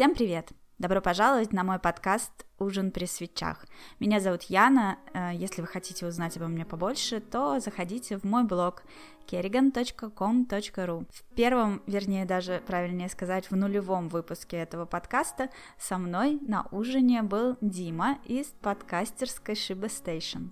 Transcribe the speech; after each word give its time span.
Всем 0.00 0.14
привет! 0.14 0.48
Добро 0.78 1.02
пожаловать 1.02 1.52
на 1.52 1.62
мой 1.62 1.78
подкаст 1.78 2.46
«Ужин 2.58 2.90
при 2.90 3.04
свечах». 3.04 3.66
Меня 3.98 4.18
зовут 4.18 4.44
Яна. 4.44 4.96
Э, 5.12 5.32
если 5.34 5.60
вы 5.60 5.66
хотите 5.66 6.06
узнать 6.06 6.38
обо 6.38 6.46
мне 6.46 6.64
побольше, 6.64 7.20
то 7.20 7.60
заходите 7.60 8.16
в 8.16 8.24
мой 8.24 8.44
блог 8.44 8.82
kerrigan.com.ru. 9.30 11.06
В 11.12 11.34
первом, 11.34 11.82
вернее 11.86 12.24
даже 12.24 12.62
правильнее 12.66 13.10
сказать, 13.10 13.50
в 13.50 13.56
нулевом 13.56 14.08
выпуске 14.08 14.56
этого 14.56 14.86
подкаста 14.86 15.50
со 15.78 15.98
мной 15.98 16.38
на 16.48 16.66
ужине 16.70 17.22
был 17.22 17.58
Дима 17.60 18.20
из 18.24 18.46
подкастерской 18.46 19.54
Shiba 19.54 19.90
Station. 19.90 20.48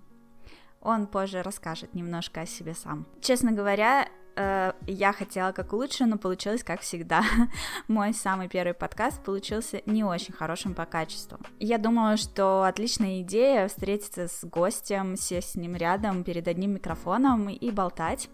Он 0.79 1.07
позже 1.07 1.41
расскажет 1.41 1.95
немножко 1.95 2.41
о 2.41 2.45
себе 2.45 2.75
сам. 2.75 3.07
Честно 3.19 3.51
говоря, 3.51 4.09
э, 4.39 4.71
я 4.87 5.11
хотела 5.11 5.51
как 5.51 5.73
лучше, 5.73 6.05
но 6.05 6.17
получилось 6.17 6.63
как 6.63 6.81
всегда. 6.81 7.23
Мой 7.87 8.13
самый 8.13 8.47
первый 8.47 8.73
подкаст 8.73 9.21
получился 9.21 9.81
не 9.85 10.03
очень 10.03 10.33
хорошим 10.33 10.73
по 10.73 10.85
качеству. 10.85 11.37
Я 11.59 11.77
думала, 11.77 12.17
что 12.17 12.63
отличная 12.63 13.21
идея 13.21 13.67
встретиться 13.67 14.27
с 14.27 14.45
гостем, 14.45 15.17
сесть 15.17 15.51
с 15.51 15.55
ним 15.55 15.75
рядом 15.75 16.23
перед 16.23 16.47
одним 16.47 16.73
микрофоном 16.75 17.49
и 17.49 17.71
болтать, 17.71 18.29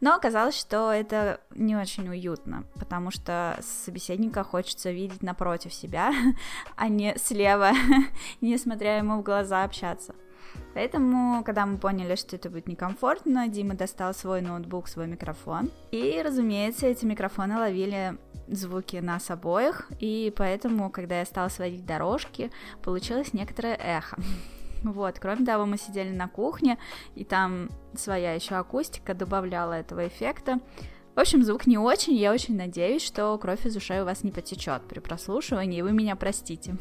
но 0.00 0.14
оказалось, 0.14 0.58
что 0.58 0.92
это 0.92 1.40
не 1.54 1.76
очень 1.76 2.08
уютно, 2.08 2.64
потому 2.78 3.10
что 3.10 3.58
собеседника 3.62 4.44
хочется 4.44 4.90
видеть 4.90 5.22
напротив 5.22 5.74
себя, 5.74 6.12
а 6.76 6.88
не 6.88 7.16
слева, 7.18 7.72
не 8.40 8.56
смотря 8.58 8.98
ему 8.98 9.18
в 9.18 9.22
глаза 9.22 9.64
общаться. 9.64 10.14
Поэтому, 10.74 11.42
когда 11.44 11.66
мы 11.66 11.78
поняли, 11.78 12.14
что 12.14 12.36
это 12.36 12.50
будет 12.50 12.68
некомфортно, 12.68 13.48
Дима 13.48 13.74
достал 13.74 14.14
свой 14.14 14.40
ноутбук, 14.40 14.88
свой 14.88 15.06
микрофон. 15.06 15.70
И, 15.90 16.22
разумеется, 16.24 16.86
эти 16.86 17.04
микрофоны 17.04 17.56
ловили 17.56 18.18
звуки 18.46 18.96
нас 18.96 19.30
обоих, 19.30 19.90
и 20.00 20.32
поэтому, 20.36 20.90
когда 20.90 21.20
я 21.20 21.26
стала 21.26 21.48
сводить 21.48 21.84
дорожки, 21.86 22.50
получилось 22.82 23.32
некоторое 23.32 23.74
эхо. 23.76 24.18
Вот, 24.84 25.18
кроме 25.18 25.44
того, 25.44 25.66
мы 25.66 25.76
сидели 25.76 26.10
на 26.10 26.28
кухне, 26.28 26.78
и 27.16 27.24
там 27.24 27.68
своя 27.96 28.34
еще 28.34 28.54
акустика 28.54 29.12
добавляла 29.12 29.72
этого 29.72 30.06
эффекта. 30.06 30.60
В 31.16 31.18
общем, 31.20 31.42
звук 31.42 31.66
не 31.66 31.78
очень, 31.78 32.14
я 32.14 32.32
очень 32.32 32.56
надеюсь, 32.56 33.02
что 33.02 33.36
кровь 33.38 33.66
из 33.66 33.74
ушей 33.74 34.02
у 34.02 34.04
вас 34.04 34.22
не 34.22 34.30
потечет 34.30 34.82
при 34.88 35.00
прослушивании, 35.00 35.80
и 35.80 35.82
вы 35.82 35.90
меня 35.90 36.14
простите 36.14 36.76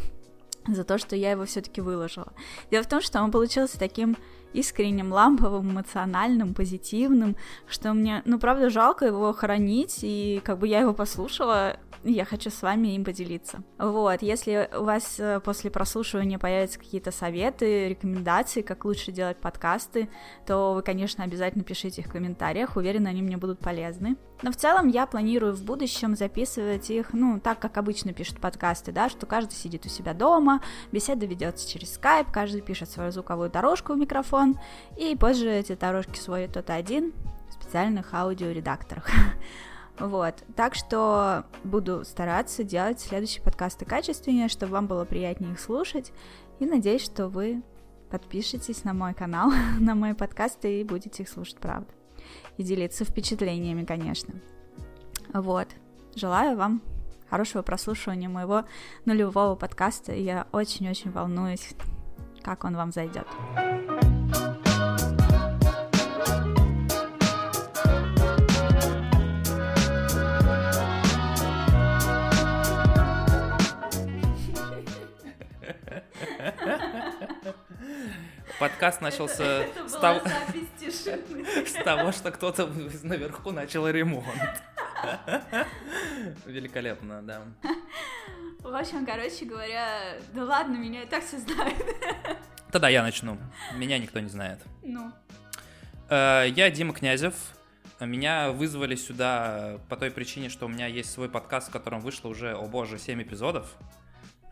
за 0.75 0.83
то, 0.83 0.97
что 0.97 1.15
я 1.15 1.31
его 1.31 1.45
все-таки 1.45 1.81
выложила. 1.81 2.33
Дело 2.71 2.83
в 2.83 2.89
том, 2.89 3.01
что 3.01 3.21
он 3.21 3.31
получился 3.31 3.79
таким 3.79 4.17
искренним, 4.53 5.11
ламповым, 5.11 5.71
эмоциональным, 5.71 6.53
позитивным, 6.53 7.35
что 7.67 7.93
мне, 7.93 8.21
ну, 8.25 8.39
правда, 8.39 8.69
жалко 8.69 9.05
его 9.05 9.33
хранить, 9.33 9.99
и 10.01 10.41
как 10.43 10.59
бы 10.59 10.67
я 10.67 10.79
его 10.79 10.93
послушала, 10.93 11.77
я 12.03 12.25
хочу 12.25 12.49
с 12.49 12.61
вами 12.61 12.95
им 12.95 13.03
поделиться. 13.03 13.63
Вот, 13.77 14.21
если 14.21 14.69
у 14.77 14.83
вас 14.83 15.19
э, 15.19 15.39
после 15.43 15.71
прослушивания 15.71 16.39
появятся 16.39 16.79
какие-то 16.79 17.11
советы, 17.11 17.89
рекомендации, 17.89 18.61
как 18.61 18.85
лучше 18.85 19.11
делать 19.11 19.37
подкасты, 19.37 20.09
то 20.45 20.73
вы, 20.73 20.81
конечно, 20.81 21.23
обязательно 21.23 21.63
пишите 21.63 22.01
их 22.01 22.07
в 22.07 22.11
комментариях, 22.11 22.75
уверена, 22.75 23.09
они 23.09 23.21
мне 23.21 23.37
будут 23.37 23.59
полезны. 23.59 24.15
Но 24.43 24.51
в 24.51 24.55
целом 24.55 24.87
я 24.87 25.07
планирую 25.07 25.55
в 25.55 25.63
будущем 25.63 26.15
записывать 26.15 26.89
их, 26.91 27.13
ну, 27.13 27.39
так, 27.39 27.59
как 27.59 27.77
обычно 27.77 28.13
пишут 28.13 28.39
подкасты, 28.39 28.91
да, 28.91 29.09
что 29.09 29.25
каждый 29.25 29.53
сидит 29.53 29.85
у 29.85 29.89
себя 29.89 30.13
дома, 30.13 30.61
беседа 30.91 31.25
ведется 31.25 31.67
через 31.67 31.97
Skype, 31.97 32.31
каждый 32.31 32.61
пишет 32.61 32.89
свою 32.91 33.11
звуковую 33.11 33.49
дорожку 33.49 33.93
в 33.93 33.97
микрофон, 33.97 34.36
и 34.97 35.15
позже 35.15 35.49
эти 35.51 35.75
дорожки 35.75 36.19
сводит 36.19 36.51
кто-то 36.51 36.73
один 36.73 37.13
в 37.49 37.53
специальных 37.53 38.13
аудиоредакторах. 38.13 39.09
Вот, 39.99 40.35
так 40.55 40.75
что 40.75 41.45
буду 41.63 42.05
стараться 42.05 42.63
делать 42.63 42.99
следующие 42.99 43.41
подкасты 43.41 43.83
качественнее, 43.83 44.47
чтобы 44.47 44.73
вам 44.73 44.85
было 44.85 45.05
приятнее 45.05 45.53
их 45.53 45.59
слушать, 45.59 46.11
и 46.59 46.67
надеюсь, 46.67 47.03
что 47.03 47.29
вы 47.29 47.63
подпишитесь 48.11 48.83
на 48.83 48.93
мой 48.93 49.15
канал, 49.15 49.51
на 49.79 49.95
мои 49.95 50.13
подкасты 50.13 50.81
и 50.81 50.83
будете 50.83 51.23
их 51.23 51.29
слушать, 51.29 51.57
правда. 51.57 51.87
И 52.57 52.63
делиться 52.63 53.05
впечатлениями, 53.05 53.85
конечно. 53.85 54.35
Вот, 55.33 55.67
желаю 56.15 56.55
вам 56.55 56.83
хорошего 57.29 57.61
прослушивания 57.61 58.29
моего 58.29 58.65
нулевого 59.05 59.55
подкаста, 59.55 60.13
я 60.13 60.47
очень-очень 60.51 61.11
волнуюсь, 61.11 61.69
как 62.43 62.63
он 62.63 62.75
вам 62.75 62.91
зайдет. 62.91 63.27
Подкаст 78.59 79.01
начался 79.01 79.67
с 79.87 79.91
того, 79.91 80.21
с 81.65 81.73
того, 81.83 82.11
что 82.11 82.31
кто-то 82.31 82.67
наверху 83.03 83.51
начал 83.51 83.87
ремонт. 83.87 84.25
Великолепно, 86.45 87.21
да. 87.21 87.43
В 88.59 88.75
общем, 88.75 89.05
короче 89.05 89.45
говоря, 89.45 90.17
да 90.33 90.43
ладно, 90.43 90.75
меня 90.75 91.03
и 91.03 91.05
так 91.05 91.23
все 91.23 91.37
знают. 91.37 91.77
Тогда 92.71 92.89
я 92.89 93.03
начну. 93.03 93.37
Меня 93.75 93.99
никто 93.99 94.19
не 94.19 94.29
знает. 94.29 94.59
Ну. 94.81 95.11
Э, 96.09 96.45
я 96.49 96.71
Дима 96.71 96.93
Князев. 96.93 97.35
Меня 97.99 98.51
вызвали 98.51 98.95
сюда 98.95 99.79
по 99.87 99.95
той 99.97 100.11
причине, 100.11 100.49
что 100.49 100.65
у 100.65 100.69
меня 100.69 100.87
есть 100.87 101.11
свой 101.11 101.29
подкаст, 101.29 101.69
в 101.69 101.71
котором 101.71 102.01
вышло 102.01 102.27
уже, 102.27 102.53
о 102.53 102.65
боже, 102.65 102.99
7 102.99 103.21
эпизодов. 103.21 103.75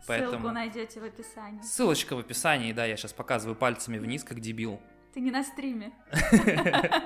Поэтому... 0.06 0.32
Ссылку 0.32 0.50
найдете 0.50 1.00
в 1.00 1.04
описании. 1.04 1.62
Ссылочка 1.62 2.16
в 2.16 2.20
описании, 2.20 2.72
да, 2.72 2.84
я 2.84 2.96
сейчас 2.96 3.12
показываю 3.12 3.56
пальцами 3.56 3.98
вниз, 3.98 4.24
как 4.24 4.40
дебил. 4.40 4.80
Ты 5.12 5.20
не 5.20 5.30
на 5.30 5.42
стриме. 5.42 5.92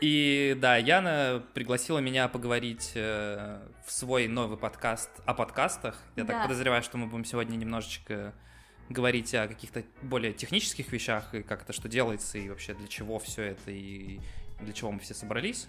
И 0.00 0.56
да, 0.60 0.76
Яна 0.78 1.44
пригласила 1.54 1.98
меня 1.98 2.26
поговорить 2.26 2.92
э, 2.96 3.60
в 3.86 3.92
свой 3.92 4.26
новый 4.26 4.58
подкаст 4.58 5.10
о 5.26 5.34
подкастах. 5.34 6.02
Я 6.16 6.24
да. 6.24 6.32
так 6.32 6.42
подозреваю, 6.42 6.82
что 6.82 6.98
мы 6.98 7.06
будем 7.06 7.24
сегодня 7.24 7.56
немножечко 7.56 8.34
говорить 8.88 9.32
о 9.34 9.46
каких-то 9.46 9.84
более 10.02 10.32
технических 10.32 10.90
вещах, 10.90 11.34
и 11.34 11.42
как 11.42 11.62
это 11.62 11.72
что 11.72 11.88
делается, 11.88 12.38
и 12.38 12.48
вообще 12.48 12.74
для 12.74 12.88
чего 12.88 13.18
все 13.20 13.42
это, 13.42 13.70
и 13.70 14.18
для 14.60 14.72
чего 14.72 14.90
мы 14.90 14.98
все 14.98 15.14
собрались. 15.14 15.66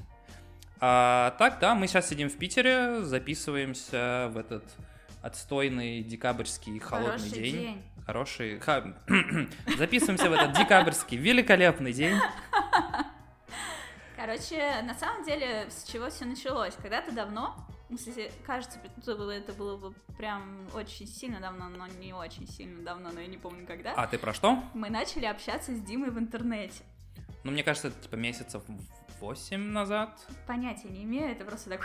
А 0.79 1.35
так, 1.37 1.59
да, 1.59 1.75
мы 1.75 1.87
сейчас 1.87 2.09
сидим 2.09 2.29
в 2.29 2.37
Питере, 2.37 3.03
записываемся 3.03 4.31
в 4.33 4.37
этот 4.37 4.63
отстойный 5.23 6.03
декабрьский 6.03 6.77
холодный 6.79 7.17
Хороший 7.17 7.31
день. 7.31 7.55
день. 7.55 7.83
Хороший. 8.05 8.59
Ха... 8.59 8.93
Записываемся 9.77 10.29
в 10.29 10.33
этот 10.33 10.57
декабрьский 10.57 11.17
великолепный 11.17 11.93
день. 11.93 12.17
Короче, 14.17 14.81
на 14.83 14.93
самом 14.93 15.23
деле, 15.23 15.67
с 15.69 15.89
чего 15.89 16.09
все 16.09 16.25
началось? 16.25 16.75
Когда-то 16.75 17.13
давно, 17.13 17.55
если 17.89 18.31
кажется, 18.45 18.79
это 18.83 19.15
было, 19.15 19.31
это 19.31 19.53
было 19.53 19.77
бы 19.77 19.93
прям 20.17 20.67
очень 20.73 21.07
сильно 21.07 21.39
давно, 21.39 21.69
но 21.69 21.87
не 21.87 22.13
очень 22.13 22.47
сильно 22.47 22.83
давно, 22.83 23.11
но 23.11 23.21
я 23.21 23.27
не 23.27 23.37
помню 23.37 23.65
когда. 23.65 23.93
А 23.93 24.07
ты 24.07 24.17
про 24.17 24.33
что? 24.33 24.61
Мы 24.73 24.89
начали 24.89 25.25
общаться 25.25 25.73
с 25.73 25.81
Димой 25.81 26.11
в 26.11 26.19
интернете. 26.19 26.83
Ну, 27.45 27.51
мне 27.51 27.63
кажется, 27.63 27.89
это 27.89 28.01
типа 28.01 28.15
месяцев 28.15 28.61
8 29.21 29.57
назад. 29.57 30.19
Понятия 30.47 30.89
не 30.89 31.03
имею, 31.03 31.31
это 31.31 31.45
просто 31.45 31.69
так 31.69 31.83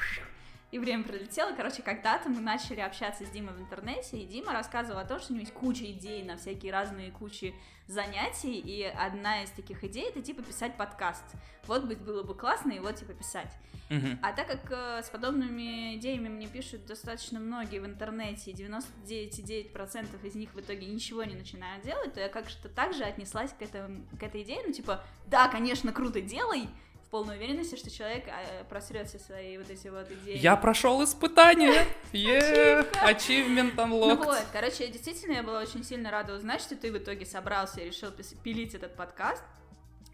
и 0.70 0.78
время 0.78 1.04
пролетело. 1.04 1.52
Короче, 1.56 1.82
когда-то 1.82 2.28
мы 2.28 2.40
начали 2.40 2.80
общаться 2.80 3.24
с 3.24 3.30
Димой 3.30 3.54
в 3.54 3.60
интернете, 3.60 4.18
и 4.18 4.26
Дима 4.26 4.52
рассказывал 4.52 4.98
о 4.98 5.04
том, 5.04 5.18
что 5.18 5.32
у 5.32 5.36
него 5.36 5.42
есть 5.42 5.54
куча 5.54 5.84
идей 5.86 6.22
на 6.22 6.36
всякие 6.36 6.72
разные 6.72 7.10
кучи 7.10 7.54
занятий, 7.86 8.58
и 8.58 8.82
одна 8.82 9.42
из 9.42 9.50
таких 9.50 9.82
идей— 9.82 10.08
это, 10.10 10.20
типа, 10.20 10.42
писать 10.42 10.76
подкаст. 10.76 11.24
Вот 11.66 11.84
быть 11.84 11.98
было 11.98 12.22
бы 12.22 12.34
классно 12.34 12.72
его, 12.72 12.92
типа, 12.92 13.14
писать. 13.14 13.50
Угу. 13.90 14.18
А 14.20 14.32
так 14.34 14.46
как 14.46 14.70
э, 14.70 15.02
с 15.02 15.08
подобными 15.08 15.96
идеями 15.96 16.28
мне 16.28 16.46
пишут 16.46 16.84
достаточно 16.84 17.40
многие 17.40 17.78
в 17.78 17.86
интернете, 17.86 18.50
и 18.50 18.54
99,9% 18.54 20.26
из 20.26 20.34
них 20.34 20.52
в 20.52 20.60
итоге 20.60 20.86
ничего 20.86 21.24
не 21.24 21.34
начинают 21.34 21.82
делать, 21.82 22.12
то 22.12 22.20
я 22.20 22.28
как-то 22.28 22.68
также 22.68 23.04
отнеслась 23.04 23.52
к, 23.58 23.62
этому, 23.62 24.04
к 24.20 24.22
этой 24.22 24.42
идее, 24.42 24.60
ну, 24.66 24.72
типа, 24.74 25.02
да, 25.26 25.48
конечно, 25.48 25.90
круто, 25.92 26.20
делай, 26.20 26.68
в 27.08 27.10
полной 27.10 27.38
уверенности, 27.38 27.74
что 27.76 27.90
человек 27.90 28.26
э, 28.26 28.64
просрет 28.68 29.08
все 29.08 29.18
свои 29.18 29.56
вот 29.56 29.70
эти 29.70 29.88
вот 29.88 30.10
идеи. 30.10 30.36
Я 30.36 30.56
прошел 30.56 31.02
испытание! 31.02 31.86
Achievement 32.12 33.76
unlocked! 33.76 34.16
Ну 34.16 34.16
вот, 34.16 34.44
короче, 34.52 34.88
действительно, 34.88 35.32
я 35.32 35.42
была 35.42 35.60
очень 35.60 35.82
сильно 35.82 36.10
рада 36.10 36.34
узнать, 36.34 36.60
что 36.60 36.76
ты 36.76 36.92
в 36.92 36.98
итоге 36.98 37.24
собрался 37.24 37.80
и 37.80 37.86
решил 37.86 38.10
пилить 38.44 38.74
этот 38.74 38.94
подкаст. 38.94 39.42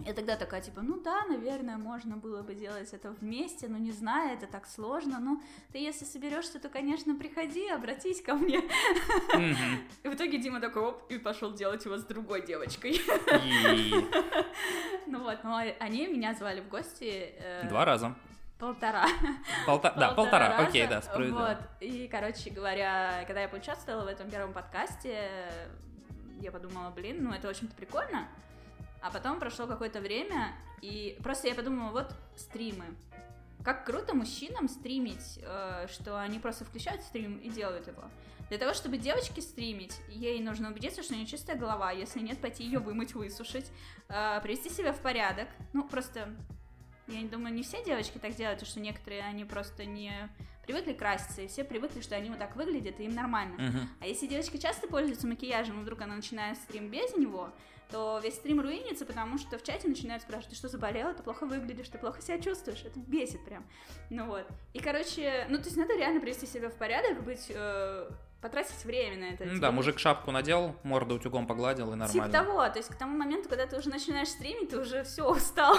Я 0.00 0.12
тогда 0.12 0.36
такая, 0.36 0.60
типа, 0.60 0.82
ну 0.82 1.00
да, 1.00 1.24
наверное, 1.26 1.76
можно 1.76 2.16
было 2.16 2.42
бы 2.42 2.54
делать 2.54 2.92
это 2.92 3.12
вместе, 3.12 3.68
но 3.68 3.78
не 3.78 3.92
знаю, 3.92 4.36
это 4.36 4.46
так 4.46 4.66
сложно. 4.66 5.18
Ну, 5.20 5.40
ты 5.72 5.78
если 5.78 6.04
соберешься, 6.04 6.58
то, 6.58 6.68
конечно, 6.68 7.14
приходи, 7.14 7.68
обратись 7.68 8.20
ко 8.20 8.34
мне. 8.34 8.58
И 10.02 10.08
в 10.08 10.14
итоге 10.14 10.38
Дима 10.38 10.60
такой, 10.60 10.82
оп, 10.82 11.10
и 11.10 11.18
пошел 11.18 11.52
делать 11.52 11.84
его 11.84 11.96
с 11.96 12.04
другой 12.04 12.44
девочкой. 12.44 13.00
Ну 15.06 15.22
вот, 15.22 15.44
но 15.44 15.60
они 15.78 16.06
меня 16.06 16.34
звали 16.34 16.60
в 16.60 16.68
гости. 16.68 17.34
Э, 17.38 17.68
Два 17.68 17.84
раза. 17.84 18.14
Полтора. 18.58 19.06
Полта... 19.66 19.92
Да, 19.96 20.12
полтора, 20.12 20.48
раза. 20.50 20.68
окей, 20.68 20.86
да, 20.86 21.02
справедливо. 21.02 21.38
Вот, 21.38 21.58
и, 21.80 22.08
короче 22.08 22.50
говоря, 22.50 23.24
когда 23.26 23.42
я 23.42 23.48
поучаствовала 23.48 24.04
в 24.04 24.08
этом 24.08 24.30
первом 24.30 24.52
подкасте, 24.52 25.28
я 26.40 26.50
подумала, 26.50 26.90
блин, 26.90 27.22
ну 27.22 27.32
это, 27.32 27.46
в 27.46 27.50
общем-то, 27.50 27.74
прикольно. 27.76 28.26
А 29.04 29.10
потом 29.10 29.38
прошло 29.38 29.66
какое-то 29.66 30.00
время, 30.00 30.54
и 30.80 31.18
просто 31.22 31.46
я 31.46 31.54
подумала, 31.54 31.90
вот 31.90 32.14
стримы. 32.36 32.86
Как 33.62 33.84
круто 33.84 34.14
мужчинам 34.14 34.66
стримить, 34.66 35.38
э, 35.42 35.86
что 35.92 36.18
они 36.18 36.38
просто 36.38 36.64
включают 36.64 37.02
стрим 37.02 37.36
и 37.36 37.50
делают 37.50 37.86
его. 37.86 38.02
Для 38.48 38.56
того, 38.56 38.72
чтобы 38.72 38.96
девочке 38.96 39.42
стримить, 39.42 39.94
ей 40.08 40.40
нужно 40.40 40.70
убедиться, 40.70 41.02
что 41.02 41.12
у 41.12 41.16
нее 41.18 41.26
чистая 41.26 41.54
голова, 41.54 41.90
если 41.90 42.20
нет, 42.20 42.38
пойти 42.38 42.64
ее 42.64 42.78
вымыть, 42.78 43.14
высушить, 43.14 43.70
э, 44.08 44.40
привести 44.42 44.70
себя 44.70 44.94
в 44.94 45.00
порядок. 45.00 45.48
Ну, 45.74 45.86
просто, 45.86 46.34
я 47.06 47.20
не 47.20 47.28
думаю, 47.28 47.52
не 47.52 47.62
все 47.62 47.84
девочки 47.84 48.16
так 48.16 48.34
делают, 48.34 48.60
потому 48.60 48.70
что 48.70 48.80
некоторые, 48.80 49.24
они 49.24 49.44
просто 49.44 49.84
не 49.84 50.30
привыкли 50.64 50.94
краситься, 50.94 51.42
и 51.42 51.46
все 51.46 51.62
привыкли, 51.62 52.00
что 52.00 52.16
они 52.16 52.30
вот 52.30 52.38
так 52.38 52.56
выглядят, 52.56 52.98
и 53.00 53.04
им 53.04 53.14
нормально. 53.14 53.54
Uh-huh. 53.60 53.86
А 54.00 54.06
если 54.06 54.26
девочка 54.26 54.56
часто 54.56 54.88
пользуется 54.88 55.26
макияжем, 55.26 55.78
и 55.78 55.82
вдруг 55.82 56.00
она 56.00 56.16
начинает 56.16 56.56
стрим 56.56 56.88
без 56.88 57.14
него, 57.18 57.50
то 57.90 58.20
весь 58.22 58.34
стрим 58.34 58.60
руинится, 58.60 59.06
потому 59.06 59.38
что 59.38 59.58
в 59.58 59.62
чате 59.62 59.88
начинают 59.88 60.22
спрашивать, 60.22 60.50
ты 60.50 60.56
что, 60.56 60.68
заболела, 60.68 61.14
ты 61.14 61.22
плохо 61.22 61.46
выглядишь, 61.46 61.88
ты 61.88 61.98
плохо 61.98 62.20
себя 62.22 62.40
чувствуешь, 62.40 62.82
это 62.84 62.98
бесит 62.98 63.44
прям. 63.44 63.66
Ну 64.10 64.26
вот. 64.26 64.46
И, 64.72 64.80
короче, 64.80 65.46
ну, 65.48 65.58
то 65.58 65.64
есть 65.64 65.76
надо 65.76 65.96
реально 65.96 66.20
привести 66.20 66.46
себя 66.46 66.70
в 66.70 66.74
порядок, 66.74 67.22
быть 67.24 67.46
э, 67.50 68.10
потратить 68.44 68.84
время 68.84 69.18
на 69.18 69.24
это. 69.32 69.46
Ну, 69.46 69.58
да, 69.58 69.72
мужик 69.72 69.98
шапку 69.98 70.30
надел, 70.30 70.76
морду 70.82 71.14
утюгом 71.14 71.46
погладил 71.46 71.94
и 71.94 71.96
нормально. 71.96 72.12
Типа 72.12 72.28
того, 72.28 72.68
то 72.68 72.76
есть 72.76 72.90
к 72.90 72.94
тому 72.94 73.16
моменту, 73.16 73.48
когда 73.48 73.66
ты 73.66 73.78
уже 73.78 73.88
начинаешь 73.88 74.28
стримить, 74.28 74.68
ты 74.68 74.78
уже 74.78 75.02
все 75.02 75.26
устал, 75.26 75.74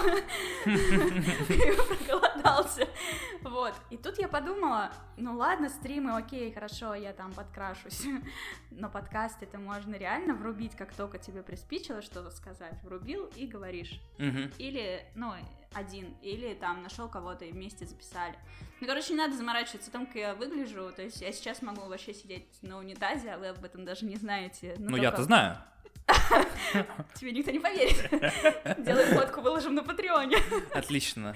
проголодался. 0.64 2.88
Вот. 3.42 3.72
И 3.90 3.96
тут 3.96 4.18
я 4.18 4.26
подумала, 4.26 4.90
ну 5.16 5.36
ладно, 5.36 5.68
стримы, 5.68 6.16
окей, 6.16 6.52
хорошо, 6.52 6.96
я 6.96 7.12
там 7.12 7.32
подкрашусь, 7.32 8.04
но 8.72 8.90
подкаст 8.90 9.44
это 9.44 9.58
можно 9.58 9.94
реально 9.94 10.34
врубить, 10.34 10.74
как 10.74 10.92
только 10.92 11.18
тебе 11.18 11.44
приспичило 11.44 12.02
что-то 12.02 12.30
сказать, 12.30 12.82
врубил 12.82 13.30
и 13.36 13.46
говоришь. 13.46 14.00
Или, 14.58 15.06
ну, 15.14 15.34
один, 15.74 16.14
или 16.22 16.54
там 16.54 16.82
нашел 16.82 17.08
кого-то 17.08 17.44
и 17.44 17.52
вместе 17.52 17.86
записали. 17.86 18.34
Ну, 18.80 18.86
короче, 18.86 19.12
не 19.12 19.18
надо 19.18 19.36
заморачиваться 19.36 19.90
о 19.90 19.92
том, 19.92 20.06
как 20.06 20.16
я 20.16 20.34
выгляжу. 20.34 20.92
То 20.92 21.02
есть 21.02 21.20
я 21.20 21.32
сейчас 21.32 21.62
могу 21.62 21.82
вообще 21.82 22.12
сидеть 22.12 22.46
на 22.62 22.78
унитазе, 22.78 23.32
а 23.32 23.38
вы 23.38 23.48
об 23.48 23.64
этом 23.64 23.84
даже 23.84 24.04
не 24.04 24.16
знаете. 24.16 24.74
Ну, 24.78 24.90
ну 24.90 24.96
я-то 24.96 25.22
знаю. 25.22 25.58
Тебе 27.14 27.32
никто 27.32 27.50
не 27.50 27.58
поверит. 27.58 28.10
Делай 28.84 29.06
фотку, 29.06 29.40
выложим 29.40 29.74
на 29.74 29.82
Патреоне. 29.82 30.36
Отлично. 30.72 31.34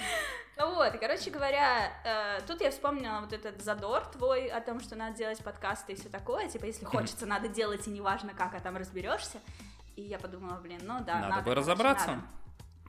Ну 0.56 0.74
вот, 0.74 0.92
короче 1.00 1.30
говоря, 1.30 1.90
э, 2.04 2.40
тут 2.46 2.60
я 2.60 2.70
вспомнила 2.70 3.20
вот 3.20 3.32
этот 3.32 3.62
задор 3.62 4.04
твой 4.12 4.48
о 4.48 4.60
том, 4.60 4.80
что 4.80 4.94
надо 4.94 5.16
делать 5.16 5.42
подкасты 5.42 5.94
и 5.94 5.96
все 5.96 6.10
такое. 6.10 6.48
Типа, 6.48 6.66
если 6.66 6.84
хочется, 6.84 7.24
надо 7.24 7.48
делать, 7.48 7.86
и 7.86 7.90
неважно 7.90 8.34
как, 8.34 8.54
а 8.54 8.60
там 8.60 8.76
разберешься. 8.76 9.38
И 9.96 10.02
я 10.02 10.18
подумала, 10.18 10.60
блин, 10.60 10.80
ну 10.82 11.02
да, 11.02 11.14
надо. 11.14 11.28
Надо 11.28 11.42
бы 11.42 11.54
разобраться. 11.54 12.08
Надо 12.08 12.22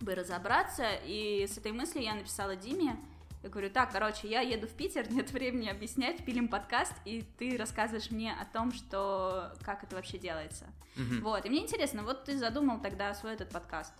бы 0.01 0.15
разобраться. 0.15 0.86
И 1.06 1.48
с 1.48 1.57
этой 1.57 1.71
мыслью 1.71 2.03
я 2.03 2.15
написала 2.15 2.56
Диме. 2.56 2.98
Я 3.44 3.50
говорю, 3.50 3.71
так, 3.71 3.92
короче, 3.92 4.27
я 4.27 4.42
еду 4.42 4.68
в 4.68 4.71
Питер, 4.71 5.12
нет 5.12 5.31
времени 5.31 5.68
объяснять, 5.68 6.24
пилим 6.24 6.48
подкаст, 6.48 6.94
и 7.06 7.24
ты 7.39 7.57
рассказываешь 7.57 8.12
мне 8.12 8.33
о 8.33 8.45
том, 8.45 8.71
что 8.71 9.51
как 9.63 9.83
это 9.83 9.95
вообще 9.95 10.19
делается. 10.19 10.65
Угу. 10.95 11.24
Вот, 11.24 11.45
и 11.45 11.50
мне 11.50 11.63
интересно, 11.63 12.03
вот 12.03 12.25
ты 12.25 12.38
задумал 12.38 12.80
тогда 12.80 13.15
свой 13.15 13.33
этот 13.33 13.50
подкаст. 13.50 13.94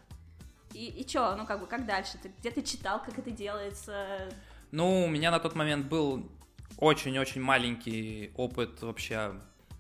И, 0.74 0.86
и 0.86 1.06
чё, 1.08 1.36
ну 1.36 1.48
как 1.48 1.60
бы, 1.60 1.66
как 1.66 1.88
дальше? 1.88 2.20
Ты, 2.22 2.32
где 2.40 2.52
ты 2.52 2.62
читал, 2.62 3.02
как 3.04 3.18
это 3.18 3.32
делается? 3.32 4.32
Ну, 4.70 5.06
у 5.06 5.08
меня 5.08 5.32
на 5.32 5.40
тот 5.40 5.56
момент 5.56 5.88
был 5.88 6.30
очень-очень 6.78 7.42
маленький 7.42 8.32
опыт 8.36 8.82
вообще 8.84 9.34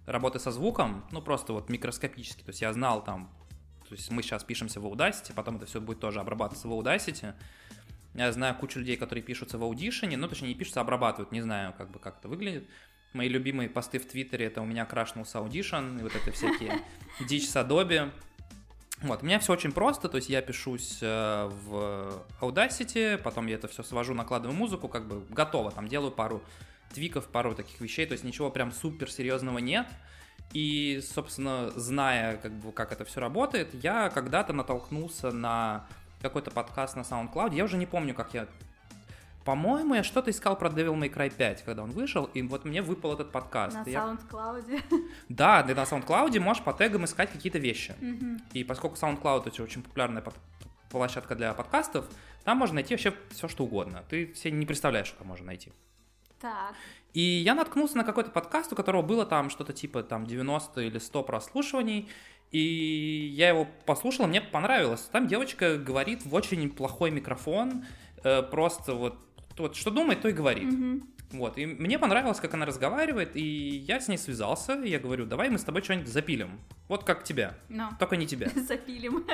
работы 0.07 0.39
со 0.39 0.51
звуком, 0.51 1.05
ну 1.11 1.21
просто 1.21 1.53
вот 1.53 1.69
микроскопический, 1.69 2.43
то 2.43 2.49
есть 2.49 2.61
я 2.61 2.73
знал 2.73 3.03
там 3.03 3.31
то 3.91 3.95
есть 3.95 4.09
мы 4.09 4.23
сейчас 4.23 4.45
пишемся 4.45 4.79
в 4.79 4.85
Audacity, 4.85 5.33
потом 5.35 5.57
это 5.57 5.65
все 5.65 5.81
будет 5.81 5.99
тоже 5.99 6.21
обрабатываться 6.21 6.69
в 6.69 6.71
Audacity. 6.71 7.33
Я 8.13 8.31
знаю 8.31 8.55
кучу 8.55 8.79
людей, 8.79 8.95
которые 8.95 9.21
пишутся 9.21 9.57
в 9.57 9.63
Audition, 9.63 10.15
ну, 10.15 10.29
точнее, 10.29 10.47
не 10.47 10.55
пишутся, 10.55 10.79
а 10.79 10.83
обрабатывают, 10.83 11.33
не 11.33 11.41
знаю, 11.41 11.73
как 11.77 11.91
бы 11.91 11.99
как 11.99 12.19
это 12.19 12.29
выглядит. 12.29 12.69
Мои 13.11 13.27
любимые 13.27 13.67
посты 13.69 13.99
в 13.99 14.05
Твиттере, 14.05 14.45
это 14.45 14.61
у 14.61 14.65
меня 14.65 14.85
крашнулся 14.85 15.39
Audition, 15.39 15.99
и 15.99 16.03
вот 16.03 16.15
это 16.15 16.31
всякие 16.31 16.79
дичь 17.27 17.49
с 17.49 17.55
Adobe. 17.57 18.13
Вот, 19.01 19.23
у 19.23 19.25
меня 19.25 19.39
все 19.39 19.51
очень 19.51 19.73
просто, 19.73 20.07
то 20.07 20.15
есть 20.15 20.29
я 20.29 20.41
пишусь 20.41 20.99
э, 21.01 21.49
в 21.65 22.23
Audacity, 22.39 23.17
потом 23.17 23.47
я 23.47 23.55
это 23.55 23.67
все 23.67 23.83
свожу, 23.83 24.13
накладываю 24.13 24.57
музыку, 24.57 24.87
как 24.87 25.05
бы 25.05 25.25
готово, 25.33 25.69
там 25.69 25.89
делаю 25.89 26.13
пару 26.13 26.41
твиков, 26.93 27.27
пару 27.27 27.55
таких 27.55 27.81
вещей, 27.81 28.05
то 28.05 28.13
есть 28.13 28.23
ничего 28.23 28.49
прям 28.51 28.71
супер 28.71 29.11
серьезного 29.11 29.57
нет. 29.57 29.85
И, 30.53 31.01
собственно, 31.01 31.71
зная, 31.71 32.37
как 32.37 32.51
бы, 32.51 32.71
как 32.71 32.91
это 32.91 33.05
все 33.05 33.19
работает, 33.19 33.73
я 33.73 34.09
когда-то 34.09 34.53
натолкнулся 34.53 35.31
на 35.31 35.87
какой-то 36.21 36.51
подкаст 36.51 36.95
на 36.95 37.01
SoundCloud. 37.01 37.55
Я 37.55 37.63
уже 37.63 37.77
не 37.77 37.85
помню, 37.85 38.13
как 38.13 38.33
я... 38.33 38.47
По-моему, 39.45 39.95
я 39.95 40.03
что-то 40.03 40.29
искал 40.29 40.55
про 40.55 40.69
Devil 40.69 40.95
May 40.95 41.11
Cry 41.11 41.33
5, 41.35 41.63
когда 41.63 41.83
он 41.83 41.91
вышел, 41.91 42.25
и 42.25 42.43
вот 42.43 42.63
мне 42.63 42.83
выпал 42.83 43.13
этот 43.13 43.31
подкаст. 43.31 43.75
На 43.75 43.83
SoundCloud? 43.83 44.71
Я... 44.71 44.99
Да, 45.29 45.63
ты 45.63 45.73
на 45.73 45.83
SoundCloud 45.83 46.39
можешь 46.39 46.63
по 46.63 46.73
тегам 46.73 47.05
искать 47.05 47.31
какие-то 47.31 47.57
вещи. 47.57 47.95
Mm-hmm. 47.99 48.41
И 48.53 48.63
поскольку 48.63 48.97
SoundCloud 48.97 49.47
это 49.47 49.63
очень 49.63 49.81
популярная 49.81 50.21
под... 50.21 50.35
площадка 50.89 51.35
для 51.35 51.53
подкастов, 51.53 52.05
там 52.43 52.57
можно 52.57 52.75
найти 52.75 52.93
вообще 52.93 53.15
все, 53.31 53.47
что 53.47 53.63
угодно. 53.63 54.03
Ты 54.09 54.33
себе 54.35 54.51
не 54.51 54.65
представляешь, 54.65 55.07
что 55.07 55.19
там 55.19 55.27
можно 55.27 55.47
найти. 55.47 55.71
Так. 56.39 56.75
И 57.13 57.21
я 57.21 57.55
наткнулся 57.55 57.97
на 57.97 58.03
какой-то 58.03 58.31
подкаст, 58.31 58.71
у 58.71 58.75
которого 58.75 59.01
было 59.01 59.25
там 59.25 59.49
что-то 59.49 59.73
типа 59.73 60.03
там 60.03 60.25
90 60.25 60.81
или 60.81 60.97
100 60.97 61.23
прослушиваний, 61.23 62.09
и 62.51 63.31
я 63.33 63.49
его 63.49 63.67
послушал, 63.85 64.27
мне 64.27 64.41
понравилось. 64.41 65.01
Там 65.11 65.27
девочка 65.27 65.77
говорит 65.77 66.25
в 66.25 66.33
очень 66.33 66.69
плохой 66.69 67.11
микрофон, 67.11 67.85
э, 68.23 68.43
просто 68.43 68.93
вот, 68.93 69.17
вот 69.57 69.75
что 69.75 69.91
думает, 69.91 70.21
то 70.21 70.27
и 70.27 70.33
говорит. 70.33 70.71
Mm-hmm. 70.71 71.03
Вот, 71.31 71.57
и 71.57 71.65
мне 71.65 71.97
понравилось, 71.97 72.41
как 72.41 72.53
она 72.53 72.65
разговаривает, 72.65 73.37
и 73.37 73.41
я 73.41 74.01
с 74.01 74.09
ней 74.09 74.17
связался, 74.17 74.73
и 74.73 74.89
я 74.89 74.99
говорю, 74.99 75.25
давай 75.25 75.49
мы 75.49 75.57
с 75.57 75.63
тобой 75.63 75.81
что-нибудь 75.81 76.09
запилим. 76.09 76.59
Вот 76.89 77.05
как 77.05 77.23
тебя. 77.23 77.55
No. 77.69 77.87
Только 77.99 78.17
не 78.17 78.27
тебя. 78.27 78.49
Запилим. 78.55 79.25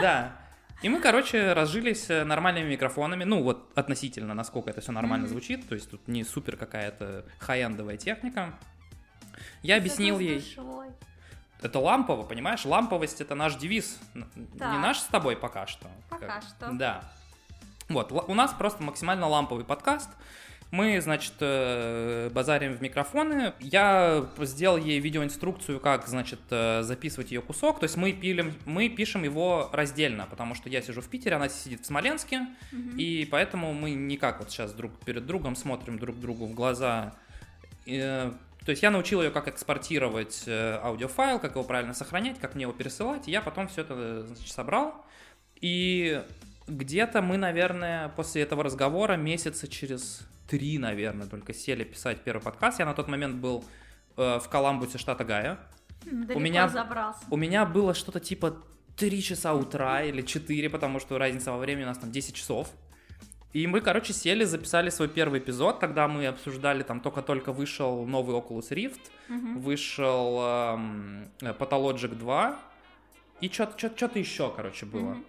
Да. 0.00 0.36
И 0.82 0.88
мы, 0.88 1.00
короче, 1.00 1.52
разжились 1.52 2.10
э, 2.10 2.24
нормальными 2.24 2.70
микрофонами, 2.70 3.22
ну 3.22 3.42
вот 3.42 3.70
относительно, 3.76 4.34
насколько 4.34 4.70
это 4.70 4.80
все 4.80 4.90
нормально 4.90 5.26
mm-hmm. 5.26 5.28
звучит, 5.28 5.68
то 5.68 5.76
есть 5.76 5.88
тут 5.88 6.08
не 6.08 6.24
супер 6.24 6.56
какая-то 6.56 7.24
хай-эндовая 7.38 7.96
техника. 7.96 8.54
Я 9.62 9.76
объяснил 9.76 10.18
ей... 10.18 10.44
Это 11.60 11.78
лампово, 11.78 12.24
понимаешь? 12.24 12.64
Ламповость 12.64 13.20
это 13.20 13.36
наш 13.36 13.54
девиз. 13.54 14.00
Так. 14.58 14.72
Не 14.72 14.78
наш 14.78 14.98
с 14.98 15.04
тобой 15.04 15.36
пока 15.36 15.68
что. 15.68 15.86
Пока 16.10 16.26
как... 16.26 16.42
что. 16.42 16.72
Да. 16.72 17.04
Вот, 17.88 18.10
у 18.10 18.34
нас 18.34 18.52
просто 18.52 18.82
максимально 18.82 19.28
ламповый 19.28 19.64
подкаст. 19.64 20.10
Мы, 20.72 21.02
значит, 21.02 21.34
э, 21.40 22.30
базарим 22.32 22.72
в 22.72 22.80
микрофоны. 22.80 23.52
Я 23.60 24.26
сделал 24.38 24.78
ей 24.78 25.00
видеоинструкцию, 25.00 25.78
как, 25.80 26.08
значит, 26.08 26.40
э, 26.48 26.82
записывать 26.82 27.30
ее 27.30 27.42
кусок. 27.42 27.78
То 27.78 27.84
есть 27.84 27.98
мы, 27.98 28.14
пилим, 28.14 28.54
мы 28.64 28.88
пишем 28.88 29.22
его 29.22 29.68
раздельно, 29.70 30.26
потому 30.30 30.54
что 30.54 30.70
я 30.70 30.80
сижу 30.80 31.02
в 31.02 31.08
Питере, 31.08 31.36
она 31.36 31.50
сидит 31.50 31.82
в 31.82 31.84
Смоленске, 31.84 32.46
угу. 32.72 32.96
и 32.96 33.28
поэтому 33.30 33.74
мы 33.74 33.90
никак 33.90 34.40
вот 34.40 34.50
сейчас 34.50 34.72
друг 34.72 34.98
перед 35.00 35.26
другом 35.26 35.56
смотрим 35.56 35.98
друг 35.98 36.18
другу 36.18 36.46
в 36.46 36.54
глаза. 36.54 37.12
И, 37.84 38.00
то 38.64 38.70
есть 38.70 38.82
я 38.82 38.90
научил 38.90 39.20
ее, 39.20 39.30
как 39.30 39.48
экспортировать 39.48 40.44
э, 40.46 40.80
аудиофайл, 40.82 41.38
как 41.38 41.50
его 41.50 41.64
правильно 41.64 41.92
сохранять, 41.92 42.40
как 42.40 42.54
мне 42.54 42.62
его 42.62 42.72
пересылать. 42.72 43.28
И 43.28 43.30
я 43.30 43.42
потом 43.42 43.68
все 43.68 43.82
это 43.82 44.24
значит, 44.24 44.50
собрал. 44.50 45.04
И 45.60 46.24
где-то 46.66 47.20
мы, 47.20 47.36
наверное, 47.36 48.08
после 48.08 48.40
этого 48.40 48.64
разговора 48.64 49.16
месяца 49.16 49.68
через 49.68 50.26
три, 50.52 50.76
наверное, 50.76 51.26
только 51.26 51.54
сели 51.54 51.82
писать 51.82 52.20
первый 52.24 52.42
подкаст. 52.42 52.78
Я 52.78 52.84
на 52.84 52.92
тот 52.92 53.08
момент 53.08 53.36
был 53.36 53.64
э, 54.18 54.38
в 54.38 54.48
Коламбусе, 54.50 54.98
штата 54.98 55.24
Гая. 55.24 55.58
Далеко 56.04 56.38
у 56.38 56.42
меня, 56.42 56.68
забрался. 56.68 57.20
У 57.30 57.36
меня 57.36 57.64
было 57.64 57.94
что-то 57.94 58.20
типа 58.20 58.62
3 58.98 59.22
часа 59.22 59.54
утра 59.54 60.02
или 60.02 60.20
4, 60.20 60.68
потому 60.68 61.00
что 61.00 61.16
разница 61.16 61.52
во 61.52 61.58
времени 61.58 61.84
у 61.84 61.86
нас 61.86 61.96
там 61.96 62.12
10 62.12 62.34
часов. 62.34 62.68
И 63.54 63.66
мы, 63.66 63.80
короче, 63.80 64.12
сели, 64.12 64.44
записали 64.44 64.90
свой 64.90 65.08
первый 65.08 65.40
эпизод. 65.40 65.80
Тогда 65.80 66.06
мы 66.06 66.26
обсуждали, 66.26 66.82
там 66.82 67.00
только-только 67.00 67.52
вышел 67.52 68.04
новый 68.04 68.36
Oculus 68.36 68.68
Rift, 68.72 69.00
угу. 69.30 69.58
вышел 69.58 70.38
эм, 70.42 71.30
Pathologic 71.40 72.14
2, 72.14 72.58
и 73.40 73.48
что-то 73.48 74.18
еще, 74.18 74.52
короче, 74.54 74.84
было. 74.84 75.12
Угу. 75.12 75.24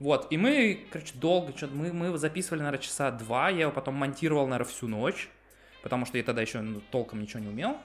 Вот, 0.00 0.28
и 0.30 0.36
мы, 0.36 0.86
короче, 0.90 1.12
долго, 1.14 1.56
что 1.56 1.66
мы, 1.68 1.92
мы 1.92 2.16
записывали, 2.18 2.60
наверное, 2.60 2.82
часа 2.82 3.10
два, 3.10 3.48
я 3.50 3.62
его 3.62 3.72
потом 3.72 3.94
монтировал, 3.94 4.46
наверное, 4.46 4.70
всю 4.70 4.86
ночь, 4.86 5.28
потому 5.82 6.06
что 6.06 6.18
я 6.18 6.24
тогда 6.24 6.42
еще 6.42 6.60
ну, 6.60 6.80
толком 6.90 7.20
ничего 7.20 7.40
не 7.40 7.48
умел. 7.48 7.76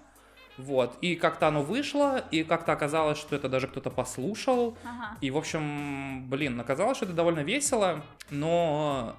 Вот, 0.57 0.99
и 1.01 1.15
как-то 1.15 1.47
оно 1.47 1.63
вышло, 1.63 2.23
и 2.29 2.43
как-то 2.43 2.73
оказалось, 2.73 3.17
что 3.17 3.35
это 3.35 3.49
даже 3.49 3.67
кто-то 3.67 3.89
послушал, 3.89 4.77
ага. 4.83 5.17
и, 5.19 5.31
в 5.31 5.37
общем, 5.37 6.29
блин, 6.29 6.59
оказалось, 6.59 6.97
что 6.97 7.07
это 7.07 7.15
довольно 7.15 7.39
весело, 7.39 8.03
но 8.29 9.15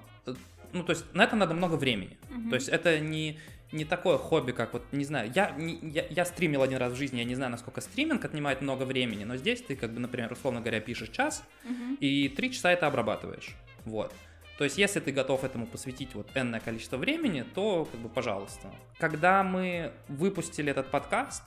ну, 0.75 0.83
то 0.83 0.91
есть 0.91 1.05
на 1.13 1.23
это 1.23 1.35
надо 1.35 1.53
много 1.53 1.75
времени. 1.75 2.17
Mm-hmm. 2.29 2.49
То 2.49 2.55
есть 2.55 2.67
это 2.67 2.99
не, 2.99 3.39
не 3.75 3.85
такое 3.85 4.17
хобби, 4.17 4.51
как 4.51 4.73
вот, 4.73 4.83
не 4.91 5.05
знаю, 5.05 5.31
я, 5.35 5.51
не, 5.51 5.77
я, 5.81 6.05
я 6.09 6.25
стримил 6.25 6.61
один 6.61 6.77
раз 6.77 6.93
в 6.93 6.95
жизни, 6.95 7.19
я 7.19 7.25
не 7.25 7.35
знаю, 7.35 7.51
насколько 7.51 7.81
стриминг 7.81 8.23
отнимает 8.25 8.61
много 8.61 8.83
времени, 8.83 9.23
но 9.23 9.37
здесь 9.37 9.61
ты, 9.61 9.75
как 9.75 9.91
бы, 9.93 9.99
например, 9.99 10.31
условно 10.31 10.61
говоря, 10.61 10.79
пишешь 10.79 11.09
час, 11.09 11.43
и 11.99 12.29
три 12.29 12.51
часа 12.51 12.71
это 12.71 12.87
обрабатываешь. 12.87 13.55
Вот. 13.85 14.13
То 14.57 14.63
есть, 14.63 14.77
если 14.77 15.01
ты 15.01 15.11
готов 15.11 15.43
этому 15.43 15.67
посвятить 15.67 16.15
вот 16.15 16.29
энное 16.33 16.61
количество 16.61 16.97
времени, 16.97 17.43
то, 17.53 17.85
как 17.85 17.99
бы, 17.99 18.07
пожалуйста. 18.07 18.71
Когда 18.97 19.43
мы 19.43 19.91
выпустили 20.07 20.71
этот 20.71 20.89
подкаст, 20.91 21.43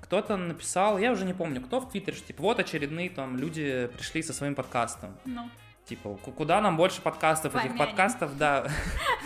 кто-то 0.00 0.36
написал, 0.36 0.98
я 0.98 1.12
уже 1.12 1.24
не 1.24 1.34
помню, 1.34 1.60
кто 1.60 1.80
в 1.80 1.88
Твиттере, 1.88 2.16
что, 2.16 2.26
типа, 2.26 2.42
вот 2.42 2.58
очередные 2.58 3.10
там 3.10 3.36
люди 3.36 3.88
пришли 3.96 4.22
со 4.22 4.32
своим 4.32 4.56
подкастом. 4.56 5.16
Ну. 5.24 5.48
Типа, 5.88 6.18
куда 6.36 6.60
нам 6.60 6.76
больше 6.76 7.00
подкастов? 7.00 7.52
Помянем. 7.54 7.74
Этих 7.74 7.78
подкастов, 7.78 8.36
да, 8.36 8.68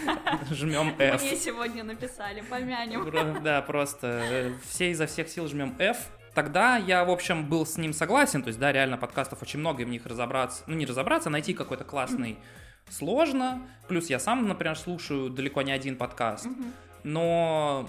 жмем 0.50 0.94
F. 0.96 1.20
Мне 1.20 1.36
сегодня 1.36 1.82
написали, 1.82 2.40
помянем. 2.40 3.42
Да, 3.42 3.62
просто 3.62 4.06
э, 4.06 4.52
все 4.68 4.92
изо 4.92 5.06
всех 5.06 5.28
сил 5.28 5.48
жмем 5.48 5.74
F. 5.80 5.96
Тогда 6.34 6.76
я, 6.76 7.04
в 7.04 7.10
общем, 7.10 7.48
был 7.48 7.66
с 7.66 7.76
ним 7.78 7.92
согласен, 7.92 8.42
то 8.42 8.48
есть, 8.48 8.60
да, 8.60 8.70
реально 8.70 8.96
подкастов 8.96 9.42
очень 9.42 9.58
много, 9.58 9.82
и 9.82 9.84
в 9.84 9.88
них 9.88 10.06
разобраться, 10.06 10.62
ну, 10.68 10.76
не 10.76 10.86
разобраться, 10.86 11.30
а 11.30 11.32
найти 11.32 11.52
какой-то 11.52 11.82
классный 11.82 12.38
сложно. 12.88 13.60
Плюс 13.88 14.08
я 14.08 14.20
сам, 14.20 14.46
например, 14.46 14.78
слушаю 14.78 15.30
далеко 15.30 15.62
не 15.62 15.72
один 15.72 15.96
подкаст. 15.96 16.46
Но 17.02 17.88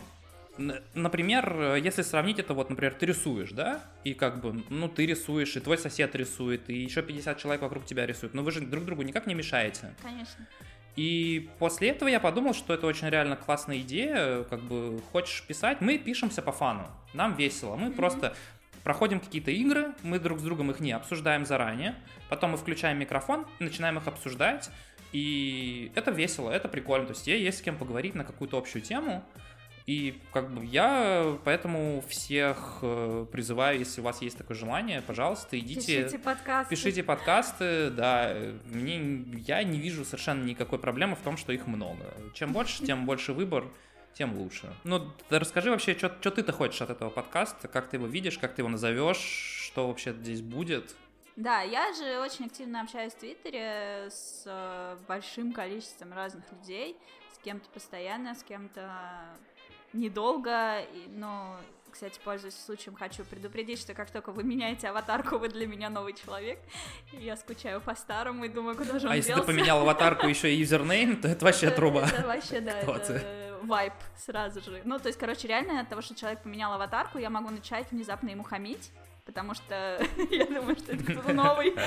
Например, 0.58 1.76
если 1.76 2.04
сравнить 2.04 2.38
это, 2.38 2.54
вот, 2.54 2.70
например, 2.70 2.94
ты 2.94 3.08
рисуешь, 3.08 3.52
да, 3.52 3.82
и 4.04 4.14
как 4.14 4.40
бы, 4.40 4.64
ну, 4.70 4.88
ты 4.88 5.06
рисуешь, 5.08 5.56
и 5.56 5.60
твой 5.60 5.78
сосед 5.80 6.16
рисует, 6.16 6.70
и 6.70 6.76
еще 6.76 7.02
50 7.02 7.40
человек 7.40 7.62
вокруг 7.62 7.86
тебя 7.86 8.06
рисуют, 8.06 8.36
но 8.36 8.44
вы 8.44 8.52
же 8.52 8.62
друг 8.62 8.86
другу 8.86 9.02
никак 9.02 9.26
не 9.26 9.34
мешаете. 9.34 9.96
Конечно. 10.04 10.48
И 10.96 11.50
после 11.58 11.90
этого 11.90 12.08
я 12.08 12.20
подумал, 12.20 12.54
что 12.54 12.74
это 12.74 12.86
очень 12.86 13.10
реально 13.10 13.36
классная 13.36 13.80
идея, 13.80 14.44
как 14.44 14.62
бы, 14.62 15.02
хочешь 15.12 15.44
писать, 15.48 15.82
мы 15.82 15.98
пишемся 15.98 16.44
по 16.44 16.52
фану, 16.52 16.86
нам 17.14 17.36
весело, 17.36 17.76
мы 17.76 17.88
mm-hmm. 17.88 17.96
просто 17.96 18.36
проходим 18.84 19.20
какие-то 19.20 19.50
игры, 19.50 19.94
мы 20.04 20.20
друг 20.20 20.40
с 20.40 20.44
другом 20.44 20.70
их 20.70 20.80
не 20.80 20.92
обсуждаем 20.92 21.48
заранее, 21.48 21.96
потом 22.30 22.52
мы 22.52 22.58
включаем 22.58 23.00
микрофон, 23.00 23.48
начинаем 23.58 23.98
их 23.98 24.08
обсуждать, 24.08 24.70
и 25.14 25.92
это 25.96 26.12
весело, 26.12 26.52
это 26.52 26.68
прикольно, 26.68 27.08
то 27.08 27.14
есть 27.14 27.26
есть 27.26 27.58
с 27.58 27.62
кем 27.62 27.78
поговорить 27.78 28.14
на 28.14 28.24
какую-то 28.24 28.58
общую 28.58 28.84
тему, 28.84 29.24
и 29.86 30.22
как 30.32 30.50
бы 30.50 30.64
я 30.64 31.38
поэтому 31.44 32.02
всех 32.08 32.80
э, 32.82 33.26
призываю, 33.32 33.80
если 33.80 34.00
у 34.00 34.04
вас 34.04 34.22
есть 34.22 34.38
такое 34.38 34.56
желание, 34.56 35.02
пожалуйста, 35.02 35.60
идите. 35.60 36.04
Пишите 36.04 36.20
подкасты. 36.20 36.70
Пишите 36.70 37.04
подкасты, 37.04 37.90
да. 37.90 38.34
Мне, 38.66 39.26
я 39.46 39.62
не 39.64 39.80
вижу 39.80 40.06
совершенно 40.06 40.44
никакой 40.44 40.80
проблемы 40.80 41.16
в 41.16 41.20
том, 41.20 41.36
что 41.36 41.52
их 41.52 41.68
много. 41.68 42.06
Чем 42.34 42.54
больше, 42.54 42.86
тем 42.86 43.06
больше 43.06 43.34
выбор, 43.34 43.66
тем 44.14 44.38
лучше. 44.38 44.74
Ну, 44.86 45.12
расскажи 45.30 45.70
вообще, 45.70 45.98
что 45.98 46.10
ты-то 46.10 46.54
хочешь 46.54 46.82
от 46.82 46.90
этого 46.90 47.10
подкаста, 47.10 47.68
как 47.68 47.90
ты 47.90 47.98
его 47.98 48.08
видишь, 48.08 48.38
как 48.38 48.54
ты 48.54 48.62
его 48.62 48.70
назовешь, 48.70 49.18
что 49.18 49.88
вообще 49.88 50.14
здесь 50.14 50.42
будет? 50.42 50.96
Да, 51.36 51.62
я 51.62 51.92
же 51.94 52.20
очень 52.20 52.46
активно 52.46 52.82
общаюсь 52.82 53.12
в 53.14 53.18
Твиттере 53.18 54.08
с 54.10 54.44
э, 54.46 54.98
большим 55.08 55.52
количеством 55.52 56.14
разных 56.14 56.44
людей, 56.52 56.96
с 57.34 57.40
кем-то 57.40 57.68
постоянно, 57.70 58.36
с 58.36 58.44
кем-то 58.44 59.36
недолго, 59.94 60.82
но, 61.10 61.58
кстати, 61.92 62.20
пользуясь 62.24 62.56
случаем, 62.56 62.96
хочу 62.96 63.24
предупредить, 63.24 63.80
что 63.80 63.94
как 63.94 64.12
только 64.12 64.32
вы 64.32 64.44
меняете 64.44 64.90
аватарку, 64.90 65.38
вы 65.38 65.50
для 65.50 65.68
меня 65.68 65.90
новый 65.90 66.14
человек. 66.14 66.60
Я 67.14 67.38
скучаю 67.38 67.82
по-старому 67.82 68.46
и 68.46 68.50
думаю, 68.50 68.76
куда 68.76 69.00
же 69.00 69.08
он 69.08 69.14
А 69.14 69.16
если 69.16 69.34
ты 69.34 69.42
поменял 69.44 69.82
аватарку 69.82 70.28
еще 70.28 70.54
и 70.54 70.58
юзернейм, 70.58 71.22
то 71.22 71.28
это 71.28 71.46
вообще 71.46 71.70
труба. 71.70 72.08
Это 72.08 72.28
вообще, 72.28 72.60
да, 72.60 72.80
это 72.80 73.60
вайп 73.64 73.94
сразу 74.18 74.62
же. 74.62 74.82
Ну, 74.84 75.00
то 75.00 75.08
есть, 75.08 75.18
короче, 75.18 75.48
реально 75.48 75.80
от 75.80 75.90
того, 75.90 76.02
что 76.02 76.16
человек 76.16 76.42
поменял 76.44 76.74
аватарку, 76.74 77.18
я 77.18 77.30
могу 77.30 77.50
начать 77.50 77.92
внезапно 77.92 78.30
ему 78.30 78.44
хамить, 78.44 78.92
потому 79.26 79.54
что 79.54 80.06
я 80.32 80.46
думаю, 80.46 80.76
что 80.76 80.94
это 80.94 81.04
кто-то 81.04 81.34
новый. 81.34 81.74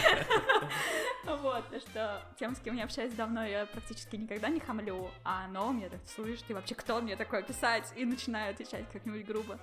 Вот, 1.26 1.64
что 1.82 2.22
тем, 2.38 2.54
с 2.54 2.60
кем 2.60 2.76
я 2.76 2.84
общаюсь 2.84 3.12
давно, 3.12 3.44
я 3.44 3.66
практически 3.66 4.14
никогда 4.14 4.48
не 4.48 4.60
хамлю, 4.60 5.10
а 5.24 5.48
новым 5.48 5.80
я 5.80 5.88
так, 5.88 5.98
слышь, 6.06 6.40
ты 6.42 6.54
вообще 6.54 6.76
кто 6.76 7.00
мне 7.00 7.16
такое 7.16 7.42
писать? 7.42 7.92
И 7.96 8.04
начинаю 8.04 8.52
отвечать 8.52 8.88
как-нибудь 8.92 9.26
грубо. 9.26 9.58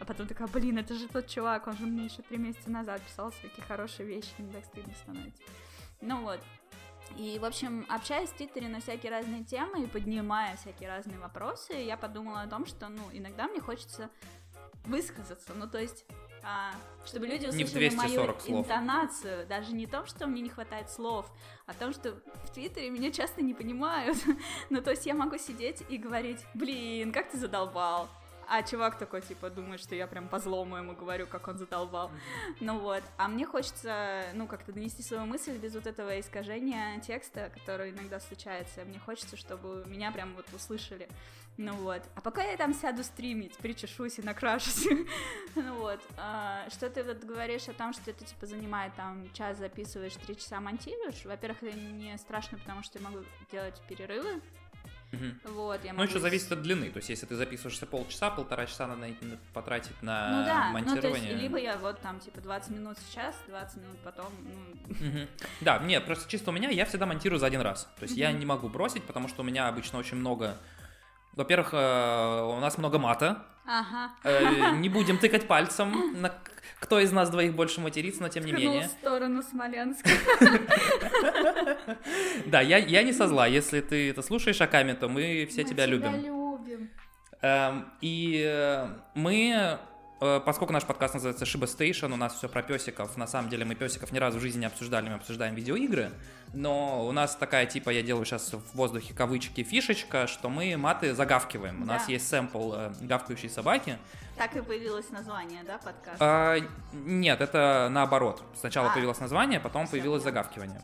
А 0.00 0.06
потом 0.06 0.26
такая, 0.26 0.48
блин, 0.48 0.78
это 0.78 0.94
же 0.94 1.08
тот 1.08 1.26
чувак, 1.26 1.66
он 1.66 1.76
же 1.76 1.84
мне 1.84 2.06
еще 2.06 2.22
три 2.22 2.38
месяца 2.38 2.70
назад 2.70 3.02
писал 3.02 3.30
всякие 3.30 3.64
хорошие 3.66 4.06
вещи, 4.06 4.30
мне 4.38 4.52
так 4.52 4.64
стыдно 4.64 4.94
становится. 4.94 5.42
Ну 6.00 6.22
вот, 6.22 6.40
и, 7.16 7.38
в 7.38 7.44
общем, 7.44 7.84
общаясь 7.88 8.30
в 8.30 8.34
Твиттере 8.34 8.68
на 8.68 8.80
всякие 8.80 9.12
разные 9.12 9.44
темы 9.44 9.84
и 9.84 9.86
поднимая 9.86 10.56
всякие 10.56 10.88
разные 10.88 11.18
вопросы, 11.18 11.74
я 11.74 11.96
подумала 11.96 12.42
о 12.42 12.46
том, 12.46 12.64
что, 12.66 12.88
ну, 12.88 13.02
иногда 13.12 13.48
мне 13.48 13.60
хочется 13.60 14.08
высказаться. 14.86 15.52
Ну, 15.54 15.68
то 15.68 15.78
есть, 15.78 16.06
а, 16.42 16.72
чтобы 17.04 17.26
люди 17.26 17.46
услышали 17.46 17.90
мою 17.94 18.24
слов. 18.24 18.48
интонацию. 18.48 19.46
Даже 19.46 19.72
не 19.72 19.86
том, 19.86 20.06
что 20.06 20.26
мне 20.26 20.42
не 20.42 20.48
хватает 20.48 20.90
слов, 20.90 21.30
а 21.66 21.74
том, 21.74 21.92
что 21.92 22.14
в 22.44 22.50
Твиттере 22.52 22.90
меня 22.90 23.10
часто 23.10 23.42
не 23.42 23.54
понимают. 23.54 24.18
ну, 24.70 24.82
то 24.82 24.90
есть 24.90 25.06
я 25.06 25.14
могу 25.14 25.38
сидеть 25.38 25.82
и 25.88 25.96
говорить, 25.96 26.40
блин, 26.54 27.12
как 27.12 27.30
ты 27.30 27.38
задолбал. 27.38 28.08
А 28.48 28.62
чувак 28.62 28.98
такой, 28.98 29.22
типа, 29.22 29.50
думает, 29.50 29.80
что 29.80 29.94
я 29.94 30.06
прям 30.06 30.28
по 30.28 30.38
злому 30.38 30.76
ему 30.76 30.94
говорю, 30.94 31.26
как 31.26 31.48
он 31.48 31.56
задолбал. 31.56 32.10
Ну 32.60 32.78
вот. 32.78 33.02
А 33.16 33.28
мне 33.28 33.46
хочется, 33.46 34.24
ну, 34.34 34.46
как-то 34.46 34.72
донести 34.72 35.02
свою 35.02 35.24
мысль 35.24 35.56
без 35.56 35.74
вот 35.74 35.86
этого 35.86 36.20
искажения 36.20 37.00
текста, 37.00 37.50
которое 37.54 37.90
иногда 37.90 38.20
случается. 38.20 38.84
Мне 38.84 38.98
хочется, 38.98 39.36
чтобы 39.36 39.84
меня 39.86 40.12
прям 40.12 40.34
вот 40.34 40.44
услышали. 40.52 41.08
Ну 41.58 41.74
вот. 41.74 42.02
А 42.14 42.20
пока 42.20 42.42
я 42.42 42.56
там 42.56 42.72
сяду 42.72 43.04
стримить, 43.04 43.56
причешусь 43.58 44.18
и 44.18 44.22
накрашусь. 44.22 44.86
ну 45.54 45.74
вот. 45.76 46.00
А, 46.16 46.68
что 46.70 46.88
ты 46.88 47.04
вот 47.04 47.22
говоришь 47.24 47.68
о 47.68 47.74
том, 47.74 47.92
что 47.92 48.10
это 48.10 48.24
типа 48.24 48.46
занимает 48.46 48.94
там 48.94 49.30
час 49.34 49.58
записываешь, 49.58 50.14
три 50.14 50.36
часа 50.36 50.60
монтируешь? 50.60 51.24
Во-первых, 51.24 51.62
это 51.62 51.78
не 51.78 52.16
страшно, 52.16 52.58
потому 52.58 52.82
что 52.82 52.98
я 52.98 53.04
могу 53.04 53.24
делать 53.50 53.80
перерывы. 53.88 54.40
Угу. 55.12 55.52
Вот, 55.52 55.84
я 55.84 55.92
могу... 55.92 56.04
Ну, 56.04 56.08
еще 56.08 56.20
зависит 56.20 56.50
от 56.52 56.62
длины. 56.62 56.90
То 56.90 56.96
есть, 56.96 57.10
если 57.10 57.26
ты 57.26 57.36
записываешься 57.36 57.84
полчаса, 57.84 58.30
полтора 58.30 58.64
часа 58.64 58.86
надо 58.86 59.06
потратить 59.52 60.00
на 60.00 60.30
ну, 60.30 60.44
да. 60.46 60.70
монтирование. 60.70 61.12
Ну, 61.12 61.18
то 61.18 61.18
есть, 61.18 61.42
либо 61.42 61.58
я 61.58 61.76
вот 61.76 62.00
там, 62.00 62.18
типа, 62.18 62.40
20 62.40 62.70
минут 62.70 62.96
сейчас, 63.10 63.36
20 63.46 63.76
минут 63.76 63.98
потом, 64.02 64.32
ну... 64.42 64.92
Угу. 64.94 65.28
Да, 65.60 65.78
нет, 65.80 66.06
просто 66.06 66.30
чисто 66.30 66.50
у 66.50 66.54
меня, 66.54 66.70
я 66.70 66.86
всегда 66.86 67.04
монтирую 67.04 67.38
за 67.38 67.46
один 67.46 67.60
раз. 67.60 67.90
То 67.98 68.04
есть, 68.04 68.14
угу. 68.14 68.20
я 68.20 68.32
не 68.32 68.46
могу 68.46 68.70
бросить, 68.70 69.04
потому 69.04 69.28
что 69.28 69.42
у 69.42 69.44
меня 69.44 69.68
обычно 69.68 69.98
очень 69.98 70.16
много 70.16 70.56
во-первых, 71.34 71.70
э, 71.72 72.42
у 72.56 72.60
нас 72.60 72.78
много 72.78 72.98
мата. 72.98 73.44
Ага. 73.66 74.12
Э, 74.24 74.76
не 74.76 74.88
будем 74.88 75.18
тыкать 75.22 75.46
пальцем, 75.46 76.20
на 76.20 76.32
кто 76.80 76.98
из 76.98 77.12
нас 77.12 77.30
двоих 77.30 77.54
больше 77.54 77.80
матерится, 77.80 78.22
но 78.22 78.28
тем 78.28 78.44
не 78.44 78.52
менее. 78.52 78.88
в 78.88 78.90
сторону 78.90 79.42
Смоленска. 79.42 80.10
Да, 82.46 82.60
я, 82.60 82.78
я 82.78 83.02
не 83.02 83.12
со 83.12 83.28
зла. 83.28 83.46
Если 83.46 83.80
ты 83.80 84.10
это 84.10 84.20
слушаешь 84.22 84.60
Аками, 84.60 84.92
то 84.92 85.08
мы 85.08 85.46
все 85.48 85.62
тебя 85.62 85.86
любим. 85.86 86.12
любим. 86.16 86.90
Эм, 87.40 87.92
и 88.00 88.42
э, 88.44 88.88
мы 89.14 89.52
Э, 89.54 89.78
поскольку 90.44 90.72
наш 90.72 90.84
подкаст 90.84 91.14
называется 91.14 91.44
Shiba 91.44 91.66
Station, 91.66 92.12
у 92.12 92.16
нас 92.16 92.34
все 92.34 92.48
про 92.48 92.62
песиков. 92.62 93.16
На 93.16 93.26
самом 93.26 93.48
деле 93.48 93.64
мы 93.64 93.74
песиков 93.74 94.12
ни 94.12 94.18
разу 94.18 94.38
в 94.38 94.40
жизни 94.40 94.60
не 94.60 94.66
обсуждали, 94.66 95.08
мы 95.08 95.16
обсуждаем 95.16 95.54
видеоигры. 95.54 96.10
Но 96.54 97.06
у 97.06 97.12
нас 97.12 97.34
такая 97.34 97.66
типа, 97.66 97.90
я 97.90 98.02
делаю 98.02 98.24
сейчас 98.24 98.52
в 98.52 98.76
воздухе 98.76 99.14
кавычки, 99.14 99.62
фишечка, 99.62 100.26
что 100.26 100.48
мы 100.48 100.76
маты 100.76 101.14
загавкиваем. 101.14 101.78
Да. 101.78 101.82
У 101.82 101.86
нас 101.86 102.08
есть 102.08 102.28
сэмпл 102.28 102.72
э, 102.74 102.92
гавкающей 103.00 103.48
собаки. 103.48 103.98
Так 104.36 104.54
и 104.56 104.60
появилось 104.60 105.10
название, 105.10 105.62
да, 105.64 105.78
подкаста? 105.78 106.16
А, 106.20 106.56
нет, 106.92 107.40
это 107.40 107.88
наоборот. 107.90 108.42
Сначала 108.54 108.90
а. 108.90 108.92
появилось 108.92 109.18
название, 109.18 109.60
потом 109.60 109.88
появилось 109.88 110.22
загавкивание. 110.22 110.82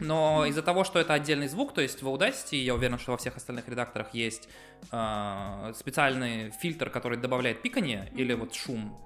Но 0.00 0.46
из-за 0.46 0.62
того, 0.62 0.84
что 0.84 0.98
это 0.98 1.14
отдельный 1.14 1.48
звук, 1.48 1.74
то 1.74 1.80
есть 1.80 2.02
в 2.02 2.08
Audacity, 2.08 2.56
я 2.56 2.74
уверен, 2.74 2.98
что 2.98 3.12
во 3.12 3.18
всех 3.18 3.36
остальных 3.36 3.68
редакторах 3.68 4.14
есть 4.14 4.48
э, 4.90 5.72
специальный 5.76 6.50
фильтр, 6.50 6.90
который 6.90 7.18
добавляет 7.18 7.62
пикание 7.62 8.04
mm-hmm. 8.04 8.16
или 8.16 8.32
вот 8.34 8.54
шум. 8.54 8.98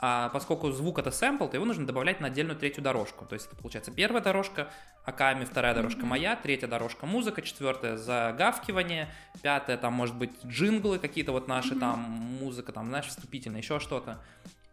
А 0.00 0.28
поскольку 0.28 0.70
звук 0.70 1.00
это 1.00 1.10
сэмпл, 1.10 1.48
то 1.48 1.56
его 1.56 1.66
нужно 1.66 1.86
добавлять 1.86 2.20
на 2.20 2.28
отдельную 2.28 2.56
третью 2.56 2.82
дорожку. 2.82 3.26
То 3.26 3.34
есть 3.34 3.46
это 3.46 3.56
получается 3.56 3.90
первая 3.90 4.22
дорожка 4.22 4.70
Аками, 5.04 5.44
вторая 5.44 5.74
дорожка 5.74 6.02
mm-hmm. 6.02 6.06
моя, 6.06 6.36
третья 6.36 6.68
дорожка 6.68 7.04
музыка, 7.04 7.42
четвертая 7.42 7.96
загавкивание, 7.96 9.08
пятая 9.42 9.76
там 9.76 9.92
может 9.94 10.14
быть 10.14 10.30
джинглы 10.46 10.98
какие-то 10.98 11.32
вот 11.32 11.48
наши, 11.48 11.74
mm-hmm. 11.74 11.80
там 11.80 11.98
музыка, 11.98 12.72
там, 12.72 12.88
знаешь, 12.88 13.06
вступительная, 13.06 13.60
еще 13.60 13.80
что-то. 13.80 14.20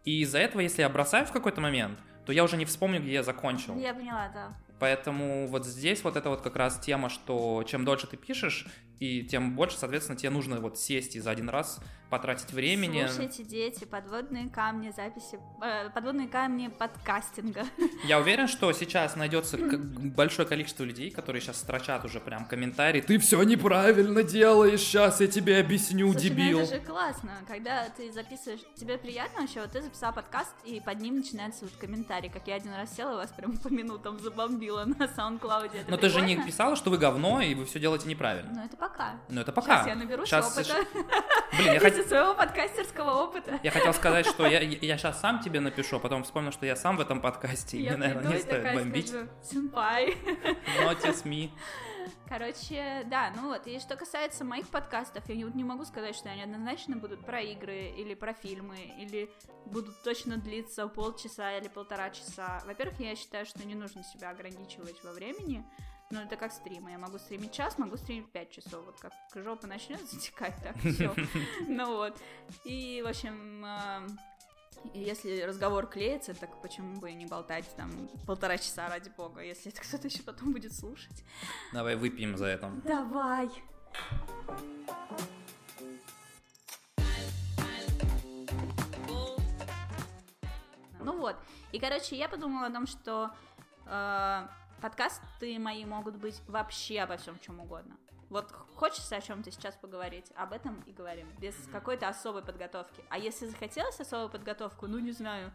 И 0.03 0.21
из-за 0.21 0.37
этого, 0.39 0.61
если 0.61 0.81
я 0.81 0.89
бросаю 0.89 1.25
в 1.25 1.31
какой-то 1.31 1.59
момент, 1.59 1.97
то 2.25 2.31
я 2.31 2.43
уже 2.43 2.57
не 2.57 2.65
вспомню, 2.65 3.01
где 3.01 3.13
я 3.13 3.23
закончил. 3.23 3.77
Я 3.77 3.93
поняла, 3.93 4.29
да. 4.33 4.53
Поэтому 4.85 5.47
вот 5.47 5.65
здесь 5.65 6.03
вот 6.03 6.15
это 6.15 6.29
вот 6.29 6.41
как 6.41 6.55
раз 6.55 6.77
тема, 6.77 7.09
что 7.09 7.63
чем 7.67 7.85
дольше 7.85 8.05
ты 8.05 8.17
пишешь, 8.17 8.67
и 8.99 9.23
тем 9.23 9.55
больше, 9.55 9.79
соответственно, 9.79 10.15
тебе 10.15 10.29
нужно 10.29 10.59
вот 10.59 10.77
сесть 10.77 11.15
и 11.15 11.19
за 11.19 11.31
один 11.31 11.49
раз 11.49 11.79
потратить 12.09 12.51
времени. 12.51 13.05
Слушайте, 13.07 13.43
дети, 13.43 13.83
подводные 13.85 14.49
камни 14.49 14.91
записи, 14.95 15.39
э, 15.61 15.89
подводные 15.89 16.27
камни 16.27 16.67
подкастинга. 16.67 17.65
Я 18.05 18.19
уверен, 18.19 18.47
что 18.47 18.71
сейчас 18.73 19.15
найдется 19.15 19.57
большое 19.57 20.47
количество 20.47 20.83
людей, 20.83 21.09
которые 21.11 21.41
сейчас 21.41 21.57
строчат 21.57 22.05
уже 22.05 22.19
прям 22.19 22.45
комментарии. 22.45 23.01
Ты 23.01 23.17
все 23.19 23.41
неправильно 23.43 24.23
делаешь, 24.23 24.81
сейчас 24.81 25.19
я 25.21 25.27
тебе 25.27 25.59
объясню, 25.59 26.11
Слушай, 26.11 26.29
ну 26.29 26.35
дебил. 26.35 26.59
это 26.59 26.75
же 26.75 26.81
классно, 26.81 27.31
когда 27.47 27.85
ты 27.89 28.11
записываешь, 28.11 28.61
тебе 28.75 28.97
приятно 28.97 29.41
вообще, 29.41 29.61
вот 29.61 29.71
ты 29.71 29.81
записал 29.81 30.13
подкаст, 30.13 30.53
и 30.63 30.79
под 30.79 30.99
ним 31.01 31.17
начинается 31.17 31.65
вот 31.65 31.73
комментарий, 31.79 32.29
как 32.29 32.47
я 32.47 32.55
один 32.55 32.73
раз 32.73 32.95
села, 32.95 33.13
и 33.13 33.15
вас 33.15 33.31
прям 33.31 33.57
по 33.57 33.67
минутам 33.69 34.19
забомбила 34.19 34.85
на 34.85 35.05
SoundCloud. 35.05 35.71
Это 35.73 35.91
Но 35.91 35.97
ты 35.97 36.09
же 36.09 36.19
не 36.21 36.35
прикольно. 36.35 36.45
писала, 36.45 36.75
что 36.75 36.89
вы 36.89 36.97
говно, 36.97 37.41
и 37.41 37.55
вы 37.55 37.65
все 37.65 37.79
делаете 37.79 38.07
неправильно. 38.07 38.51
Ну 38.53 38.63
это 38.65 38.77
пока. 38.77 39.15
Ну 39.29 39.41
это 39.41 39.51
пока. 39.51 39.77
Сейчас 39.77 39.87
я 39.87 39.95
наберусь 39.95 40.29
Щас- 40.29 40.55
опыта. 40.55 40.75
Блин, 41.57 41.73
я, 41.73 41.75
Из 41.75 41.94
хот- 42.03 42.07
своего 42.07 42.33
подкастерского 42.35 43.11
опыта. 43.23 43.59
я 43.63 43.71
хотел 43.71 43.93
сказать, 43.93 44.25
что 44.25 44.45
я, 44.47 44.59
я 44.61 44.97
сейчас 44.97 45.19
сам 45.19 45.41
тебе 45.41 45.59
напишу, 45.59 45.97
а 45.97 45.99
потом 45.99 46.23
вспомнил, 46.23 46.51
что 46.51 46.65
я 46.65 46.75
сам 46.75 46.97
в 46.97 47.01
этом 47.01 47.21
подкасте, 47.21 47.77
и 47.77 47.83
Я 47.83 47.91
мне, 47.91 48.07
наверное, 48.07 48.31
не 48.33 48.37
и 48.37 48.41
стоит 48.41 48.75
бомбить. 48.75 49.07
скажу, 49.09 49.27
сэмпай. 49.43 50.15
Notice 50.83 51.23
me. 51.23 51.49
Короче, 52.27 53.03
да, 53.05 53.31
ну 53.35 53.49
вот, 53.49 53.65
и 53.67 53.79
что 53.79 53.95
касается 53.95 54.43
моих 54.43 54.67
подкастов, 54.69 55.27
я 55.27 55.35
не, 55.35 55.43
не 55.43 55.63
могу 55.63 55.85
сказать, 55.85 56.15
что 56.15 56.29
они 56.29 56.41
однозначно 56.43 56.95
будут 56.97 57.25
про 57.25 57.41
игры 57.41 57.93
или 57.97 58.13
про 58.13 58.33
фильмы, 58.33 58.77
или 58.99 59.29
будут 59.65 60.01
точно 60.03 60.37
длиться 60.37 60.87
полчаса 60.87 61.57
или 61.57 61.67
полтора 61.67 62.09
часа. 62.11 62.61
Во-первых, 62.65 62.99
я 62.99 63.15
считаю, 63.15 63.45
что 63.45 63.65
не 63.65 63.75
нужно 63.75 64.03
себя 64.03 64.29
ограничивать 64.31 65.03
во 65.03 65.13
времени, 65.13 65.65
но 66.11 66.21
это 66.21 66.35
как 66.35 66.51
стримы. 66.51 66.91
Я 66.91 66.97
могу 66.97 67.17
стримить 67.17 67.51
час, 67.51 67.77
могу 67.77 67.97
стримить 67.97 68.31
пять 68.31 68.51
часов. 68.51 68.85
Вот 68.85 68.99
как 68.99 69.13
жопа 69.35 69.67
начнет 69.67 69.99
затекать, 70.11 70.55
так 70.63 70.77
все. 70.77 71.13
Ну 71.67 71.97
вот. 71.97 72.21
И, 72.63 73.01
в 73.05 73.09
общем, 73.09 73.65
и 74.93 74.99
если 74.99 75.41
разговор 75.41 75.87
клеится, 75.87 76.33
так 76.33 76.61
почему 76.61 76.99
бы 76.99 77.11
и 77.11 77.15
не 77.15 77.25
болтать 77.25 77.65
там 77.75 78.09
полтора 78.25 78.57
часа 78.57 78.87
ради 78.87 79.09
бога, 79.09 79.41
если 79.41 79.71
это 79.71 79.81
кто-то 79.81 80.07
еще 80.07 80.23
потом 80.23 80.53
будет 80.53 80.73
слушать. 80.73 81.23
Давай 81.73 81.95
выпьем 81.95 82.37
за 82.37 82.45
это. 82.45 82.69
Давай. 82.83 83.49
Ну 90.99 91.17
вот. 91.17 91.35
И, 91.71 91.79
короче, 91.79 92.15
я 92.15 92.27
подумала 92.27 92.67
о 92.67 92.71
том, 92.71 92.87
что 92.87 93.31
э, 93.85 94.47
подкасты 94.81 95.59
мои 95.59 95.85
могут 95.85 96.15
быть 96.17 96.41
вообще 96.47 97.01
обо 97.01 97.17
всем 97.17 97.39
чем 97.39 97.59
угодно. 97.59 97.95
Вот 98.29 98.51
хочется 98.75 99.15
о 99.15 99.21
чем-то 99.21 99.51
сейчас 99.51 99.75
поговорить, 99.75 100.31
об 100.35 100.51
этом 100.51 100.81
и 100.87 100.91
говорим, 100.91 101.27
без 101.39 101.55
какой-то 101.71 102.09
особой 102.09 102.41
подготовки. 102.41 103.03
А 103.09 103.17
если 103.17 103.45
захотелось 103.45 103.99
особую 103.99 104.29
подготовку, 104.29 104.87
ну 104.87 104.97
не 104.99 105.11
знаю, 105.11 105.51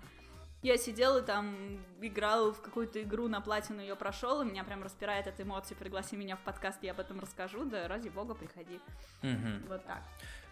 я 0.62 0.76
сидел 0.76 1.16
и 1.16 1.22
там 1.22 1.78
играл 2.00 2.52
в 2.52 2.60
какую-то 2.60 3.02
игру 3.02 3.28
на 3.28 3.40
платину, 3.40 3.80
ее 3.80 3.96
прошел, 3.96 4.42
и 4.42 4.44
меня 4.44 4.62
прям 4.62 4.82
распирает 4.82 5.26
от 5.26 5.40
эмоций. 5.40 5.74
Пригласи 5.74 6.16
меня 6.16 6.36
в 6.36 6.40
подкаст, 6.40 6.82
я 6.82 6.92
об 6.92 7.00
этом 7.00 7.18
расскажу. 7.18 7.64
Да 7.64 7.88
ради 7.88 8.08
бога, 8.08 8.34
приходи. 8.34 8.78
Мгм. 9.22 9.64
Вот 9.68 9.84
так. 9.86 10.02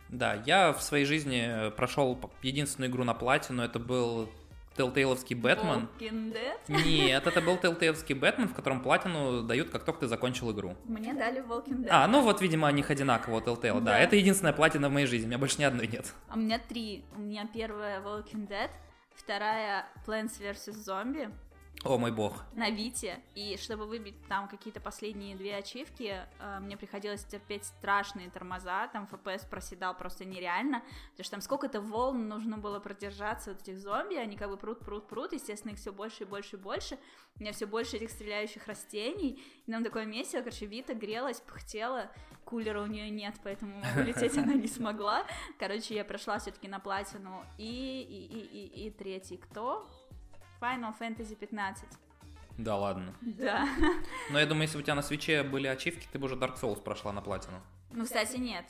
Да, 0.08 0.34
я 0.46 0.72
в 0.72 0.82
своей 0.82 1.04
жизни 1.04 1.70
прошел 1.76 2.18
единственную 2.42 2.90
игру 2.90 3.04
на 3.04 3.12
платину, 3.14 3.62
это 3.62 3.78
был 3.78 4.30
Телтейловский 4.78 5.34
Бэтмен. 5.36 5.88
Нет, 6.68 7.26
это 7.26 7.40
был 7.40 7.56
Телтейловский 7.62 8.14
Бэтмен, 8.14 8.48
в 8.48 8.54
котором 8.54 8.80
платину 8.80 9.42
дают, 9.42 9.70
как 9.70 9.84
только 9.84 10.00
ты 10.00 10.06
закончил 10.06 10.50
игру. 10.52 10.76
Мне 10.84 11.12
дали 11.12 11.42
Walking 11.42 11.82
Dead. 11.82 11.88
А, 11.90 12.06
ну 12.06 12.22
вот, 12.22 12.40
видимо, 12.40 12.68
они 12.68 12.80
их 12.80 12.90
одинаково, 12.90 13.40
Telltale, 13.40 13.80
да. 13.80 13.92
Да. 13.92 13.98
Это 13.98 14.16
единственная 14.16 14.52
платина 14.52 14.88
в 14.88 14.92
моей 14.92 15.06
жизни, 15.06 15.26
у 15.26 15.28
меня 15.28 15.38
больше 15.38 15.58
ни 15.58 15.64
одной 15.64 15.88
нет. 15.88 16.12
А 16.28 16.34
у 16.34 16.38
меня 16.38 16.58
три. 16.58 17.04
У 17.16 17.20
меня 17.20 17.46
первая 17.52 18.00
Walking 18.00 18.46
Dead, 18.48 18.70
вторая 19.14 19.86
Plants 20.06 20.40
vs. 20.40 20.74
Zombie 20.86 21.30
О 21.84 21.96
мой 21.96 22.10
бог. 22.10 22.44
на 22.54 22.70
Вите. 22.70 23.20
И 23.36 23.56
чтобы 23.56 23.86
выбить 23.86 24.16
там 24.26 24.48
какие-то 24.48 24.80
последние 24.80 25.36
две 25.36 25.56
ачивки, 25.56 26.26
э, 26.40 26.58
мне 26.60 26.76
приходилось 26.76 27.24
терпеть 27.24 27.64
страшные 27.66 28.30
тормоза. 28.30 28.88
Там 28.88 29.08
FPS 29.10 29.48
проседал 29.48 29.96
просто 29.96 30.24
нереально. 30.24 30.82
Потому 31.12 31.24
что 31.24 31.30
там 31.30 31.40
сколько-то 31.40 31.80
волн 31.80 32.26
нужно 32.26 32.58
было 32.58 32.80
продержаться 32.80 33.52
от 33.52 33.62
этих 33.62 33.78
зомби. 33.78 34.16
Они 34.16 34.36
как 34.36 34.50
бы 34.50 34.56
прут, 34.56 34.80
прут, 34.80 35.06
прут. 35.06 35.32
Естественно, 35.32 35.72
их 35.72 35.78
все 35.78 35.92
больше 35.92 36.24
и 36.24 36.26
больше 36.26 36.56
и 36.56 36.58
больше. 36.58 36.98
У 37.36 37.42
меня 37.42 37.52
все 37.52 37.66
больше 37.66 37.96
этих 37.96 38.10
стреляющих 38.10 38.66
растений. 38.66 39.40
И 39.66 39.70
нам 39.70 39.84
такое 39.84 40.04
месиво. 40.04 40.40
Короче, 40.40 40.66
Вита 40.66 40.94
грелась, 40.94 41.40
пыхтела. 41.40 42.10
Кулера 42.44 42.82
у 42.82 42.86
нее 42.86 43.08
нет, 43.10 43.36
поэтому 43.44 43.80
улететь 43.96 44.36
она 44.36 44.54
не 44.54 44.66
смогла. 44.66 45.24
Короче, 45.58 45.94
я 45.94 46.04
прошла 46.04 46.40
все-таки 46.40 46.66
на 46.66 46.80
платину. 46.80 47.44
И, 47.56 48.02
и, 48.02 48.36
и, 48.36 48.40
и, 48.40 48.86
и 48.86 48.90
третий 48.90 49.36
кто? 49.36 49.88
Final 50.60 50.94
Fantasy 50.98 51.34
15. 51.34 51.88
Да 52.58 52.76
ладно. 52.76 53.14
Да. 53.20 53.68
Но 54.30 54.38
я 54.38 54.46
думаю, 54.46 54.62
если 54.62 54.76
бы 54.76 54.82
у 54.82 54.84
тебя 54.84 54.96
на 54.96 55.02
свече 55.02 55.42
были 55.44 55.68
ачивки, 55.68 56.08
ты 56.10 56.18
бы 56.18 56.26
уже 56.26 56.34
Dark 56.34 56.60
Souls 56.60 56.82
прошла 56.82 57.12
на 57.12 57.22
платину. 57.22 57.60
Ну, 57.92 58.04
кстати, 58.04 58.36
нет. 58.36 58.66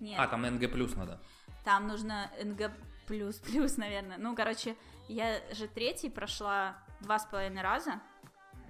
Нет. 0.00 0.18
А, 0.18 0.26
там 0.26 0.44
NG 0.44 0.66
плюс 0.68 0.96
надо. 0.96 1.20
Там 1.64 1.86
нужно 1.86 2.30
НГ 2.42 2.72
плюс 3.06 3.36
плюс, 3.36 3.76
наверное. 3.76 4.18
Ну, 4.18 4.34
короче, 4.34 4.76
я 5.08 5.40
же 5.52 5.68
третий 5.68 6.10
прошла 6.10 6.76
два 7.00 7.18
с 7.18 7.26
половиной 7.26 7.62
раза. 7.62 8.00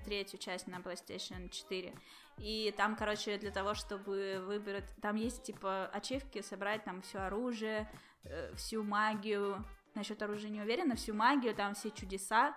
Третью 0.04 0.38
часть 0.38 0.66
на 0.66 0.76
PlayStation 0.76 1.48
4. 1.48 1.94
И 2.38 2.74
там, 2.76 2.96
короче, 2.96 3.36
для 3.38 3.50
того, 3.50 3.74
чтобы 3.74 4.42
выбрать... 4.46 4.84
Там 5.02 5.16
есть, 5.16 5.42
типа, 5.42 5.86
ачивки, 5.92 6.40
собрать 6.40 6.84
там 6.84 7.02
все 7.02 7.18
оружие, 7.18 7.90
э, 8.24 8.54
всю 8.56 8.82
магию. 8.82 9.62
Насчет 9.94 10.22
оружия 10.22 10.50
не 10.50 10.60
уверена. 10.60 10.96
Всю 10.96 11.14
магию, 11.14 11.54
там 11.54 11.74
все 11.74 11.90
чудеса. 11.90 12.54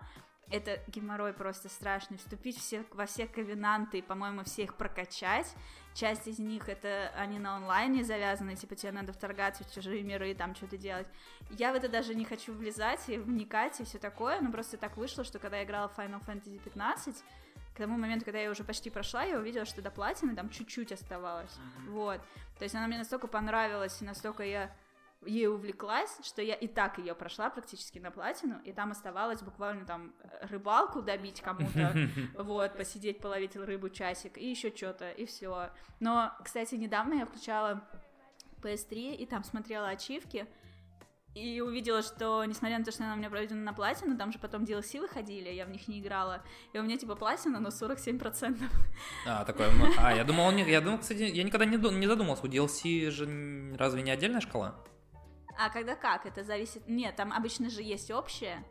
Это 0.52 0.80
геморрой 0.88 1.34
просто 1.34 1.70
страшный. 1.70 2.18
Вступить 2.18 2.58
все, 2.58 2.86
во 2.92 3.06
все 3.06 3.28
ковенанты 3.28 4.00
и, 4.00 4.02
по-моему, 4.02 4.44
все 4.44 4.64
их 4.64 4.76
прокачать. 4.76 5.54
Часть 5.94 6.28
из 6.28 6.40
них 6.40 6.70
это 6.70 7.12
они 7.16 7.40
на 7.40 7.56
онлайне 7.56 8.04
завязаны, 8.04 8.56
типа 8.56 8.76
тебе 8.76 8.92
надо 8.92 9.14
вторгаться 9.14 9.64
в 9.64 9.72
чужие 9.72 10.02
миры 10.02 10.32
и 10.32 10.34
там 10.34 10.56
что-то 10.56 10.78
делать. 10.78 11.08
Я 11.52 11.72
в 11.72 11.76
это 11.76 11.88
даже 11.88 12.16
не 12.16 12.26
хочу 12.26 12.54
влезать 12.54 13.08
и 13.08 13.18
вникать 13.18 13.80
и 13.80 13.84
все 13.84 14.00
такое, 14.00 14.42
но 14.42 14.52
просто 14.52 14.78
так 14.78 14.98
вышло, 14.98 15.24
что 15.24 15.38
когда 15.38 15.58
я 15.58 15.66
играла 15.66 15.88
в 15.88 15.98
Final 15.98 16.24
Fantasy 16.26 16.60
15, 16.60 17.24
к 17.74 17.78
тому 17.78 17.98
моменту, 17.98 18.26
когда 18.26 18.40
я 18.40 18.52
уже 18.52 18.64
почти 18.64 18.90
прошла, 18.90 19.24
я 19.24 19.40
увидела, 19.40 19.66
что 19.66 19.82
до 19.82 19.92
платины 19.92 20.36
там 20.36 20.50
чуть-чуть 20.50 20.92
оставалось. 20.92 21.58
Вот. 21.88 22.22
То 22.58 22.64
есть 22.64 22.76
она 22.76 22.88
мне 22.88 22.98
настолько 22.98 23.28
понравилась, 23.28 24.02
и 24.02 24.06
настолько 24.06 24.44
я 24.44 24.76
ей 25.26 25.48
увлеклась, 25.48 26.18
что 26.24 26.42
я 26.42 26.56
и 26.56 26.68
так 26.68 26.98
ее 26.98 27.16
прошла 27.16 27.50
практически 27.50 28.00
на 28.00 28.12
платину, 28.12 28.60
и 28.64 28.72
там 28.72 28.92
оставалось 28.92 29.42
буквально 29.42 29.86
там 29.86 30.14
рыбалку 30.42 31.02
добить 31.02 31.42
кому-то, 31.42 31.96
вот, 32.38 32.76
посидеть, 32.78 33.20
половить 33.20 33.56
рыбу 33.56 33.90
часик, 33.90 34.38
и 34.38 34.50
еще 34.50 34.76
что-то, 34.76 35.12
и 35.12 35.26
все. 35.26 35.70
Но, 36.00 36.32
кстати, 36.44 36.76
недавно 36.76 37.16
я 37.16 37.26
включала 37.26 37.84
PS3 38.62 39.16
и 39.16 39.26
там 39.26 39.44
смотрела 39.44 39.90
ачивки, 39.90 40.48
и 41.36 41.62
увидела, 41.62 42.04
что, 42.04 42.46
несмотря 42.46 42.78
на 42.78 42.86
то, 42.86 42.92
что 42.92 43.04
она 43.04 43.14
у 43.14 43.18
меня 43.18 43.30
пройдена 43.30 43.60
на 43.64 43.74
платину, 43.74 44.16
там 44.16 44.32
же 44.32 44.38
потом 44.38 44.66
DLC 44.66 45.02
выходили, 45.02 45.50
я 45.50 45.66
в 45.66 45.70
них 45.72 45.88
не 45.88 46.00
играла, 46.00 46.44
и 46.74 46.78
у 46.78 46.84
меня 46.84 46.96
типа 46.96 47.16
платина, 47.16 47.60
но 47.60 47.70
47%. 47.70 48.62
А, 49.26 49.44
такой, 49.44 49.74
ну, 49.74 49.88
а, 49.98 50.14
я 50.14 50.24
думал, 50.24 50.46
он 50.46 50.58
не- 50.58 50.70
я 50.70 50.80
думал, 50.80 51.00
кстати, 51.00 51.24
я 51.24 51.44
никогда 51.44 51.66
не, 51.66 51.78
не 51.78 52.06
задумался, 52.06 52.46
у 52.46 52.48
DLC 52.48 53.10
же 53.10 53.76
разве 53.80 54.04
не 54.04 54.12
отдельная 54.12 54.42
шкала? 54.42 54.76
А 55.58 55.70
когда 55.70 55.96
как? 55.96 56.26
Это 56.26 56.44
зависит... 56.44 56.88
Нет, 56.88 57.16
там 57.16 57.32
обычно 57.32 57.70
же 57.70 57.82
есть 57.82 58.12
общее, 58.12 58.64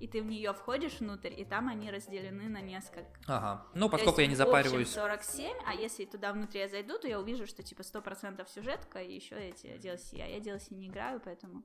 и 0.00 0.06
ты 0.06 0.22
в 0.22 0.26
нее 0.26 0.52
входишь 0.52 1.00
внутрь, 1.00 1.32
и 1.36 1.44
там 1.44 1.68
они 1.68 1.90
разделены 1.90 2.48
на 2.48 2.60
несколько. 2.60 3.18
Ага. 3.26 3.66
Ну, 3.74 3.88
поскольку 3.88 4.20
я 4.20 4.26
есть 4.26 4.38
не 4.38 4.44
в 4.44 4.48
общем 4.48 4.62
запариваюсь. 4.62 4.90
47, 4.90 5.56
а 5.66 5.74
если 5.74 6.04
туда 6.04 6.32
внутри 6.32 6.60
я 6.60 6.68
зайду, 6.68 6.98
то 6.98 7.08
я 7.08 7.20
увижу, 7.20 7.46
что 7.46 7.62
типа 7.62 7.82
100% 7.82 8.46
сюжетка 8.52 9.00
и 9.00 9.14
еще 9.14 9.36
эти 9.36 9.66
DLC. 9.66 10.20
А 10.20 10.26
я 10.26 10.38
DLC 10.38 10.74
не 10.74 10.88
играю, 10.88 11.20
поэтому... 11.24 11.62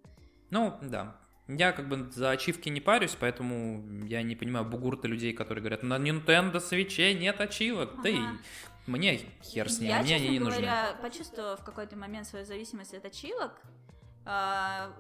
Ну, 0.51 0.77
да. 0.81 1.15
Я 1.47 1.71
как 1.71 1.89
бы 1.89 2.11
за 2.11 2.29
ачивки 2.29 2.69
не 2.69 2.79
парюсь, 2.79 3.17
поэтому 3.19 4.05
я 4.05 4.21
не 4.21 4.35
понимаю 4.35 4.65
бугурта 4.65 5.07
людей, 5.07 5.33
которые 5.33 5.63
говорят, 5.63 5.81
на 5.81 5.97
Nintendo 5.97 6.59
свече 6.59 7.15
нет 7.15 7.41
ачивок. 7.41 8.03
Да 8.03 8.09
и 8.09 8.19
Ага. 8.19 8.37
мне 8.85 9.19
хер 9.43 9.67
с 9.67 9.79
ним, 9.79 9.89
я, 9.89 9.99
мне 10.01 10.09
честно 10.09 10.27
они 10.27 10.29
не 10.29 10.39
нужны. 10.39 10.61
говоря, 10.61 10.95
почувствовала 11.01 11.57
в 11.57 11.63
какой-то 11.63 11.97
момент 11.97 12.27
свою 12.27 12.45
зависимость 12.45 12.93
от 12.93 13.03
ачивок, 13.03 13.59
а, 13.63 13.88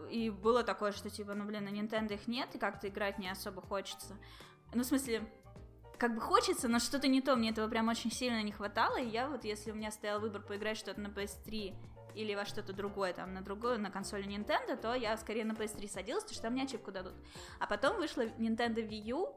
и 0.09 0.29
было 0.29 0.63
такое, 0.63 0.91
что 0.91 1.09
типа, 1.09 1.33
ну 1.33 1.45
блин, 1.45 1.65
на 1.65 1.69
Nintendo 1.69 2.13
их 2.13 2.27
нет, 2.27 2.55
и 2.55 2.59
как-то 2.59 2.87
играть 2.87 3.19
не 3.19 3.29
особо 3.29 3.61
хочется. 3.61 4.17
Ну, 4.73 4.83
в 4.83 4.85
смысле, 4.85 5.21
как 5.97 6.15
бы 6.15 6.21
хочется, 6.21 6.67
но 6.67 6.79
что-то 6.79 7.07
не 7.07 7.21
то, 7.21 7.35
мне 7.35 7.49
этого 7.49 7.67
прям 7.67 7.89
очень 7.89 8.11
сильно 8.11 8.41
не 8.41 8.51
хватало, 8.51 8.97
и 8.97 9.07
я 9.07 9.27
вот, 9.27 9.43
если 9.43 9.71
у 9.71 9.75
меня 9.75 9.91
стоял 9.91 10.19
выбор 10.19 10.41
поиграть 10.41 10.77
что-то 10.77 11.01
на 11.01 11.07
PS3 11.07 11.75
или 12.15 12.35
во 12.35 12.45
что-то 12.45 12.73
другое, 12.73 13.13
там, 13.13 13.33
на 13.33 13.41
другую, 13.41 13.79
на 13.79 13.91
консоли 13.91 14.25
Nintendo, 14.25 14.77
то 14.77 14.93
я 14.93 15.15
скорее 15.17 15.45
на 15.45 15.51
PS3 15.51 15.87
садилась, 15.87 16.23
потому 16.23 16.33
что 16.33 16.43
там 16.43 16.53
мне 16.53 16.63
ачивку 16.63 16.91
дадут. 16.91 17.13
А 17.59 17.67
потом 17.67 17.97
вышла 17.97 18.25
Nintendo 18.25 18.75
Wii 18.75 19.01
U, 19.09 19.35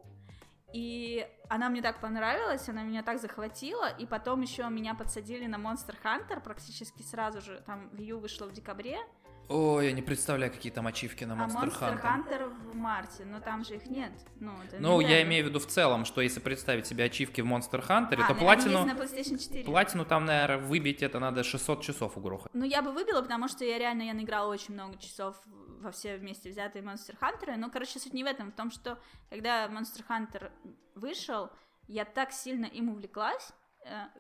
и 0.72 1.28
она 1.48 1.68
мне 1.68 1.82
так 1.82 2.00
понравилась, 2.00 2.68
она 2.68 2.82
меня 2.82 3.02
так 3.02 3.20
захватила, 3.20 3.88
и 3.88 4.06
потом 4.06 4.40
еще 4.40 4.68
меня 4.68 4.94
подсадили 4.94 5.46
на 5.46 5.56
Monster 5.56 5.96
Hunter 6.02 6.40
практически 6.40 7.02
сразу 7.02 7.40
же, 7.40 7.62
там 7.66 7.90
Wii 7.92 8.04
U 8.04 8.18
вышла 8.20 8.46
в 8.46 8.52
декабре, 8.52 8.98
Ой, 9.48 9.86
я 9.86 9.92
не 9.92 10.02
представляю, 10.02 10.52
какие 10.52 10.72
там 10.72 10.86
ачивки 10.86 11.24
на 11.24 11.32
Monster, 11.32 11.56
а 11.58 11.66
Monster 11.66 12.02
Hunter. 12.02 12.02
Hunter 12.02 12.48
в 12.48 12.74
марте, 12.74 13.24
но 13.24 13.40
там 13.40 13.64
же 13.64 13.76
их 13.76 13.86
нет. 13.86 14.12
Ну, 14.40 14.52
ну 14.78 15.00
я 15.00 15.22
имею 15.22 15.44
в 15.44 15.48
виду 15.48 15.58
в 15.58 15.66
целом, 15.66 16.04
что 16.04 16.20
если 16.20 16.40
представить 16.40 16.86
себе 16.86 17.04
ачивки 17.04 17.40
в 17.40 17.46
Monster 17.46 17.86
Hunter, 17.86 18.22
а, 18.22 18.28
то 18.28 18.34
ну, 18.34 18.40
платину, 18.40 18.84
на 18.84 18.92
PlayStation 18.92 19.38
4. 19.38 19.64
платину 19.64 20.04
там, 20.04 20.24
наверное, 20.24 20.58
выбить 20.58 21.02
это 21.02 21.18
надо 21.18 21.42
600 21.42 21.82
часов 21.82 22.16
угрохать. 22.16 22.52
Ну, 22.54 22.64
я 22.64 22.82
бы 22.82 22.92
выбила, 22.92 23.20
потому 23.20 23.48
что 23.48 23.64
я 23.64 23.78
реально 23.78 24.02
я 24.02 24.14
наиграла 24.14 24.50
очень 24.50 24.74
много 24.74 24.96
часов 24.98 25.36
во 25.44 25.90
все 25.90 26.16
вместе 26.16 26.48
взятые 26.48 26.82
Monster 26.82 27.16
Hunter. 27.20 27.56
Ну, 27.56 27.70
короче, 27.70 27.98
суть 27.98 28.14
не 28.14 28.24
в 28.24 28.26
этом, 28.26 28.52
в 28.52 28.54
том, 28.54 28.70
что 28.70 28.98
когда 29.28 29.66
Monster 29.66 30.04
Hunter 30.08 30.50
вышел, 30.94 31.50
я 31.88 32.04
так 32.04 32.32
сильно 32.32 32.66
им 32.66 32.88
увлеклась, 32.88 33.52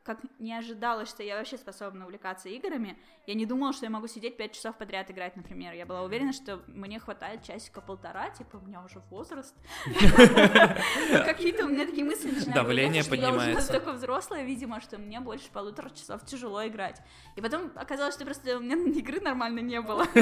как 0.02 0.20
не 0.38 0.52
ожидала, 0.54 1.06
что 1.06 1.22
я 1.22 1.36
вообще 1.36 1.56
способна 1.56 2.04
увлекаться 2.04 2.48
играми. 2.48 2.98
Я 3.26 3.34
не 3.34 3.46
думала, 3.46 3.72
что 3.72 3.86
я 3.86 3.90
могу 3.90 4.08
сидеть 4.08 4.36
5 4.36 4.52
часов 4.52 4.76
подряд 4.76 5.10
играть, 5.10 5.36
например. 5.36 5.74
Я 5.74 5.86
была 5.86 6.02
уверена, 6.02 6.32
что 6.32 6.60
мне 6.66 6.98
хватает 6.98 7.44
часика-полтора, 7.44 8.30
типа, 8.30 8.56
у 8.56 8.60
меня 8.60 8.82
уже 8.82 9.00
возраст. 9.10 9.54
Какие-то 11.24 11.66
у 11.66 11.68
меня 11.68 11.86
такие 11.86 12.04
мысли 12.04 12.30
начинают 12.30 12.54
Давление 12.54 13.02
что 13.02 13.14
Я 13.14 13.28
уже 13.28 13.30
поднимается. 13.32 13.60
настолько 13.60 13.92
взрослая, 13.92 14.42
видимо, 14.42 14.80
что 14.80 14.98
мне 14.98 15.20
больше 15.20 15.50
полутора 15.50 15.90
часов 15.90 16.24
тяжело 16.26 16.66
играть. 16.66 17.00
И 17.36 17.40
потом 17.40 17.70
оказалось, 17.76 18.14
что 18.14 18.24
просто 18.24 18.56
у 18.56 18.60
меня 18.60 18.76
игры 18.98 19.20
нормально 19.20 19.60
не 19.60 19.80
было. 19.80 20.06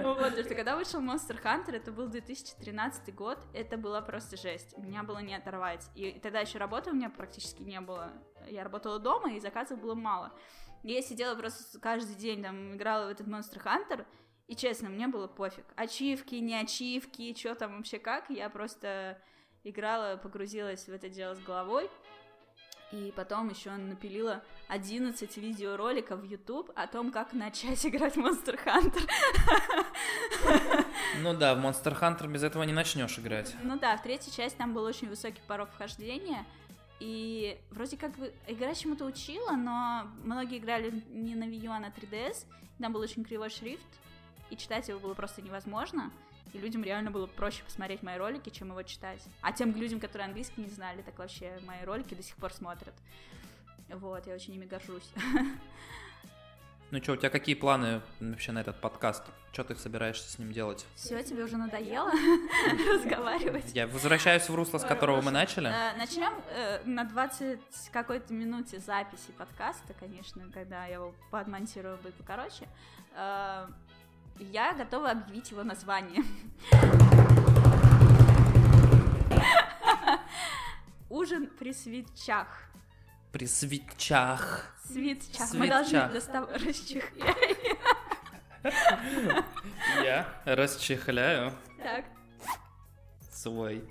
Вот, 0.00 0.32
что 0.32 0.54
когда 0.54 0.76
вышел 0.76 1.00
Monster 1.00 1.40
Hunter, 1.42 1.76
это 1.76 1.92
был 1.92 2.08
2013 2.08 3.14
год, 3.14 3.38
это 3.54 3.76
была 3.76 4.00
просто 4.00 4.36
жесть. 4.36 4.76
Меня 4.78 5.02
было 5.02 5.18
не 5.18 5.34
оторвать. 5.34 5.88
И 5.94 6.12
тогда 6.22 6.40
еще 6.40 6.58
работы 6.58 6.90
у 6.90 6.94
меня 6.94 7.10
практически 7.10 7.62
не 7.62 7.79
было. 7.82 8.12
Я 8.48 8.64
работала 8.64 8.98
дома, 8.98 9.32
и 9.32 9.40
заказов 9.40 9.80
было 9.80 9.94
мало. 9.94 10.32
И 10.82 10.92
я 10.92 11.02
сидела 11.02 11.34
просто 11.34 11.78
каждый 11.78 12.14
день, 12.16 12.42
там, 12.42 12.74
играла 12.74 13.06
в 13.06 13.10
этот 13.10 13.26
Monster 13.26 13.62
Hunter, 13.62 14.06
и 14.50 14.56
честно, 14.56 14.88
мне 14.88 15.06
было 15.06 15.28
пофиг. 15.28 15.64
Ачивки, 15.76 16.34
не 16.34 16.56
ачивки, 16.56 17.32
что 17.38 17.54
там 17.54 17.76
вообще 17.76 18.00
как. 18.00 18.28
Я 18.30 18.50
просто 18.50 19.16
играла, 19.62 20.16
погрузилась 20.16 20.86
в 20.86 20.88
это 20.88 21.08
дело 21.08 21.36
с 21.36 21.38
головой. 21.38 21.88
И 22.90 23.12
потом 23.14 23.48
еще 23.48 23.70
напилила 23.70 24.42
11 24.66 25.36
видеороликов 25.36 26.18
в 26.18 26.24
YouTube 26.24 26.72
о 26.74 26.88
том, 26.88 27.12
как 27.12 27.32
начать 27.32 27.86
играть 27.86 28.16
в 28.16 28.18
Monster 28.18 28.58
Hunter. 28.64 29.08
Ну 31.22 31.32
да, 31.34 31.54
в 31.54 31.64
Monster 31.64 31.96
Hunter 31.96 32.26
без 32.26 32.42
этого 32.42 32.64
не 32.64 32.72
начнешь 32.72 33.20
играть. 33.20 33.54
Ну 33.62 33.78
да, 33.78 33.96
в 33.96 34.02
третьей 34.02 34.32
части 34.32 34.56
там 34.58 34.74
был 34.74 34.82
очень 34.82 35.08
высокий 35.08 35.42
порог 35.46 35.70
вхождения. 35.70 36.44
И 37.00 37.58
вроде 37.70 37.96
как 37.96 38.16
бы 38.16 38.32
игра 38.46 38.74
чему-то 38.74 39.06
учила, 39.06 39.52
но 39.52 40.06
многие 40.22 40.58
играли 40.58 41.02
не 41.08 41.34
на 41.34 41.44
Wii 41.44 41.64
U, 41.64 41.72
а 41.72 41.80
на 41.80 41.86
3DS. 41.86 42.44
Там 42.78 42.92
был 42.92 43.00
очень 43.00 43.24
кривой 43.24 43.48
шрифт, 43.48 43.86
и 44.50 44.56
читать 44.56 44.88
его 44.88 45.00
было 45.00 45.14
просто 45.14 45.40
невозможно. 45.40 46.12
И 46.52 46.58
людям 46.58 46.82
реально 46.82 47.10
было 47.10 47.26
проще 47.26 47.62
посмотреть 47.62 48.02
мои 48.02 48.18
ролики, 48.18 48.50
чем 48.50 48.68
его 48.68 48.82
читать. 48.82 49.22
А 49.40 49.52
тем 49.52 49.74
людям, 49.74 49.98
которые 49.98 50.26
английский 50.26 50.62
не 50.62 50.68
знали, 50.68 51.00
так 51.02 51.18
вообще 51.18 51.58
мои 51.66 51.84
ролики 51.84 52.14
до 52.14 52.22
сих 52.22 52.36
пор 52.36 52.52
смотрят. 52.52 52.94
Вот, 53.88 54.26
я 54.26 54.34
очень 54.34 54.54
ими 54.54 54.66
горжусь. 54.66 55.10
Ну 56.90 57.00
что, 57.00 57.12
у 57.12 57.16
тебя 57.16 57.30
какие 57.30 57.54
планы 57.54 58.00
вообще 58.18 58.50
на 58.50 58.58
этот 58.60 58.80
подкаст? 58.80 59.22
Что 59.52 59.62
ты 59.62 59.76
собираешься 59.76 60.28
с 60.28 60.38
ним 60.40 60.52
делать? 60.52 60.84
Все, 60.96 61.22
тебе 61.22 61.44
уже 61.44 61.56
надоело 61.56 62.10
разговаривать? 62.92 63.70
Я 63.74 63.86
возвращаюсь 63.86 64.48
в 64.48 64.54
русло, 64.54 64.78
с 64.78 64.84
которого 64.84 65.20
мы 65.20 65.30
начали. 65.30 65.68
Э, 65.68 65.96
Начнем 65.96 66.32
э, 66.48 66.80
на 66.84 67.04
20 67.04 67.60
какой-то 67.92 68.32
минуте 68.34 68.80
записи 68.80 69.30
подкаста, 69.38 69.94
конечно, 70.00 70.42
когда 70.52 70.84
я 70.86 70.94
его 70.94 71.14
подмонтирую, 71.30 71.96
будет 71.98 72.14
покороче. 72.14 72.66
Э, 73.14 73.68
Я 74.40 74.72
готова 74.74 75.12
объявить 75.12 75.52
его 75.52 75.62
название. 75.62 76.24
Ужин 81.08 81.46
при 81.46 81.72
свечах. 81.72 82.48
При 83.32 83.46
свечах. 83.46 84.74
Свечах. 84.86 85.54
Мы 85.54 85.68
должны 85.68 86.08
достав- 86.08 86.50
расчехлять. 86.52 87.36
Я 90.02 90.26
расчехляю 90.44 91.52
Так. 91.82 92.04
свой 93.32 93.84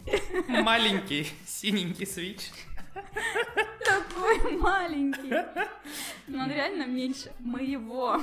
маленький 0.48 1.28
синенький 1.48 2.06
свич. 2.06 2.52
Такой 3.86 4.58
маленький. 4.58 5.34
Но 6.28 6.44
он 6.44 6.52
реально 6.52 6.86
меньше 6.86 7.32
моего. 7.40 8.20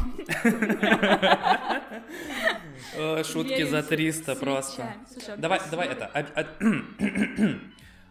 О, 2.98 3.24
Шутки 3.24 3.64
за 3.64 3.82
с 3.82 3.86
300 3.86 4.36
просто. 4.36 4.94
он 5.28 5.40
Давай, 5.40 5.60
давай 5.70 5.88
это. 5.88 6.10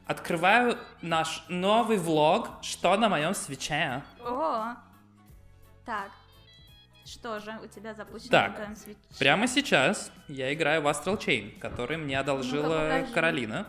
Открываю 0.05 0.77
наш 1.01 1.43
новый 1.49 1.97
влог 1.97 2.49
«Что 2.61 2.95
на 2.95 3.09
моем 3.09 3.33
свече?». 3.33 4.03
О! 4.23 4.75
Так. 5.85 6.11
Что 7.05 7.39
же 7.39 7.51
у 7.63 7.67
тебя 7.67 7.93
запущено 7.93 8.29
Так, 8.31 8.49
на 8.51 8.55
твоем 8.55 8.75
свече? 8.75 8.99
Прямо 9.19 9.47
сейчас 9.47 10.11
я 10.27 10.53
играю 10.53 10.81
в 10.83 10.87
Astral 10.87 11.17
Chain, 11.17 11.57
который 11.59 11.97
мне 11.97 12.19
одолжила 12.19 12.89
покажи. 12.89 13.13
Каролина, 13.13 13.67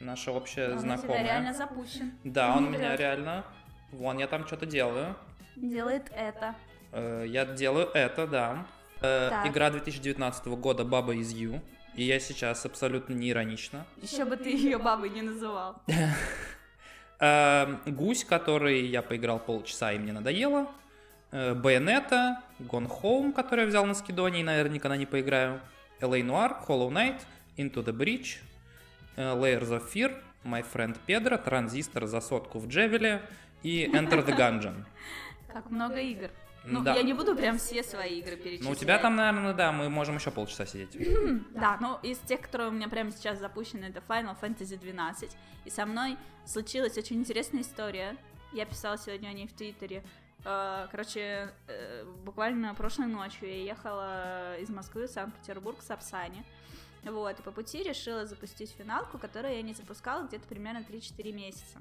наша 0.00 0.32
общая 0.32 0.72
Он 0.72 0.78
знакомая. 0.78 1.18
тебя 1.18 1.22
реально 1.22 1.52
запущен. 1.54 2.12
Да, 2.24 2.54
он 2.56 2.64
у 2.64 2.66
Вперёд. 2.68 2.78
меня 2.80 2.96
реально... 2.96 3.44
Вон, 3.90 4.16
я 4.18 4.26
там 4.26 4.46
что-то 4.46 4.64
делаю. 4.64 5.14
Делает 5.56 6.10
это. 6.14 6.54
Э, 6.92 7.24
Я 7.28 7.44
делаю 7.44 7.88
это, 7.92 8.26
да. 8.26 8.66
Э. 9.02 9.30
Игра 9.46 9.68
2019 9.70 10.46
года 10.46 10.84
«Баба 10.84 11.14
из 11.14 11.30
Ю». 11.32 11.60
И 11.94 12.04
я 12.04 12.18
сейчас 12.20 12.64
абсолютно 12.64 13.12
не 13.14 13.30
иронично. 13.30 13.84
Еще 14.00 14.24
бы 14.24 14.36
ты 14.36 14.50
ее 14.50 14.78
бабой 14.78 15.10
не 15.10 15.22
называл. 15.22 15.76
Э, 17.24 17.76
Гусь, 17.86 18.24
который 18.24 18.84
я 18.84 19.00
поиграл 19.00 19.38
полчаса 19.38 19.92
и 19.92 19.98
мне 19.98 20.12
надоело. 20.12 20.66
Э, 21.30 21.54
Bayonetta, 21.54 22.38
Gone 22.58 22.90
Home, 23.00 23.32
который 23.32 23.60
я 23.60 23.66
взял 23.68 23.86
на 23.86 23.94
скидоне 23.94 24.40
и, 24.40 24.42
наверное, 24.42 24.74
никогда 24.74 24.96
не 24.96 25.06
поиграю. 25.06 25.60
LA 26.00 26.22
Noir, 26.22 26.56
Hollow 26.66 26.90
Knight, 26.90 27.20
Into 27.56 27.84
the 27.84 27.96
Breach, 27.96 28.38
э, 29.14 29.36
Layers 29.36 29.68
of 29.68 29.84
Fear, 29.92 30.16
My 30.42 30.64
Friend 30.64 30.96
Pedro, 31.06 31.40
Транзистор 31.40 32.06
за 32.06 32.20
сотку 32.20 32.58
в 32.58 32.66
Джевеле 32.66 33.22
и 33.62 33.86
Enter 33.86 34.26
the 34.26 34.36
Gungeon. 34.36 34.84
Как 35.52 35.70
много 35.70 36.00
игр. 36.00 36.28
Ну, 36.64 36.82
Да. 36.82 36.94
я 36.94 37.02
не 37.02 37.12
буду 37.12 37.34
прям 37.34 37.58
все 37.58 37.82
свои 37.82 38.20
игры 38.20 38.36
перечислять. 38.36 38.64
Ну, 38.64 38.70
у 38.70 38.74
тебя 38.74 38.98
там, 38.98 39.16
наверное, 39.16 39.52
да, 39.52 39.72
мы 39.72 39.88
можем 39.88 40.16
еще 40.16 40.30
полчаса 40.30 40.66
сидеть. 40.66 40.96
Да, 41.54 41.76
но 41.80 41.98
из 42.02 42.18
тех, 42.18 42.40
которые 42.40 42.68
у 42.68 42.72
меня 42.72 42.88
прямо 42.88 43.10
сейчас 43.10 43.38
запущены, 43.38 43.86
это 43.86 44.02
Final 44.08 44.36
Fantasy 44.40 44.78
12. 44.78 45.30
И 45.64 45.70
со 45.70 45.86
мной 45.86 46.16
случилась 46.46 46.96
очень 46.96 47.16
интересная 47.16 47.62
история. 47.62 48.16
Я 48.52 48.64
писала 48.66 48.96
сегодня 48.98 49.28
о 49.28 49.32
ней 49.32 49.46
в 49.48 49.52
Твиттере. 49.52 50.02
Э, 50.44 50.86
Короче, 50.90 51.52
э, 51.68 52.04
буквально 52.24 52.74
прошлой 52.74 53.06
ночью 53.06 53.48
я 53.48 53.62
ехала 53.64 54.58
из 54.58 54.68
Москвы 54.70 55.06
в 55.06 55.10
Санкт-Петербург 55.10 55.78
в 55.78 55.82
Сапсане. 55.82 56.44
Вот, 57.04 57.38
и 57.40 57.42
по 57.42 57.50
пути 57.50 57.82
решила 57.82 58.26
запустить 58.26 58.70
финалку, 58.78 59.18
которую 59.18 59.54
я 59.56 59.62
не 59.62 59.74
запускала 59.74 60.24
где-то 60.26 60.46
примерно 60.46 60.84
3-4 60.88 61.32
месяца. 61.32 61.80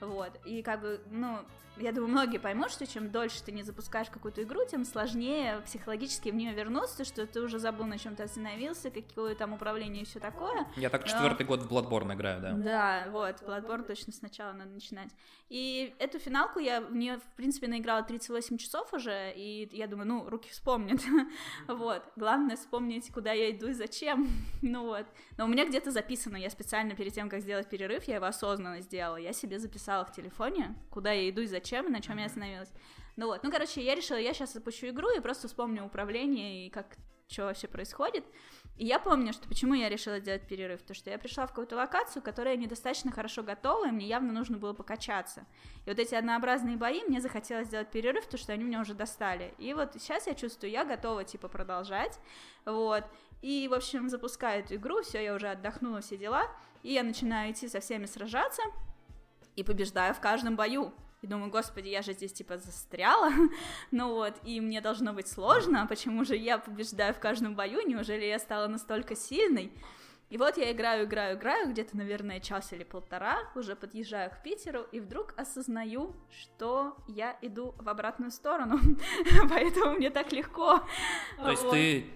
Вот, 0.00 0.32
и 0.44 0.62
как 0.62 0.80
бы, 0.82 1.00
ну, 1.10 1.38
я 1.80 1.92
думаю, 1.92 2.10
многие 2.10 2.38
поймут, 2.38 2.70
что 2.70 2.86
чем 2.86 3.10
дольше 3.10 3.42
ты 3.42 3.52
не 3.52 3.62
запускаешь 3.62 4.08
какую-то 4.08 4.42
игру, 4.42 4.60
тем 4.68 4.84
сложнее 4.84 5.60
психологически 5.64 6.30
в 6.30 6.34
нее 6.34 6.52
вернуться, 6.52 7.04
что 7.04 7.26
ты 7.26 7.40
уже 7.40 7.58
забыл, 7.58 7.86
на 7.86 7.98
чем 7.98 8.16
ты 8.16 8.22
остановился, 8.22 8.90
какое 8.90 9.34
там 9.34 9.52
управление 9.52 10.02
и 10.02 10.04
все 10.06 10.20
такое. 10.20 10.66
Я 10.76 10.90
так 10.90 11.04
четвертый 11.04 11.46
год 11.46 11.62
в 11.62 11.72
Bloodborne 11.72 12.14
играю, 12.14 12.40
да. 12.40 12.52
Да, 12.52 13.04
вот, 13.10 13.42
Bloodborne 13.42 13.84
точно 13.84 14.12
сначала 14.12 14.52
надо 14.52 14.70
начинать. 14.70 15.10
И 15.50 15.96
эту 15.98 16.20
финалку 16.20 16.60
я 16.60 16.80
в 16.80 16.94
нее, 16.94 17.18
в 17.18 17.36
принципе, 17.36 17.66
наиграла 17.66 18.04
38 18.04 18.56
часов 18.56 18.92
уже, 18.94 19.32
и 19.34 19.68
я 19.72 19.88
думаю, 19.88 20.06
ну, 20.06 20.28
руки 20.28 20.48
вспомнят. 20.48 21.00
вот. 21.68 22.04
Главное 22.14 22.56
вспомнить, 22.56 23.10
куда 23.12 23.32
я 23.32 23.50
иду 23.50 23.66
и 23.66 23.72
зачем. 23.72 24.28
ну 24.62 24.84
вот. 24.84 25.06
Но 25.36 25.46
у 25.46 25.48
меня 25.48 25.66
где-то 25.66 25.90
записано, 25.90 26.36
я 26.36 26.50
специально 26.50 26.94
перед 26.94 27.12
тем, 27.14 27.28
как 27.28 27.40
сделать 27.40 27.68
перерыв, 27.68 28.04
я 28.04 28.16
его 28.16 28.26
осознанно 28.26 28.80
сделала. 28.80 29.16
Я 29.16 29.32
себе 29.32 29.58
записала 29.58 30.04
в 30.04 30.12
телефоне, 30.12 30.76
куда 30.88 31.10
я 31.10 31.28
иду 31.28 31.40
и 31.40 31.46
зачем, 31.46 31.69
и 31.78 31.90
на 31.90 32.00
чем 32.00 32.18
я 32.18 32.26
остановилась. 32.26 32.72
Ну 33.16 33.26
вот. 33.26 33.42
Ну, 33.42 33.50
короче, 33.50 33.82
я 33.82 33.94
решила, 33.94 34.18
я 34.18 34.32
сейчас 34.32 34.52
запущу 34.52 34.88
игру 34.88 35.10
и 35.10 35.20
просто 35.20 35.48
вспомню 35.48 35.84
управление 35.84 36.66
и 36.66 36.70
как 36.70 36.96
что 37.30 37.44
вообще 37.44 37.68
происходит. 37.68 38.24
И 38.76 38.86
я 38.86 38.98
помню, 38.98 39.32
что 39.32 39.48
почему 39.48 39.74
я 39.74 39.88
решила 39.88 40.18
сделать 40.18 40.46
перерыв, 40.46 40.82
то 40.82 40.94
что 40.94 41.10
я 41.10 41.18
пришла 41.18 41.46
в 41.46 41.50
какую-то 41.50 41.76
локацию, 41.76 42.22
которая 42.22 42.56
недостаточно 42.56 43.12
хорошо 43.12 43.42
готова, 43.42 43.88
и 43.88 43.90
мне 43.90 44.06
явно 44.06 44.32
нужно 44.32 44.58
было 44.58 44.72
покачаться. 44.72 45.46
И 45.86 45.90
вот 45.90 45.98
эти 45.98 46.14
однообразные 46.14 46.76
бои, 46.76 47.02
мне 47.04 47.20
захотелось 47.20 47.68
сделать 47.68 47.90
перерыв, 47.90 48.24
потому 48.24 48.40
что 48.40 48.52
они 48.52 48.64
меня 48.64 48.80
уже 48.80 48.94
достали. 48.94 49.54
И 49.58 49.74
вот 49.74 49.92
сейчас 49.94 50.26
я 50.26 50.34
чувствую, 50.34 50.70
я 50.70 50.84
готова, 50.84 51.24
типа, 51.24 51.48
продолжать, 51.48 52.18
вот. 52.64 53.04
И, 53.42 53.68
в 53.68 53.74
общем, 53.74 54.08
запускаю 54.08 54.64
эту 54.64 54.74
игру, 54.74 55.02
все, 55.02 55.22
я 55.22 55.34
уже 55.34 55.48
отдохнула, 55.48 56.00
все 56.00 56.16
дела, 56.16 56.48
и 56.82 56.92
я 56.92 57.02
начинаю 57.02 57.52
идти 57.52 57.68
со 57.68 57.80
всеми 57.80 58.06
сражаться, 58.06 58.62
и 59.56 59.62
побеждаю 59.62 60.14
в 60.14 60.20
каждом 60.20 60.56
бою. 60.56 60.92
И 61.22 61.26
думаю, 61.26 61.50
господи, 61.50 61.88
я 61.88 62.00
же 62.00 62.14
здесь 62.14 62.32
типа 62.32 62.56
застряла, 62.56 63.30
ну 63.90 64.14
вот, 64.14 64.34
и 64.42 64.60
мне 64.60 64.80
должно 64.80 65.12
быть 65.12 65.28
сложно, 65.28 65.86
почему 65.86 66.24
же 66.24 66.34
я 66.34 66.58
побеждаю 66.58 67.12
в 67.12 67.18
каждом 67.18 67.54
бою, 67.54 67.86
неужели 67.86 68.24
я 68.24 68.38
стала 68.38 68.68
настолько 68.68 69.14
сильной? 69.14 69.70
И 70.30 70.38
вот 70.38 70.56
я 70.56 70.70
играю, 70.70 71.06
играю, 71.06 71.36
играю, 71.36 71.70
где-то, 71.70 71.96
наверное, 71.96 72.38
час 72.38 72.72
или 72.72 72.84
полтора, 72.84 73.40
уже 73.56 73.74
подъезжаю 73.74 74.30
к 74.30 74.42
Питеру, 74.42 74.82
и 74.92 75.00
вдруг 75.00 75.34
осознаю, 75.36 76.14
что 76.30 76.96
я 77.08 77.36
иду 77.42 77.74
в 77.76 77.88
обратную 77.88 78.30
сторону, 78.30 78.78
поэтому 79.50 79.96
мне 79.96 80.08
так 80.08 80.32
легко. 80.32 80.82
То 81.36 81.50
есть 81.50 81.64
вот. 81.64 81.72
ты 81.72 82.06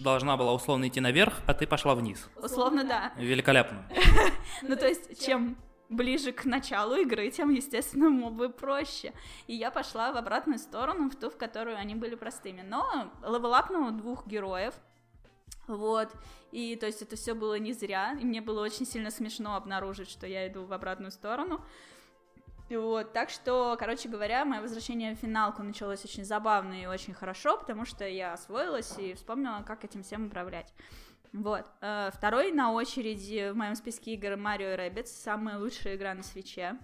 должна 0.00 0.36
была 0.36 0.52
условно 0.52 0.88
идти 0.88 1.00
наверх, 1.00 1.40
а 1.46 1.54
ты 1.54 1.66
пошла 1.66 1.94
вниз. 1.94 2.28
Условно, 2.36 2.84
да. 2.84 3.12
Великолепно. 3.16 3.88
Ну, 4.62 4.74
то 4.74 4.88
есть, 4.88 5.24
чем 5.24 5.56
ближе 5.88 6.32
к 6.32 6.44
началу 6.44 6.96
игры, 6.96 7.30
тем, 7.30 7.50
естественно, 7.50 8.10
мобы 8.10 8.48
проще. 8.48 9.12
И 9.46 9.54
я 9.54 9.70
пошла 9.70 10.12
в 10.12 10.16
обратную 10.16 10.58
сторону, 10.58 11.10
в 11.10 11.16
ту, 11.16 11.30
в 11.30 11.36
которую 11.36 11.76
они 11.76 11.94
были 11.94 12.14
простыми. 12.14 12.62
Но 12.62 13.12
левелапнул 13.22 13.90
двух 13.90 14.26
героев, 14.26 14.74
вот, 15.66 16.12
и 16.52 16.76
то 16.76 16.86
есть 16.86 17.02
это 17.02 17.16
все 17.16 17.34
было 17.34 17.58
не 17.58 17.72
зря, 17.72 18.16
и 18.20 18.24
мне 18.24 18.40
было 18.40 18.62
очень 18.62 18.86
сильно 18.86 19.10
смешно 19.10 19.56
обнаружить, 19.56 20.08
что 20.08 20.26
я 20.26 20.46
иду 20.46 20.64
в 20.64 20.72
обратную 20.72 21.10
сторону. 21.10 21.60
Вот, 22.68 23.12
так 23.12 23.30
что, 23.30 23.76
короче 23.78 24.08
говоря, 24.08 24.44
мое 24.44 24.60
возвращение 24.60 25.14
в 25.14 25.18
финалку 25.18 25.62
началось 25.62 26.04
очень 26.04 26.24
забавно 26.24 26.74
и 26.74 26.86
очень 26.86 27.14
хорошо, 27.14 27.56
потому 27.56 27.84
что 27.84 28.06
я 28.06 28.32
освоилась 28.32 28.96
и 28.98 29.14
вспомнила, 29.14 29.62
как 29.64 29.84
этим 29.84 30.02
всем 30.02 30.26
управлять. 30.26 30.72
Вот. 31.36 31.66
Э, 31.82 32.10
второй 32.14 32.50
на 32.50 32.72
очереди 32.72 33.50
в 33.50 33.56
моем 33.56 33.74
списке 33.74 34.14
игр 34.14 34.32
Mario 34.32 34.74
Rabbids, 34.76 35.06
самая 35.06 35.58
лучшая 35.58 35.96
игра 35.96 36.14
на 36.14 36.22
свече. 36.22 36.78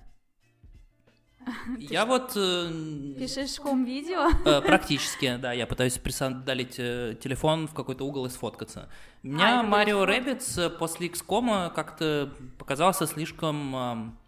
Я 1.79 2.05
вот... 2.05 2.33
Э, 2.37 2.71
Пишешь 3.19 3.59
хом-видео? 3.59 4.29
Э, 4.45 4.61
практически, 4.61 5.37
да. 5.37 5.53
Я 5.53 5.67
пытаюсь 5.67 5.97
присандалить 5.99 6.77
телефон 6.77 7.67
в 7.67 7.73
какой-то 7.73 8.05
угол 8.05 8.27
и 8.27 8.29
сфоткаться. 8.29 8.91
Меня 9.23 9.61
а, 9.61 9.63
Марио 9.63 10.05
Rabbids 10.05 10.69
после 10.77 11.09
XCOM 11.09 11.73
как-то 11.73 12.33
показался 12.59 13.07
слишком... 13.07 14.19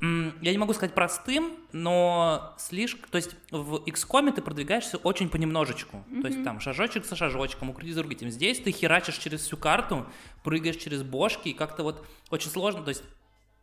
Я 0.00 0.52
не 0.52 0.58
могу 0.58 0.72
сказать 0.72 0.94
простым, 0.94 1.56
но 1.72 2.54
слишком... 2.58 3.08
То 3.10 3.16
есть 3.16 3.34
в 3.50 3.82
XCOM 3.86 4.32
ты 4.32 4.40
продвигаешься 4.40 4.98
очень 4.98 5.28
понемножечку. 5.28 5.96
Mm-hmm. 5.96 6.20
То 6.22 6.28
есть 6.28 6.44
там 6.44 6.60
шажочек 6.60 7.04
за 7.04 7.16
шажочком, 7.16 7.70
укрути 7.70 7.92
за 7.92 8.02
другим. 8.02 8.30
Здесь 8.30 8.60
ты 8.60 8.70
херачишь 8.70 9.18
через 9.18 9.42
всю 9.42 9.56
карту, 9.56 10.06
прыгаешь 10.44 10.76
через 10.76 11.02
бошки, 11.02 11.48
и 11.48 11.52
как-то 11.54 11.82
вот 11.82 12.06
очень 12.30 12.50
сложно. 12.50 12.82
То 12.82 12.90
есть 12.90 13.02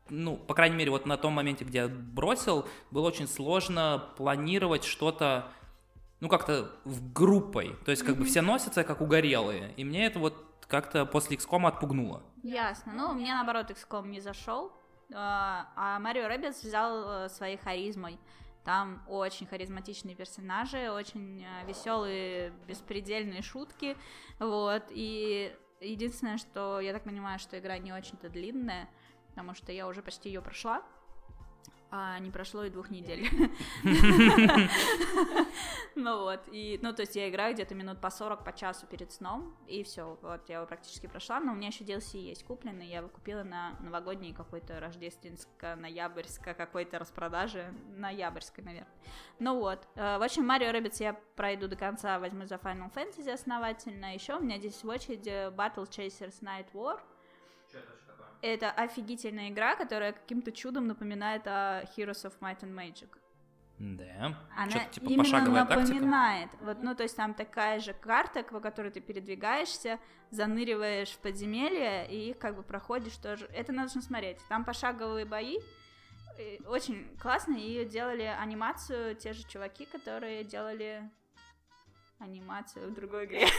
ну, 0.10 0.36
по 0.36 0.54
крайней 0.54 0.76
мере, 0.76 0.92
вот 0.92 1.06
на 1.06 1.16
том 1.16 1.34
моменте, 1.34 1.64
где 1.64 1.78
я 1.80 1.88
бросил, 1.88 2.68
было 2.92 3.08
очень 3.08 3.28
сложно 3.28 4.10
планировать 4.18 4.84
что-то, 4.84 5.48
ну, 6.20 6.28
как-то 6.28 6.70
в 6.84 7.14
группой. 7.14 7.78
То 7.86 7.92
есть, 7.92 8.04
как 8.04 8.16
mm-hmm. 8.16 8.20
бы 8.20 8.26
все 8.26 8.42
носятся, 8.42 8.84
как 8.84 9.00
угорелые. 9.00 9.74
И 9.78 9.86
мне 9.86 10.06
это 10.06 10.20
вот 10.20 10.46
как-то 10.68 11.06
после 11.06 11.38
XCOM 11.38 11.66
отпугнуло. 11.66 12.24
Ясно. 12.44 12.92
Ну, 12.94 13.14
мне, 13.14 13.34
наоборот, 13.34 13.72
XCOM 13.72 14.10
не 14.10 14.20
зашел. 14.20 14.74
А, 15.14 15.72
а 15.76 16.00
Mario 16.00 16.28
Rabbids 16.28 16.64
взял 16.64 17.26
э, 17.26 17.30
своей 17.30 17.58
харизмой. 17.58 18.20
Там 18.64 19.04
очень 19.08 19.48
харизматичные 19.48 20.16
персонажи, 20.16 20.92
очень 20.92 21.44
э, 21.44 21.66
веселые, 21.66 22.52
беспредельные 22.68 23.42
шутки. 23.42 23.98
Вот. 24.40 24.84
И 24.90 25.56
единственное, 25.80 26.38
что 26.38 26.80
я 26.80 26.94
так 26.94 27.04
понимаю, 27.04 27.40
что 27.40 27.58
игра 27.60 27.78
не 27.78 27.92
очень-то 27.92 28.30
длинная 28.30 28.88
потому 29.32 29.56
что 29.56 29.72
я 29.72 29.88
уже 29.88 30.02
почти 30.02 30.30
ее 30.30 30.42
прошла, 30.42 30.84
а 31.92 32.18
не 32.20 32.32
прошло 32.32 32.64
и 32.64 32.70
двух 32.70 32.90
недель. 32.90 33.28
Ну 35.96 36.22
вот, 36.22 36.40
и, 36.52 36.80
ну, 36.82 36.94
то 36.94 37.02
есть 37.02 37.18
я 37.18 37.30
играю 37.30 37.54
где-то 37.54 37.76
минут 37.76 38.00
по 38.00 38.10
40, 38.10 38.46
по 38.46 38.54
часу 38.54 38.88
перед 38.88 39.12
сном, 39.12 39.54
и 39.68 39.84
все, 39.84 40.18
вот 40.22 40.48
я 40.48 40.58
его 40.58 40.66
практически 40.66 41.06
прошла, 41.06 41.42
но 41.42 41.52
у 41.52 41.56
меня 41.56 41.68
еще 41.68 41.84
DLC 41.84 42.18
есть 42.18 42.46
купленный, 42.46 42.88
я 42.88 43.00
его 43.00 43.10
купила 43.10 43.44
на 43.44 43.76
новогодней 43.82 44.34
какой-то 44.34 44.80
рождественско-ноябрьско 44.80 46.54
какой-то 46.54 46.98
распродаже, 46.98 47.74
ноябрьской, 47.98 48.64
наверное. 48.64 48.94
Ну 49.40 49.60
вот, 49.60 49.86
э, 49.96 50.18
в 50.18 50.24
общем, 50.24 50.46
Марио 50.48 50.70
Rabbids 50.70 50.96
я 51.00 51.20
пройду 51.36 51.68
до 51.68 51.76
конца, 51.76 52.20
возьму 52.20 52.46
за 52.46 52.56
Final 52.56 52.92
Fantasy 52.94 53.30
основательно, 53.30 54.14
еще 54.14 54.38
у 54.38 54.40
меня 54.40 54.60
здесь 54.60 54.82
в 54.82 54.88
очереди 54.88 55.54
Battle 55.54 55.88
Chasers 55.90 56.42
Night 56.42 56.68
War, 56.74 57.02
это 58.42 58.72
офигительная 58.72 59.50
игра, 59.50 59.76
которая 59.76 60.14
каким-то 60.14 60.52
чудом 60.52 60.88
напоминает 60.88 61.48
о 61.48 61.84
Heroes 61.96 62.26
of 62.26 62.34
Might 62.40 62.62
and 62.62 62.74
Magic. 62.74 63.10
Да. 63.80 64.38
Она 64.56 64.86
типа 64.86 65.06
именно 65.06 65.42
напоминает. 65.50 66.52
Тактика. 66.52 66.66
Вот, 66.66 66.84
ну, 66.84 66.96
то 66.96 67.04
есть 67.04 67.16
там 67.16 67.34
такая 67.34 67.80
же 67.80 67.94
карта, 67.94 68.44
по 68.44 68.60
которой 68.60 68.92
ты 68.92 69.02
передвигаешься, 69.02 70.00
заныриваешь 70.30 71.10
в 71.10 71.18
подземелье 71.18 72.08
и 72.08 72.30
их 72.30 72.38
как 72.38 72.56
бы 72.56 72.62
проходишь 72.62 73.18
тоже. 73.18 73.48
Это 73.54 73.72
нужно 73.72 74.02
смотреть. 74.02 74.38
Там 74.50 74.66
пошаговые 74.66 75.26
бои. 75.26 75.58
Очень 76.68 77.18
классно. 77.18 77.54
Ее 77.54 77.86
делали 77.86 78.24
анимацию 78.24 79.16
те 79.16 79.34
же 79.34 79.48
чуваки, 79.48 79.86
которые 79.86 80.44
делали 80.44 81.10
анимацию 82.22 82.90
в 82.90 82.94
другой 82.94 83.26
игре. 83.26 83.48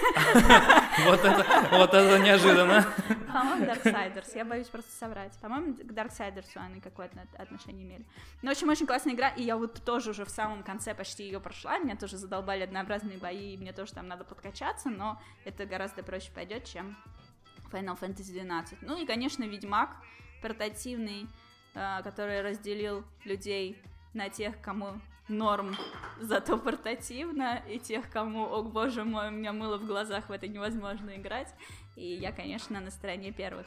Вот 1.05 1.25
это, 1.25 1.69
вот 1.71 1.95
это 1.95 2.19
неожиданно. 2.19 2.87
По-моему, 3.33 3.65
Darksiders. 3.65 4.37
Я 4.37 4.45
боюсь 4.45 4.69
просто 4.69 4.93
соврать. 4.93 5.33
По-моему, 5.41 5.75
к 5.75 5.91
Darksiders 5.91 6.49
они 6.55 6.81
какое-то 6.81 7.27
отношение 7.39 7.85
имели. 7.85 8.07
Но 8.43 8.51
в 8.51 8.53
общем, 8.53 8.69
очень 8.69 8.87
классная 8.87 9.15
игра, 9.15 9.31
и 9.31 9.43
я 9.43 9.57
вот 9.57 9.83
тоже 9.85 10.11
уже 10.11 10.25
в 10.25 10.31
самом 10.31 10.63
конце 10.63 10.95
почти 10.95 11.25
ее 11.25 11.41
прошла. 11.41 11.79
Меня 11.79 11.97
тоже 11.97 12.19
задолбали 12.19 12.63
однообразные 12.63 13.19
бои, 13.19 13.55
и 13.55 13.57
мне 13.57 13.73
тоже 13.73 13.93
там 13.95 14.07
надо 14.07 14.25
подкачаться, 14.25 14.91
но 14.91 15.21
это 15.45 15.65
гораздо 15.65 16.03
проще 16.03 16.31
пойдет, 16.33 16.65
чем 16.65 16.97
Final 17.73 17.99
Fantasy 17.99 18.33
12. 18.33 18.83
Ну 18.83 18.99
и, 18.99 19.07
конечно, 19.07 19.45
Ведьмак, 19.45 19.91
портативный, 20.43 21.27
э, 21.75 22.03
который 22.05 22.43
разделил 22.43 23.05
людей 23.25 23.83
на 24.13 24.29
тех, 24.29 24.61
кому 24.61 25.01
норм, 25.29 25.77
зато 26.21 26.59
портативно, 26.59 27.63
и 27.69 27.79
тех, 27.79 28.11
кому, 28.11 28.45
о 28.45 28.63
боже 28.63 29.05
мой, 29.05 29.29
у 29.29 29.31
меня 29.31 29.53
мыло 29.53 29.79
в 29.79 29.87
глазах, 29.87 30.29
в 30.29 30.33
это 30.33 30.49
невозможно 30.49 31.17
играть. 31.17 31.49
И 31.97 32.07
я, 32.07 32.33
конечно, 32.33 32.81
на 32.81 32.91
стороне 32.91 33.33
первых. 33.33 33.67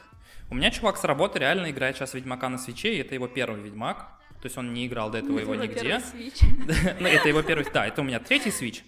У 0.50 0.54
меня 0.54 0.70
чувак 0.70 0.96
с 0.96 1.04
работы 1.04 1.38
реально 1.38 1.70
играет 1.70 1.96
сейчас 1.96 2.14
Ведьмака 2.14 2.48
на 2.48 2.58
свече, 2.58 2.94
и 2.94 2.98
это 2.98 3.14
его 3.14 3.28
первый 3.28 3.60
Ведьмак. 3.60 3.98
То 4.40 4.46
есть 4.46 4.58
он 4.58 4.74
не 4.74 4.86
играл 4.86 5.10
до 5.10 5.18
этого 5.18 5.38
его 5.38 5.54
нигде. 5.54 6.00
Ну, 7.00 7.08
это 7.08 7.28
его 7.28 7.42
первый, 7.42 7.66
да, 7.72 7.86
это 7.86 8.00
у 8.00 8.04
меня 8.04 8.20
третий 8.20 8.50
свич. 8.50 8.84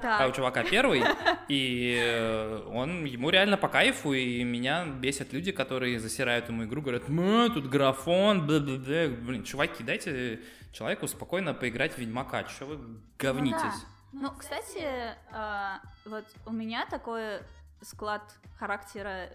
Так. 0.00 0.20
А 0.20 0.26
у 0.26 0.32
чувака 0.32 0.62
первый, 0.64 1.02
и 1.48 1.98
э, 2.00 2.62
он, 2.72 3.04
ему 3.04 3.30
реально 3.30 3.56
по 3.56 3.68
кайфу, 3.68 4.12
и 4.12 4.44
меня 4.44 4.84
бесят 4.84 5.32
люди, 5.32 5.52
которые 5.52 5.98
засирают 5.98 6.48
ему 6.48 6.64
игру, 6.64 6.82
говорят, 6.82 7.08
мы 7.08 7.50
тут 7.50 7.68
графон, 7.68 8.46
бля 8.46 8.58
-бля 8.58 8.78
-бля. 8.78 9.08
блин, 9.08 9.44
чуваки, 9.44 9.82
дайте 9.82 10.40
человеку 10.72 11.08
спокойно 11.08 11.54
поиграть 11.54 11.92
в 11.92 11.98
Ведьмака, 11.98 12.48
что 12.48 12.66
вы 12.66 12.78
говнитесь? 13.18 13.78
Ну, 14.12 14.22
да. 14.22 14.28
ну 14.28 14.38
кстати, 14.38 15.16
э, 15.32 15.78
вот 16.04 16.24
у 16.46 16.52
меня 16.52 16.86
такой 16.86 17.40
склад 17.82 18.22
характера 18.58 19.30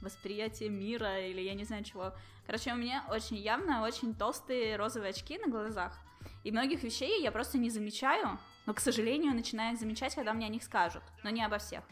восприятия 0.00 0.68
мира 0.68 1.20
или 1.20 1.40
я 1.40 1.54
не 1.54 1.64
знаю 1.64 1.84
чего. 1.84 2.12
Короче, 2.46 2.72
у 2.72 2.76
меня 2.76 3.04
очень 3.08 3.36
явно 3.36 3.82
очень 3.82 4.14
толстые 4.14 4.76
розовые 4.76 5.10
очки 5.10 5.38
на 5.38 5.48
глазах. 5.48 5.98
И 6.44 6.50
многих 6.50 6.82
вещей 6.82 7.22
я 7.22 7.32
просто 7.32 7.58
не 7.58 7.70
замечаю, 7.70 8.38
но, 8.66 8.74
к 8.74 8.80
сожалению, 8.80 9.34
начинаю 9.34 9.74
их 9.74 9.80
замечать, 9.80 10.14
когда 10.14 10.32
мне 10.32 10.46
о 10.46 10.50
них 10.50 10.62
скажут, 10.62 11.02
но 11.22 11.30
не 11.30 11.44
обо 11.44 11.58
всех. 11.58 11.82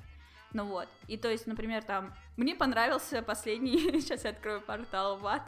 Ну 0.52 0.64
вот. 0.64 0.88
И 1.08 1.16
то 1.18 1.28
есть, 1.30 1.46
например, 1.46 1.82
там, 1.82 2.14
мне 2.36 2.54
понравился 2.54 3.20
последний, 3.22 3.78
сейчас 4.00 4.24
я 4.24 4.30
открою 4.30 4.60
портал 4.60 5.18
в 5.18 5.26
ад. 5.26 5.42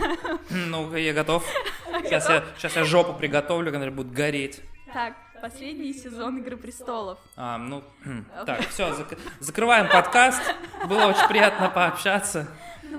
Ну, 0.50 0.94
я 0.96 1.12
готов. 1.12 1.44
Сейчас 2.02 2.28
я, 2.28 2.44
сейчас 2.56 2.76
я 2.76 2.84
жопу 2.84 3.14
приготовлю, 3.14 3.72
которая 3.72 3.90
будет 3.94 4.12
гореть. 4.12 4.60
Так, 4.92 5.14
последний 5.40 5.92
сезон 5.92 6.38
Игры 6.38 6.56
престолов. 6.56 7.18
А, 7.36 7.56
ну, 7.58 7.82
хм, 8.04 8.24
так, 8.46 8.68
все, 8.68 8.88
зак- 8.90 9.18
закрываем 9.40 9.88
подкаст. 9.88 10.42
Было 10.86 11.06
очень 11.06 11.26
приятно 11.28 11.70
пообщаться. 11.70 12.48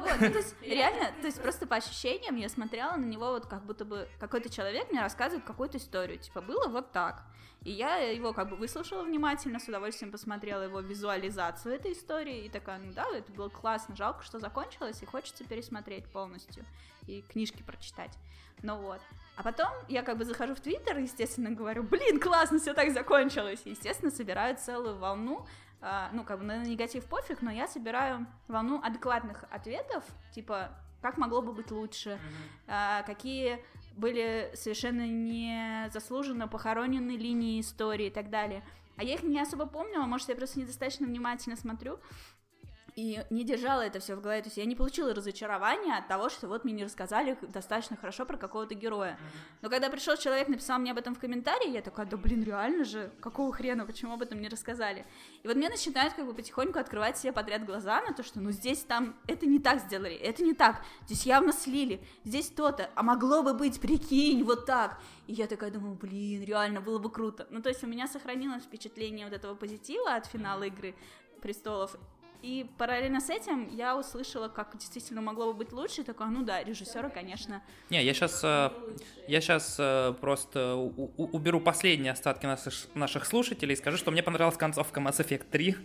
Вот, 0.05 0.21
ну, 0.21 0.31
то 0.31 0.37
есть 0.37 0.55
реально, 0.61 1.11
то 1.19 1.27
есть 1.27 1.41
просто 1.41 1.65
по 1.67 1.75
ощущениям 1.75 2.35
я 2.35 2.49
смотрела 2.49 2.95
на 2.95 3.05
него 3.05 3.31
вот 3.31 3.47
как 3.47 3.65
будто 3.65 3.85
бы 3.85 4.07
какой-то 4.19 4.49
человек 4.49 4.91
мне 4.91 5.01
рассказывает 5.01 5.45
какую-то 5.45 5.77
историю, 5.77 6.19
типа 6.19 6.41
было 6.41 6.67
вот 6.67 6.91
так. 6.91 7.23
И 7.63 7.71
я 7.71 7.97
его 7.97 8.31
как 8.31 8.49
бы 8.49 8.57
выслушала 8.57 9.03
внимательно, 9.03 9.59
с 9.59 9.67
удовольствием 9.67 10.11
посмотрела 10.11 10.61
его 10.61 10.81
визуализацию 10.81 11.73
этой 11.73 11.93
истории, 11.93 12.45
и 12.45 12.49
такая, 12.49 12.77
ну 12.77 12.93
да, 12.93 13.07
это 13.11 13.31
было 13.31 13.49
классно, 13.49 13.95
жалко, 13.95 14.23
что 14.23 14.37
закончилось, 14.37 15.01
и 15.01 15.05
хочется 15.05 15.43
пересмотреть 15.43 16.05
полностью, 16.05 16.63
и 17.07 17.23
книжки 17.23 17.63
прочитать. 17.63 18.11
Ну 18.61 18.77
вот. 18.77 19.01
А 19.35 19.43
потом 19.43 19.71
я 19.89 20.03
как 20.03 20.17
бы 20.17 20.25
захожу 20.25 20.55
в 20.55 20.59
Твиттер, 20.59 20.99
естественно, 20.99 21.49
говорю, 21.49 21.83
блин, 21.83 22.19
классно, 22.19 22.59
все 22.59 22.73
так 22.73 22.93
закончилось. 22.93 23.61
И, 23.65 23.71
естественно, 23.71 24.11
собираю 24.11 24.55
целую 24.57 24.97
волну, 24.97 25.45
ну, 26.13 26.23
как 26.23 26.39
бы 26.39 26.45
на 26.45 26.63
негатив 26.65 27.05
пофиг, 27.05 27.41
но 27.41 27.51
я 27.51 27.67
собираю 27.67 28.25
волну 28.47 28.81
адекватных 28.83 29.43
ответов, 29.51 30.03
типа, 30.31 30.71
как 31.01 31.17
могло 31.17 31.41
бы 31.41 31.53
быть 31.53 31.69
лучше, 31.71 32.19
mm-hmm. 32.67 33.01
э, 33.01 33.03
какие 33.05 33.63
были 33.95 34.51
совершенно 34.55 35.07
незаслуженно 35.07 36.47
похоронены 36.47 37.11
линии 37.11 37.61
истории 37.61 38.07
и 38.07 38.11
так 38.11 38.29
далее. 38.29 38.63
А 38.97 39.03
я 39.03 39.15
их 39.15 39.23
не 39.23 39.39
особо 39.39 39.65
помнила, 39.65 40.05
может, 40.05 40.29
я 40.29 40.35
просто 40.35 40.59
недостаточно 40.59 41.05
внимательно 41.05 41.55
смотрю, 41.57 41.99
и 42.95 43.21
не 43.29 43.43
держала 43.43 43.81
это 43.81 43.99
все 43.99 44.15
в 44.15 44.21
голове, 44.21 44.41
то 44.41 44.47
есть 44.47 44.57
я 44.57 44.63
не 44.63 44.75
получила 44.75 45.13
разочарования 45.13 45.97
от 45.97 46.07
того, 46.07 46.29
что 46.29 46.47
вот 46.47 46.63
мне 46.63 46.73
не 46.73 46.83
рассказали 46.85 47.37
достаточно 47.41 47.97
хорошо 47.97 48.25
про 48.25 48.37
какого-то 48.37 48.73
героя. 48.73 49.19
Но 49.61 49.69
когда 49.69 49.89
пришел 49.89 50.15
человек, 50.15 50.47
написал 50.47 50.79
мне 50.79 50.91
об 50.91 50.97
этом 50.97 51.13
в 51.13 51.19
комментарии, 51.19 51.71
я 51.71 51.81
такая, 51.81 52.05
да 52.05 52.15
блин, 52.15 52.43
реально 52.43 52.85
же, 52.85 53.11
какого 53.19 53.51
хрена, 53.51 53.85
почему 53.85 54.13
об 54.13 54.21
этом 54.21 54.39
не 54.39 54.47
рассказали? 54.47 55.05
И 55.43 55.47
вот 55.47 55.57
мне 55.57 55.67
начинают 55.67 56.13
как 56.13 56.25
бы 56.25 56.33
потихоньку 56.33 56.79
открывать 56.79 57.17
все 57.17 57.33
подряд 57.33 57.65
глаза 57.65 58.01
на 58.01 58.13
то, 58.13 58.23
что 58.23 58.39
ну 58.39 58.51
здесь 58.51 58.79
там, 58.83 59.17
это 59.27 59.45
не 59.45 59.59
так 59.59 59.81
сделали, 59.81 60.15
это 60.15 60.43
не 60.43 60.53
так, 60.53 60.81
здесь 61.05 61.25
явно 61.25 61.51
слили, 61.51 62.01
здесь 62.23 62.47
то-то, 62.47 62.89
а 62.95 63.03
могло 63.03 63.43
бы 63.43 63.53
быть, 63.53 63.81
прикинь, 63.81 64.41
вот 64.43 64.65
так. 64.65 65.01
И 65.27 65.33
я 65.33 65.47
такая 65.47 65.69
думаю, 65.69 65.95
блин, 65.95 66.43
реально 66.45 66.79
было 66.79 66.99
бы 66.99 67.11
круто. 67.11 67.45
Ну 67.49 67.61
то 67.61 67.67
есть 67.67 67.83
у 67.83 67.87
меня 67.87 68.07
сохранилось 68.07 68.63
впечатление 68.63 69.25
вот 69.25 69.35
этого 69.35 69.53
позитива 69.55 70.15
от 70.15 70.27
финала 70.27 70.63
игры 70.63 70.95
престолов, 71.41 71.95
и 72.45 72.63
параллельно 72.77 73.21
с 73.21 73.31
этим 73.31 73.67
я 73.75 73.97
услышала, 73.97 74.49
как 74.49 74.77
действительно 74.77 75.19
могло 75.19 75.47
бы 75.51 75.53
быть 75.53 75.71
лучше, 75.71 76.01
и 76.01 76.03
такая, 76.03 76.27
ну 76.27 76.43
да, 76.43 76.63
режиссера, 76.63 77.09
конечно. 77.09 77.63
Не, 77.89 78.03
я 78.03 78.13
сейчас, 78.13 78.41
э, 78.43 78.69
я 79.27 79.41
сейчас 79.41 79.77
э, 79.79 80.13
просто 80.21 80.75
уберу 80.75 81.59
последние 81.59 82.11
остатки 82.11 82.45
наших, 82.45 82.73
наших 82.93 83.25
слушателей 83.25 83.73
и 83.73 83.75
скажу, 83.75 83.97
что 83.97 84.11
мне 84.11 84.21
понравилась 84.21 84.57
концовка 84.57 84.99
Mass 84.99 85.25
Effect 85.25 85.45
3, 85.49 85.75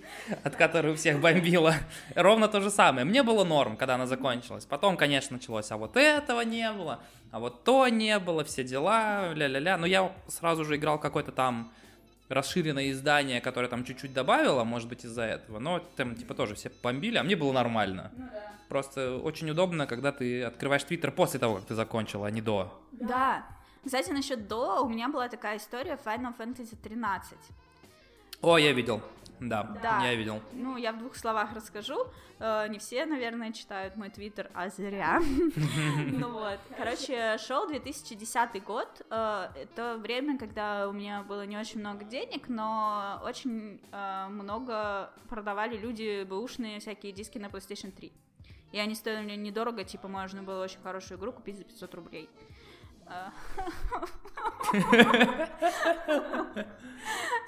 от 0.44 0.56
которой 0.56 0.92
у 0.92 0.96
всех 0.96 1.18
бомбило. 1.20 1.74
Ровно 2.14 2.46
то 2.46 2.60
же 2.60 2.70
самое. 2.70 3.06
Мне 3.06 3.22
было 3.22 3.44
норм, 3.44 3.78
когда 3.78 3.94
она 3.94 4.06
закончилась. 4.06 4.66
Потом, 4.66 4.98
конечно, 4.98 5.38
началось, 5.38 5.70
а 5.70 5.78
вот 5.78 5.96
этого 5.96 6.42
не 6.42 6.70
было, 6.72 7.00
а 7.30 7.38
вот 7.38 7.64
то 7.64 7.88
не 7.88 8.18
было, 8.18 8.44
все 8.44 8.64
дела, 8.64 9.32
ля-ля-ля. 9.32 9.78
Но 9.78 9.86
я 9.86 10.12
сразу 10.28 10.66
же 10.66 10.76
играл 10.76 11.00
какой-то 11.00 11.32
там 11.32 11.72
расширенное 12.30 12.92
издание, 12.92 13.40
которое 13.40 13.68
там 13.68 13.84
чуть-чуть 13.84 14.14
добавило, 14.14 14.64
может 14.64 14.88
быть, 14.88 15.04
из-за 15.04 15.22
этого, 15.22 15.58
но 15.58 15.80
там, 15.96 16.14
типа, 16.14 16.34
тоже 16.34 16.54
все 16.54 16.70
бомбили, 16.82 17.18
а 17.18 17.22
мне 17.22 17.36
было 17.36 17.52
нормально. 17.52 18.12
Ну, 18.16 18.24
да. 18.32 18.52
Просто 18.68 19.16
очень 19.16 19.50
удобно, 19.50 19.86
когда 19.86 20.12
ты 20.12 20.44
открываешь 20.44 20.84
Твиттер 20.84 21.10
после 21.10 21.40
того, 21.40 21.56
как 21.56 21.64
ты 21.64 21.74
закончила, 21.74 22.28
а 22.28 22.30
не 22.30 22.40
до. 22.40 22.80
Да. 22.92 23.44
Кстати, 23.84 24.10
насчет 24.10 24.46
до, 24.46 24.82
у 24.82 24.88
меня 24.88 25.08
была 25.08 25.28
такая 25.28 25.58
история 25.58 25.98
Final 26.04 26.36
Fantasy 26.38 26.76
13. 26.80 27.36
О, 28.42 28.58
я 28.58 28.72
видел. 28.72 29.02
Да, 29.40 29.62
да, 29.82 30.04
я 30.04 30.14
видел. 30.14 30.40
Ну, 30.52 30.76
я 30.76 30.92
в 30.92 30.98
двух 30.98 31.16
словах 31.16 31.54
расскажу. 31.54 32.06
Э, 32.38 32.66
не 32.68 32.78
все, 32.78 33.06
наверное, 33.06 33.52
читают 33.52 33.96
мой 33.96 34.10
твиттер, 34.10 34.50
а 34.54 34.68
зря. 34.68 35.20
Ну 36.12 36.32
вот, 36.32 36.58
короче, 36.76 37.38
шел 37.38 37.66
2010 37.66 38.62
год. 38.64 39.02
Э, 39.10 39.48
это 39.54 39.96
время, 39.98 40.38
когда 40.38 40.88
у 40.88 40.92
меня 40.92 41.22
было 41.22 41.46
не 41.46 41.56
очень 41.56 41.80
много 41.80 42.04
денег, 42.04 42.48
но 42.48 43.20
очень 43.24 43.80
э, 43.92 44.26
много 44.28 45.10
продавали 45.28 45.76
люди 45.76 46.24
бэушные 46.24 46.80
всякие 46.80 47.12
диски 47.12 47.38
на 47.38 47.46
PlayStation 47.46 47.90
3. 47.90 48.12
И 48.72 48.78
они 48.78 48.94
стоили 48.94 49.34
недорого, 49.36 49.84
типа 49.84 50.06
можно 50.06 50.42
было 50.42 50.62
очень 50.62 50.80
хорошую 50.80 51.18
игру 51.18 51.32
купить 51.32 51.56
за 51.56 51.64
500 51.64 51.94
рублей. 51.94 52.30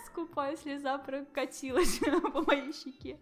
Скупая 0.07 0.57
слеза 0.57 0.99
прокатилась 0.99 1.99
по 2.33 2.43
моей 2.43 2.73
щеке. 2.73 3.19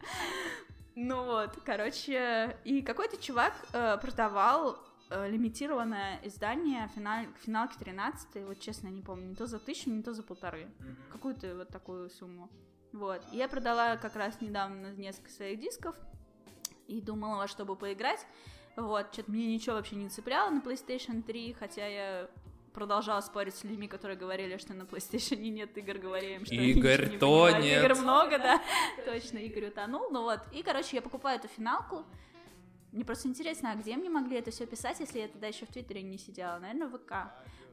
Ну 0.95 1.25
вот, 1.25 1.59
короче, 1.65 2.57
и 2.65 2.83
какой-то 2.83 3.17
чувак 3.17 3.53
э, 3.73 3.97
продавал 3.99 4.77
э, 5.09 5.29
лимитированное 5.31 6.19
издание 6.25 6.89
финал, 6.95 7.27
финалки 7.45 7.79
13, 7.79 8.45
вот 8.47 8.59
честно 8.61 8.89
не 8.89 9.01
помню, 9.01 9.29
не 9.29 9.35
то 9.35 9.47
за 9.47 9.59
тысячу, 9.59 9.91
не 9.91 10.03
то 10.03 10.13
за 10.13 10.23
полторы, 10.23 10.63
mm-hmm. 10.63 11.13
какую-то 11.13 11.57
вот 11.57 11.69
такую 11.69 12.11
сумму. 12.11 12.51
Вот, 12.93 13.23
и 13.33 13.37
я 13.37 13.49
продала 13.49 13.97
как 13.97 14.17
раз 14.17 14.41
недавно 14.41 14.93
несколько 14.97 15.31
своих 15.31 15.61
дисков 15.61 15.95
и 16.89 17.01
думала 17.01 17.37
во 17.37 17.49
что 17.49 17.65
бы 17.65 17.77
поиграть. 17.77 18.27
Вот, 18.81 19.13
что-то 19.13 19.31
мне 19.31 19.47
ничего 19.47 19.77
вообще 19.77 19.97
не 19.97 20.09
цепляло 20.09 20.51
на 20.51 20.61
PlayStation 20.61 21.23
3, 21.23 21.53
хотя 21.59 21.87
я 21.87 22.31
продолжала 22.73 23.21
спорить 23.21 23.55
с 23.55 23.65
людьми, 23.65 23.89
которые 23.89 24.17
говорили, 24.17 24.57
что 24.57 24.75
на 24.75 24.83
PlayStation 24.85 25.37
нет 25.51 25.77
игр, 25.77 25.99
говорили 25.99 26.37
им, 26.37 26.47
что 26.47 26.55
Игорь 26.55 27.11
не 27.11 27.19
то 27.19 27.51
нет. 27.51 27.85
Игр 27.85 28.01
много, 28.01 28.39
да. 28.39 28.63
Точно, 29.05 29.39
Игорь 29.39 29.69
утонул. 29.69 30.09
Ну 30.11 30.23
вот, 30.23 30.41
и, 30.53 30.63
короче, 30.63 30.97
я 30.97 31.03
покупаю 31.03 31.39
эту 31.39 31.49
финалку. 31.49 32.05
Мне 32.93 33.05
просто 33.05 33.29
интересно, 33.29 33.73
а 33.73 33.77
где 33.77 33.97
мне 33.97 34.09
могли 34.09 34.39
это 34.39 34.51
все 34.51 34.67
писать, 34.67 34.99
если 34.99 35.21
я 35.21 35.29
тогда 35.29 35.47
еще 35.47 35.65
в 35.65 35.69
Твиттере 35.69 36.03
не 36.03 36.19
сидела? 36.19 36.59
Наверное, 36.59 36.89
в 36.89 36.99
ВК. 36.99 37.13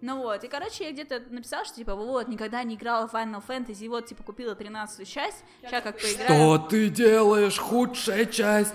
Ну 0.01 0.19
вот, 0.19 0.43
и, 0.43 0.47
короче, 0.47 0.86
я 0.86 0.91
где-то 0.91 1.23
написала, 1.29 1.65
что, 1.65 1.75
типа, 1.75 1.95
вот, 1.95 2.27
никогда 2.27 2.63
не 2.63 2.75
играла 2.75 3.07
в 3.07 3.13
Final 3.13 3.43
Fantasy, 3.45 3.86
и 3.86 3.89
вот, 3.89 4.05
типа, 4.05 4.23
купила 4.23 4.55
13 4.55 5.07
часть, 5.07 5.43
сейчас 5.62 5.83
как 5.83 5.99
поиграю. 5.99 6.25
Что 6.25 6.57
ты 6.67 6.89
делаешь? 6.89 7.57
Худшая 7.57 8.25
часть? 8.25 8.73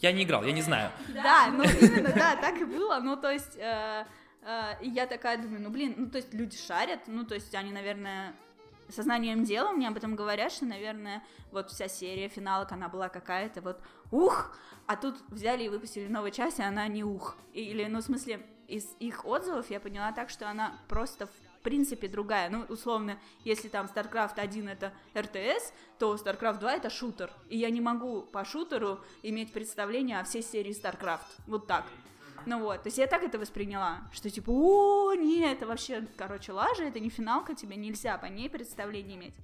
Я 0.00 0.12
не 0.12 0.22
играл, 0.22 0.44
я 0.44 0.52
не 0.52 0.62
знаю. 0.62 0.90
Да, 1.08 1.48
ну, 1.52 1.64
именно, 1.64 2.12
да, 2.12 2.36
так 2.36 2.60
и 2.60 2.64
было, 2.64 3.00
ну, 3.02 3.16
то 3.16 3.30
есть... 3.30 3.56
Э, 3.56 4.04
э, 4.42 4.74
и 4.82 4.88
я 4.88 5.06
такая 5.06 5.38
думаю, 5.38 5.62
ну, 5.62 5.70
блин, 5.70 5.94
ну, 5.96 6.10
то 6.10 6.18
есть 6.18 6.32
люди 6.32 6.56
шарят, 6.56 7.00
ну, 7.06 7.24
то 7.24 7.34
есть 7.34 7.54
они, 7.54 7.72
наверное, 7.72 8.34
сознанием 8.88 9.44
дела 9.44 9.72
мне 9.72 9.88
об 9.88 9.96
этом 9.96 10.14
говорят, 10.14 10.52
что, 10.52 10.64
наверное, 10.64 11.22
вот 11.50 11.70
вся 11.70 11.88
серия 11.88 12.28
финалок, 12.28 12.70
она 12.72 12.88
была 12.88 13.08
какая-то 13.08 13.60
вот 13.62 13.80
ух, 14.10 14.56
а 14.86 14.96
тут 14.96 15.16
взяли 15.28 15.64
и 15.64 15.68
выпустили 15.68 16.08
новую 16.08 16.30
часть, 16.30 16.58
и 16.58 16.62
она 16.62 16.86
не 16.88 17.04
ух. 17.04 17.36
Или, 17.52 17.84
ну, 17.86 18.00
в 18.00 18.02
смысле, 18.02 18.44
из 18.72 18.96
их 19.00 19.26
отзывов 19.26 19.70
я 19.70 19.80
поняла 19.80 20.12
так, 20.12 20.30
что 20.30 20.48
она 20.48 20.78
просто 20.88 21.26
в 21.26 21.60
принципе 21.62 22.08
другая. 22.08 22.48
Ну, 22.48 22.64
условно, 22.68 23.18
если 23.44 23.68
там 23.68 23.86
StarCraft 23.86 24.38
1 24.38 24.68
это 24.68 24.92
РТС, 25.14 25.72
то 25.98 26.14
StarCraft 26.14 26.58
2 26.58 26.72
это 26.72 26.88
шутер. 26.90 27.30
И 27.50 27.58
я 27.58 27.68
не 27.70 27.82
могу 27.82 28.22
по 28.22 28.44
шутеру 28.44 29.00
иметь 29.22 29.52
представление 29.52 30.18
о 30.18 30.24
всей 30.24 30.42
серии 30.42 30.72
StarCraft. 30.72 31.26
Вот 31.46 31.66
так. 31.66 31.84
Ну 32.46 32.60
вот, 32.60 32.82
то 32.82 32.88
есть 32.88 32.98
я 32.98 33.06
так 33.06 33.22
это 33.22 33.38
восприняла, 33.38 34.00
что 34.12 34.28
типа, 34.28 34.50
о, 34.50 35.14
нет, 35.14 35.58
это 35.58 35.66
вообще, 35.66 36.08
короче, 36.16 36.50
лажа, 36.50 36.82
это 36.84 36.98
не 36.98 37.08
финалка, 37.08 37.54
тебе 37.54 37.76
нельзя 37.76 38.18
по 38.18 38.26
ней 38.26 38.50
представление 38.50 39.16
иметь. 39.16 39.34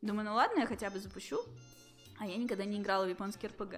Думаю, 0.00 0.24
ну 0.24 0.34
ладно, 0.34 0.60
я 0.60 0.66
хотя 0.66 0.90
бы 0.90 0.98
запущу, 0.98 1.38
а 2.18 2.26
я 2.26 2.36
никогда 2.36 2.64
не 2.64 2.78
играла 2.78 3.04
в 3.04 3.08
японский 3.08 3.46
РПГ. 3.46 3.76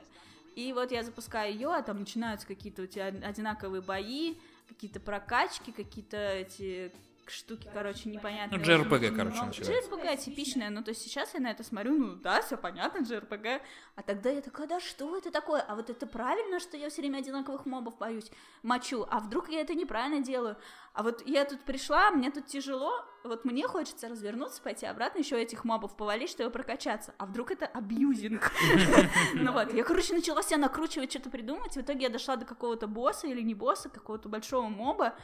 И 0.57 0.73
вот 0.73 0.93
я 0.93 1.03
запускаю 1.03 1.53
ее, 1.53 1.75
а 1.75 1.83
там 1.83 1.99
начинаются 1.99 2.47
какие-то 2.47 2.83
у 2.83 2.87
тебя 2.87 3.07
одинаковые 3.07 3.83
бои, 3.83 4.37
какие-то 4.69 5.01
прокачки, 5.01 5.73
какие-то 5.73 6.17
эти 6.17 6.93
штуки, 7.31 7.69
короче, 7.73 8.09
непонятные. 8.09 8.59
Ну, 8.59 8.65
JRPG, 8.65 9.17
короче, 9.17 9.37
ну, 9.41 9.47
начинается. 9.47 9.73
JRPG 9.73 10.17
типичная, 10.25 10.71
ну, 10.71 10.83
то 10.83 10.91
есть 10.91 11.03
сейчас 11.03 11.35
я 11.35 11.41
на 11.41 11.51
это 11.51 11.63
смотрю, 11.63 11.97
ну, 11.97 12.15
да, 12.17 12.43
все 12.43 12.57
понятно, 12.57 12.99
JRPG, 12.99 13.61
а 13.97 14.03
тогда 14.03 14.31
я 14.31 14.41
такая, 14.41 14.67
да 14.67 14.81
что 14.81 15.17
это 15.17 15.31
такое? 15.31 15.61
А 15.61 15.75
вот 15.75 15.91
это 15.91 16.07
правильно, 16.07 16.61
что 16.61 16.77
я 16.77 16.91
все 16.91 17.03
время 17.03 17.19
одинаковых 17.19 17.67
мобов 17.67 17.99
боюсь, 17.99 18.31
мочу, 18.63 19.07
а 19.11 19.21
вдруг 19.21 19.49
я 19.49 19.61
это 19.61 19.75
неправильно 19.75 20.23
делаю? 20.25 20.57
А 20.93 21.03
вот 21.03 21.27
я 21.27 21.45
тут 21.45 21.61
пришла, 21.61 22.11
мне 22.11 22.31
тут 22.31 22.47
тяжело, 22.47 23.05
вот 23.25 23.45
мне 23.45 23.67
хочется 23.67 24.09
развернуться, 24.09 24.63
пойти 24.63 24.87
обратно, 24.87 25.19
еще 25.19 25.41
этих 25.41 25.65
мобов 25.65 25.97
повалить, 25.97 26.31
чтобы 26.31 26.51
прокачаться, 26.51 27.15
а 27.19 27.27
вдруг 27.27 27.51
это 27.51 27.67
абьюзинг? 27.67 28.53
Ну 29.35 29.53
вот, 29.53 29.73
я, 29.75 29.85
короче, 29.85 30.15
начала 30.15 30.43
себя 30.43 30.59
накручивать, 30.59 31.11
что-то 31.11 31.31
придумать, 31.31 31.75
в 31.75 31.81
итоге 31.81 32.03
я 32.03 32.09
дошла 32.09 32.37
до 32.37 32.45
какого-то 32.45 32.87
босса 32.87 33.27
или 33.27 33.41
не 33.41 33.55
босса, 33.55 33.89
какого-то 33.89 34.29
большого 34.29 34.69
моба, 34.69 35.15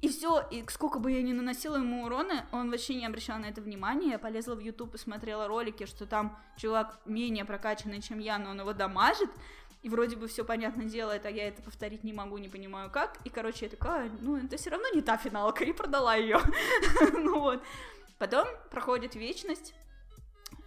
и 0.00 0.08
все, 0.08 0.46
и 0.50 0.64
сколько 0.68 0.98
бы 0.98 1.12
я 1.12 1.20
ни 1.22 1.32
наносила 1.32 1.76
ему 1.76 2.04
урона, 2.04 2.46
он 2.52 2.70
вообще 2.70 2.94
не 2.94 3.04
обращал 3.04 3.38
на 3.38 3.46
это 3.46 3.60
внимания. 3.60 4.12
Я 4.12 4.18
полезла 4.18 4.54
в 4.54 4.60
YouTube 4.60 4.94
и 4.94 4.98
смотрела 4.98 5.46
ролики, 5.46 5.84
что 5.84 6.06
там 6.06 6.38
чувак 6.56 7.00
менее 7.04 7.44
прокачанный, 7.44 8.00
чем 8.00 8.18
я, 8.18 8.38
но 8.38 8.50
он 8.50 8.60
его 8.60 8.72
дамажит. 8.72 9.30
И 9.82 9.88
вроде 9.88 10.16
бы 10.16 10.26
все 10.28 10.44
понятно 10.44 10.84
делает, 10.84 11.26
а 11.26 11.30
я 11.30 11.48
это 11.48 11.62
повторить 11.62 12.02
не 12.02 12.12
могу, 12.12 12.38
не 12.38 12.48
понимаю 12.48 12.90
как. 12.90 13.18
И, 13.24 13.30
короче, 13.30 13.66
я 13.66 13.70
такая, 13.70 14.10
ну, 14.20 14.36
это 14.36 14.56
все 14.56 14.70
равно 14.70 14.88
не 14.94 15.02
та 15.02 15.18
финалка, 15.18 15.64
и 15.64 15.72
продала 15.72 16.14
ее. 16.14 16.38
ну 17.12 17.40
вот. 17.40 17.62
Потом 18.18 18.46
проходит 18.70 19.14
вечность, 19.14 19.74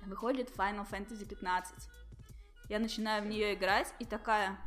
выходит 0.06 0.50
Final 0.56 0.88
Fantasy 0.90 1.28
15. 1.28 1.90
Я 2.70 2.80
начинаю 2.80 3.24
в 3.24 3.28
нее 3.28 3.54
играть, 3.56 3.94
и 4.00 4.06
такая, 4.06 4.58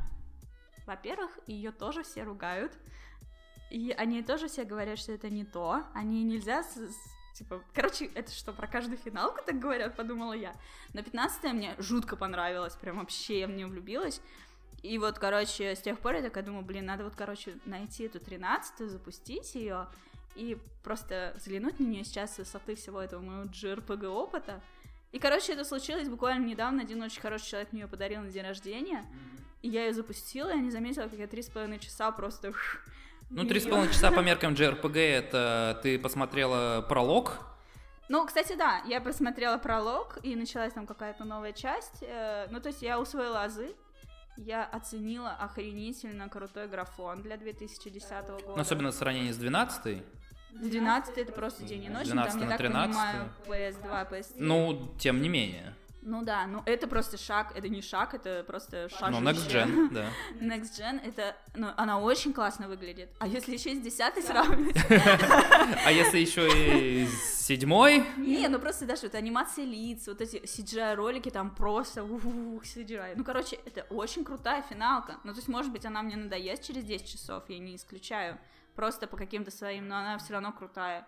во-первых, 0.85 1.31
ее 1.47 1.71
тоже 1.71 2.03
все 2.03 2.23
ругают. 2.23 2.73
И 3.69 3.91
они 3.91 4.23
тоже 4.23 4.47
все 4.47 4.63
говорят, 4.63 4.97
что 4.97 5.11
это 5.11 5.29
не 5.29 5.45
то. 5.45 5.83
Они 5.93 6.23
нельзя 6.23 6.63
Типа, 7.33 7.61
короче, 7.71 8.05
это 8.15 8.31
что, 8.31 8.51
про 8.51 8.65
каждую 8.65 8.97
финалку 8.97 9.41
так 9.45 9.59
говорят, 9.59 9.95
подумала 9.95 10.33
я. 10.33 10.55
Но 10.93 11.03
15 11.03 11.53
мне 11.53 11.75
жутко 11.77 12.15
понравилось, 12.15 12.73
прям 12.73 12.97
вообще 12.97 13.41
я 13.41 13.47
в 13.47 13.51
нее 13.51 13.67
влюбилась. 13.67 14.21
И 14.81 14.97
вот, 14.97 15.19
короче, 15.19 15.75
с 15.75 15.81
тех 15.81 15.99
пор 15.99 16.15
я 16.15 16.23
такая 16.23 16.43
думаю, 16.43 16.65
блин, 16.65 16.85
надо 16.85 17.03
вот, 17.03 17.13
короче, 17.15 17.53
найти 17.65 18.05
эту 18.05 18.19
13 18.19 18.89
запустить 18.89 19.53
ее 19.53 19.87
и 20.33 20.57
просто 20.83 21.33
взглянуть 21.37 21.79
на 21.79 21.83
нее 21.83 22.03
сейчас 22.03 22.35
с 22.35 22.37
высоты 22.39 22.75
всего 22.75 23.01
этого 23.01 23.21
моего 23.21 23.43
JRPG 23.43 24.07
опыта. 24.07 24.61
И, 25.11 25.19
короче, 25.19 25.53
это 25.53 25.63
случилось 25.63 26.09
буквально 26.09 26.45
недавно. 26.45 26.81
Один 26.81 27.01
очень 27.01 27.21
хороший 27.21 27.49
человек 27.49 27.71
мне 27.71 27.81
ее 27.81 27.87
подарил 27.87 28.21
на 28.21 28.31
день 28.31 28.43
рождения. 28.43 29.05
И 29.61 29.69
я 29.69 29.85
ее 29.85 29.93
запустила, 29.93 30.49
и 30.49 30.55
я 30.55 30.61
не 30.61 30.71
заметила, 30.71 31.03
как 31.03 31.19
я 31.19 31.27
три 31.27 31.41
с 31.41 31.49
половиной 31.49 31.79
часа 31.79 32.11
просто 32.11 32.51
Ну, 33.29 33.45
три 33.45 33.59
с 33.59 33.65
половиной 33.65 33.91
часа 33.91 34.11
по 34.11 34.21
меркам 34.21 34.53
JRPG 34.53 34.97
это 34.97 35.79
ты 35.83 35.99
посмотрела 35.99 36.81
пролог? 36.81 37.39
Ну, 38.09 38.25
кстати, 38.25 38.55
да, 38.55 38.81
я 38.87 39.01
посмотрела 39.01 39.57
пролог, 39.57 40.19
и 40.23 40.35
началась 40.35 40.71
там 40.71 40.87
какая-то 40.87 41.25
новая 41.25 41.51
часть. 41.51 42.01
Э, 42.01 42.47
ну, 42.49 42.61
то 42.61 42.69
есть 42.69 42.81
я 42.81 43.01
усвоила 43.01 43.43
азы, 43.43 43.75
я 44.37 44.63
оценила 44.63 45.31
охренительно 45.31 46.29
крутой 46.29 46.69
графон 46.69 47.21
для 47.21 47.35
2010 47.35 48.09
года. 48.29 48.53
Ну, 48.55 48.61
особенно 48.61 48.91
в 48.91 48.95
сравнении 48.95 49.31
с 49.31 49.37
12 49.37 50.03
12 50.51 51.17
это 51.17 51.31
просто 51.33 51.65
день 51.65 51.83
и 51.83 51.89
ночь, 51.89 52.07
там, 52.07 52.17
я 52.17 52.47
так 52.47 52.57
13 52.57 52.95
понимаю, 52.95 53.29
PS2, 53.45 54.09
PS3. 54.11 54.33
Ну, 54.37 54.95
тем 54.97 55.21
не 55.21 55.29
менее. 55.29 55.75
Ну 56.07 56.23
да, 56.23 56.47
ну 56.47 56.63
это 56.65 56.87
просто 56.87 57.17
шаг, 57.17 57.51
это 57.53 57.67
не 57.67 57.81
шаг, 57.81 58.13
это 58.13 58.41
просто 58.47 58.87
шаг. 58.87 59.11
Ну, 59.11 59.19
Next 59.19 59.49
Gen, 59.49 59.89
да. 59.91 60.05
Next 60.39 60.79
Gen, 60.79 61.01
это, 61.05 61.35
ну, 61.53 61.67
она 61.75 61.99
очень 61.99 62.31
классно 62.31 62.69
выглядит. 62.69 63.09
А 63.19 63.27
если 63.27 63.51
еще 63.51 63.73
и 63.73 63.75
с 63.75 63.81
десятой 63.81 64.23
сравнивать? 64.23 64.77
А 65.85 65.91
если 65.91 66.19
еще 66.19 66.47
и 66.47 67.05
с 67.07 67.45
седьмой? 67.45 68.05
Не, 68.15 68.47
ну 68.47 68.57
просто 68.57 68.85
даже 68.85 69.01
вот 69.03 69.15
анимация 69.15 69.65
лиц, 69.65 70.07
вот 70.07 70.21
эти 70.21 70.37
CGI-ролики 70.37 71.29
там 71.29 71.53
просто 71.53 72.05
ух, 72.05 72.23
CGI. 72.63 73.15
Ну, 73.17 73.25
короче, 73.25 73.57
это 73.65 73.81
очень 73.89 74.23
крутая 74.23 74.61
финалка. 74.61 75.17
Ну, 75.25 75.33
то 75.33 75.39
есть, 75.39 75.49
может 75.49 75.73
быть, 75.73 75.85
она 75.85 76.03
мне 76.03 76.15
надоест 76.15 76.63
через 76.63 76.85
10 76.85 77.05
часов, 77.05 77.43
я 77.49 77.59
не 77.59 77.75
исключаю. 77.75 78.37
Просто 78.75 79.07
по 79.07 79.17
каким-то 79.17 79.51
своим, 79.51 79.89
но 79.89 79.97
она 79.97 80.17
все 80.19 80.33
равно 80.33 80.53
крутая. 80.53 81.05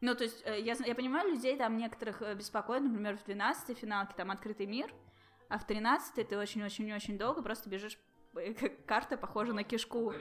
Ну, 0.00 0.14
то 0.14 0.24
есть, 0.24 0.42
э, 0.44 0.60
я, 0.60 0.74
я 0.84 0.94
понимаю, 0.94 1.30
людей 1.30 1.56
там 1.56 1.76
некоторых 1.76 2.22
э, 2.22 2.34
беспокоит, 2.34 2.82
например, 2.82 3.16
в 3.16 3.26
12-й 3.26 3.74
финалке 3.74 4.14
там 4.16 4.30
открытый 4.30 4.66
мир, 4.66 4.92
а 5.48 5.58
в 5.58 5.66
13-й 5.66 6.24
ты 6.24 6.38
очень-очень-очень 6.38 7.18
долго 7.18 7.42
просто 7.42 7.68
бежишь, 7.68 7.98
э, 8.36 8.52
карта 8.86 9.16
похожа 9.16 9.52
на 9.52 9.64
кишку. 9.64 10.12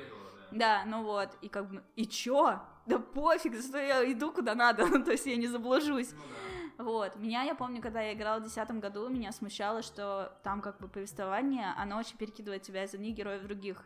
Да, 0.51 0.83
ну 0.85 1.03
вот, 1.03 1.29
и 1.41 1.49
как 1.49 1.69
бы, 1.69 1.83
и 1.95 2.07
чё? 2.07 2.61
Да 2.85 2.99
пофиг, 2.99 3.59
что 3.61 3.77
я 3.77 4.09
иду 4.11 4.31
куда 4.31 4.55
надо, 4.55 4.87
то 5.03 5.11
есть 5.11 5.25
я 5.25 5.35
не 5.35 5.47
заблужусь. 5.47 6.13
Ну, 6.13 6.19
да. 6.19 6.83
Вот, 6.83 7.15
меня, 7.15 7.43
я 7.43 7.55
помню, 7.55 7.81
когда 7.81 8.01
я 8.01 8.13
играла 8.13 8.37
в 8.37 8.43
2010 8.43 8.79
году, 8.79 9.09
меня 9.09 9.31
смущало, 9.31 9.81
что 9.81 10.37
там 10.43 10.61
как 10.61 10.79
бы 10.79 10.87
повествование, 10.87 11.73
оно 11.75 11.97
очень 11.97 12.17
перекидывает 12.17 12.61
тебя 12.61 12.83
из 12.83 12.93
одних 12.93 13.15
героев 13.15 13.41
в 13.41 13.45
других. 13.47 13.83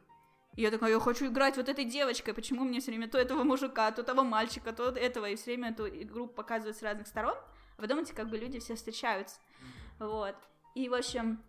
И 0.56 0.62
я 0.62 0.72
такая, 0.72 0.92
я 0.92 1.00
хочу 1.00 1.28
играть 1.28 1.56
вот 1.58 1.70
этой 1.70 1.86
девочкой, 1.86 2.34
почему 2.34 2.66
мне 2.66 2.80
все 2.80 2.92
время 2.92 3.08
то 3.08 3.18
этого 3.18 3.44
мужика, 3.44 3.92
то 3.92 4.04
того 4.04 4.24
мальчика, 4.24 4.74
то 4.74 4.90
этого, 4.90 5.28
и 5.28 5.36
все 5.36 5.46
время 5.52 5.70
эту 5.70 5.88
игру 5.88 6.28
показывают 6.28 6.78
с 6.78 6.82
разных 6.82 7.08
сторон, 7.08 7.36
а 7.78 7.82
вы 7.82 7.88
думаете, 7.88 8.14
как 8.14 8.30
бы 8.30 8.38
люди 8.38 8.60
все 8.60 8.76
встречаются, 8.76 9.40
вот. 10.00 10.36
И, 10.76 10.90
в 10.90 10.94
общем, 10.94 11.42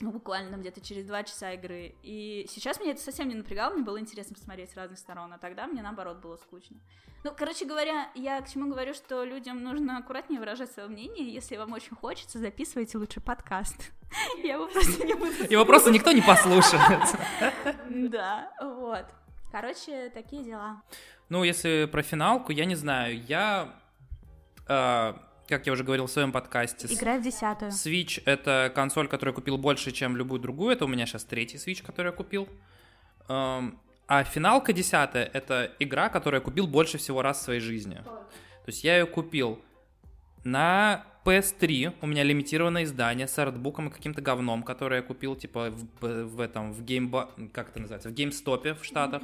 ну, 0.00 0.10
буквально 0.10 0.50
там 0.50 0.60
где-то 0.60 0.80
через 0.80 1.04
два 1.04 1.24
часа 1.24 1.52
игры. 1.52 1.94
И 2.02 2.46
сейчас 2.48 2.80
меня 2.80 2.92
это 2.92 3.00
совсем 3.00 3.28
не 3.28 3.34
напрягало, 3.34 3.74
мне 3.74 3.82
было 3.82 3.98
интересно 3.98 4.34
посмотреть 4.34 4.70
с 4.70 4.76
разных 4.76 4.98
сторон, 4.98 5.32
а 5.32 5.38
тогда 5.38 5.66
мне, 5.66 5.82
наоборот, 5.82 6.18
было 6.18 6.36
скучно. 6.36 6.76
Ну, 7.24 7.32
короче 7.36 7.64
говоря, 7.64 8.10
я 8.14 8.40
к 8.40 8.48
чему 8.48 8.70
говорю, 8.70 8.94
что 8.94 9.24
людям 9.24 9.62
нужно 9.62 9.98
аккуратнее 9.98 10.38
выражать 10.38 10.70
свое 10.70 10.88
мнение, 10.88 11.32
если 11.32 11.56
вам 11.56 11.72
очень 11.72 11.96
хочется, 11.96 12.38
записывайте 12.38 12.96
лучше 12.96 13.20
подкаст. 13.20 13.92
Я 14.42 14.54
его 14.54 14.68
просто 14.68 15.04
не 15.04 15.14
буду... 15.14 15.32
Его 15.50 15.64
просто 15.64 15.90
никто 15.90 16.12
не 16.12 16.22
послушает. 16.22 17.02
Да, 17.90 18.52
вот. 18.60 19.04
Короче, 19.50 20.10
такие 20.10 20.44
дела. 20.44 20.82
Ну, 21.28 21.42
если 21.42 21.88
про 21.90 22.02
финалку, 22.02 22.52
я 22.52 22.64
не 22.64 22.74
знаю, 22.74 23.22
я 23.24 23.74
а, 24.66 25.18
как 25.48 25.66
я 25.66 25.72
уже 25.72 25.82
говорил 25.82 26.06
в 26.06 26.10
своем 26.10 26.30
подкасте. 26.30 26.86
Играй 26.92 27.18
в 27.18 27.22
десятую. 27.22 27.70
Switch— 27.70 28.22
это 28.26 28.70
консоль, 28.74 29.08
которую 29.08 29.32
я 29.32 29.34
купил 29.34 29.56
больше, 29.56 29.92
чем 29.92 30.16
любую 30.16 30.40
другую. 30.40 30.72
Это 30.72 30.84
у 30.84 30.88
меня 30.88 31.06
сейчас 31.06 31.24
третий 31.24 31.56
Switch, 31.56 31.84
который 31.84 32.08
я 32.08 32.12
купил. 32.12 32.48
Эм, 33.28 33.78
а 34.06 34.24
финалка 34.24 34.72
десятая— 34.72 35.24
это 35.32 35.72
игра, 35.78 36.10
которую 36.10 36.40
я 36.40 36.44
купил 36.44 36.66
больше 36.66 36.98
всего 36.98 37.22
раз 37.22 37.38
в 37.38 37.42
своей 37.42 37.60
жизни. 37.60 37.96
То 38.04 38.68
есть 38.68 38.84
я 38.84 38.98
ее 38.98 39.06
купил 39.06 39.62
на 40.44 41.06
PS3, 41.24 41.94
у 42.00 42.06
меня 42.06 42.22
лимитированное 42.22 42.84
издание 42.84 43.26
с 43.26 43.38
артбуком 43.38 43.88
и 43.88 43.90
каким-то 43.90 44.20
говном, 44.20 44.62
которое 44.62 44.96
я 44.96 45.02
купил, 45.02 45.34
типа, 45.34 45.70
в, 46.00 46.24
в 46.24 46.40
этом, 46.40 46.72
в 46.72 46.84
геймба... 46.84 47.30
как 47.52 47.70
это 47.70 47.80
называется, 47.80 48.10
в 48.10 48.12
геймстопе 48.12 48.74
в 48.74 48.84
Штатах. 48.84 49.22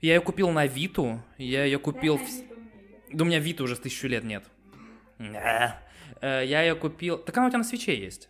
Я 0.00 0.14
ее 0.14 0.20
купил 0.20 0.50
на 0.50 0.66
Виту, 0.66 1.22
я 1.36 1.64
ее 1.64 1.78
купил... 1.78 2.18
В... 2.18 2.28
Да 3.12 3.24
у 3.24 3.26
меня 3.26 3.38
Вита 3.38 3.64
уже 3.64 3.74
с 3.74 3.80
тысячу 3.80 4.06
лет 4.06 4.22
нет. 4.22 4.44
Э, 5.18 6.44
я 6.44 6.62
ее 6.62 6.74
купил. 6.74 7.18
Так 7.18 7.36
она 7.36 7.46
у 7.46 7.50
тебя 7.50 7.58
на 7.58 7.64
свече 7.64 7.98
есть? 7.98 8.28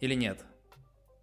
Или 0.00 0.14
нет? 0.14 0.44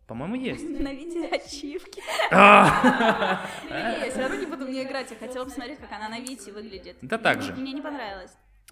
По-моему, 0.07 0.35
есть. 0.35 0.67
На 0.79 0.91
виде 0.91 1.27
ачивки. 1.27 2.01
А! 2.31 3.45
Я 3.69 4.09
все 4.09 4.21
равно 4.21 4.37
не 4.37 4.47
буду 4.47 4.65
мне 4.65 4.83
играть. 4.83 5.11
Я 5.11 5.17
хотела 5.17 5.45
посмотреть, 5.45 5.79
как 5.79 5.91
она 5.91 6.09
на 6.09 6.19
Вите 6.19 6.51
выглядит. 6.51 6.97
Да 7.01 7.19
так 7.19 7.43
же. 7.43 7.53
Мне 7.53 7.73
не 7.73 7.81
понравилось. 7.81 8.31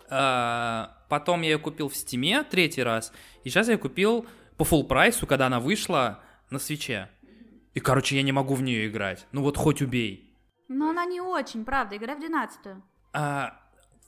А, 0.09 0.97
потом 1.09 1.41
я 1.41 1.51
ее 1.51 1.59
купил 1.59 1.89
в 1.89 1.95
Стиме 1.95 2.43
третий 2.43 2.81
раз. 2.81 3.13
И 3.43 3.49
сейчас 3.49 3.67
я 3.67 3.73
ее 3.73 3.79
купил 3.79 4.25
по 4.57 4.63
full 4.63 4.85
прайсу, 4.85 5.27
когда 5.27 5.45
она 5.45 5.59
вышла 5.59 6.23
на 6.49 6.57
свече. 6.57 7.09
И, 7.75 7.79
короче, 7.79 8.15
я 8.15 8.23
не 8.23 8.31
могу 8.31 8.55
в 8.55 8.63
нее 8.63 8.87
играть. 8.87 9.27
Ну 9.31 9.43
вот 9.43 9.57
хоть 9.57 9.83
убей. 9.83 10.33
Но 10.67 10.89
она 10.89 11.05
не 11.05 11.21
очень, 11.21 11.65
правда. 11.65 11.97
Играй 11.97 12.15
в 12.15 12.19
двенадцатую. 12.19 12.81
А, 13.13 13.59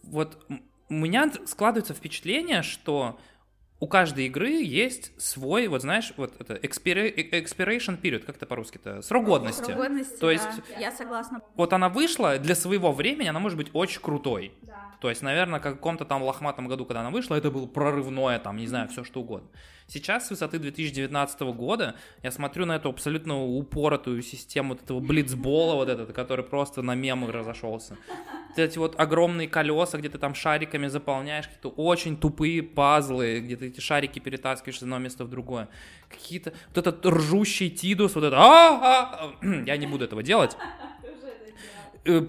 вот 0.02 0.48
у 0.90 0.94
меня 0.94 1.32
складывается 1.46 1.94
впечатление, 1.94 2.62
что 2.62 3.20
у 3.80 3.88
каждой 3.88 4.26
игры 4.26 4.50
есть 4.50 5.20
свой, 5.22 5.68
вот 5.68 5.82
знаешь, 5.82 6.14
вот 6.18 6.34
это 6.40 6.56
expiration 6.56 8.00
period, 8.02 8.20
как 8.20 8.36
это 8.36 8.46
по-русски-то, 8.46 9.02
срок 9.02 9.26
годности. 9.26 9.64
Срок 9.64 9.78
годности, 9.78 10.18
То 10.18 10.32
есть, 10.32 10.44
да. 10.44 10.80
я 10.80 10.92
согласна. 10.92 11.42
Вот 11.56 11.72
она 11.72 11.88
вышла, 11.88 12.38
для 12.40 12.56
своего 12.56 12.92
времени 12.92 13.28
она 13.28 13.40
может 13.40 13.58
быть 13.58 13.70
очень 13.74 14.02
крутой. 14.02 14.52
Да. 14.64 14.92
То 15.00 15.10
есть, 15.10 15.22
наверное, 15.22 15.60
в 15.60 15.64
каком-то 15.64 16.04
там 16.04 16.24
лохматом 16.24 16.68
году, 16.68 16.86
когда 16.86 17.02
она 17.02 17.10
вышла, 17.10 17.36
это 17.36 17.52
было 17.52 17.68
прорывное, 17.68 18.38
там, 18.40 18.58
не 18.58 18.68
знаю, 18.68 18.90
все 18.90 19.06
что 19.06 19.22
угодно. 19.22 19.48
Сейчас, 19.90 20.28
с 20.28 20.30
высоты 20.30 20.60
2019 20.60 21.42
года, 21.42 21.96
я 22.22 22.30
смотрю 22.30 22.68
на 22.68 22.76
эту 22.76 22.90
абсолютно 22.90 23.44
упоротую 23.44 24.22
систему 24.22 24.74
вот 24.74 24.84
этого 24.84 25.00
блицбола, 25.00 25.74
вот 25.74 25.90
этот, 25.90 26.14
который 26.14 26.46
просто 26.46 26.84
на 26.84 26.94
мемы 26.94 27.32
разошелся. 27.32 27.98
Эти 28.56 28.78
вот 28.78 29.00
огромные 29.00 29.48
колеса, 29.48 29.98
где 29.98 30.10
ты 30.10 30.20
там 30.20 30.36
шариками 30.36 30.88
заполняешь, 30.88 31.46
какие-то 31.46 31.70
очень 31.70 32.18
тупые 32.18 32.62
пазлы, 32.62 33.40
где 33.40 33.56
ты 33.56 33.68
эти 33.68 33.80
шарики 33.80 34.20
перетаскиваешь 34.20 34.78
с 34.78 34.84
одного 34.84 35.02
места 35.02 35.26
в 35.26 35.30
другое. 35.30 35.70
Какие-то... 36.08 36.54
Вот 36.68 36.78
этот 36.78 37.04
ржущий 37.08 37.72
тидус, 37.72 38.14
вот 38.14 38.26
это... 38.26 38.38
«А, 38.38 39.34
а, 39.42 39.46
я 39.66 39.76
не 39.78 39.88
буду 39.88 40.06
этого 40.06 40.22
делать. 40.22 40.56
Э, 42.06 42.28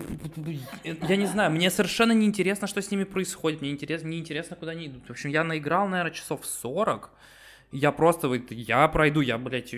я 0.85 1.17
не 1.17 1.27
знаю, 1.27 1.51
мне 1.51 1.71
совершенно 1.71 2.13
не 2.13 2.25
интересно, 2.25 2.67
что 2.67 2.81
с 2.81 2.91
ними 2.91 3.05
происходит. 3.05 3.61
Мне 3.61 3.71
интересно, 3.71 4.09
не 4.09 4.19
интересно, 4.19 4.57
куда 4.57 4.73
они 4.73 4.87
идут. 4.87 5.07
В 5.07 5.11
общем, 5.11 5.29
я 5.29 5.45
наиграл, 5.45 5.89
наверное, 5.89 6.13
часов 6.13 6.47
40. 6.47 7.11
Я 7.73 7.93
просто, 7.93 8.29
вот, 8.29 8.51
я 8.51 8.89
пройду, 8.89 9.21
я, 9.21 9.39
блядь, 9.39 9.73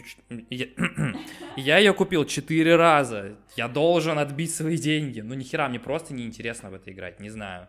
я, 0.51 0.67
я 1.57 1.79
ее 1.79 1.93
купил 1.93 2.25
четыре 2.25 2.77
раза. 2.77 3.37
Я 3.57 3.69
должен 3.69 4.19
отбить 4.19 4.55
свои 4.55 4.79
деньги. 4.79 5.21
Ну, 5.21 5.35
нихера, 5.35 5.69
мне 5.69 5.79
просто 5.79 6.15
неинтересно 6.15 6.71
в 6.71 6.75
это 6.75 6.91
играть, 6.91 7.21
не 7.21 7.31
знаю. 7.31 7.69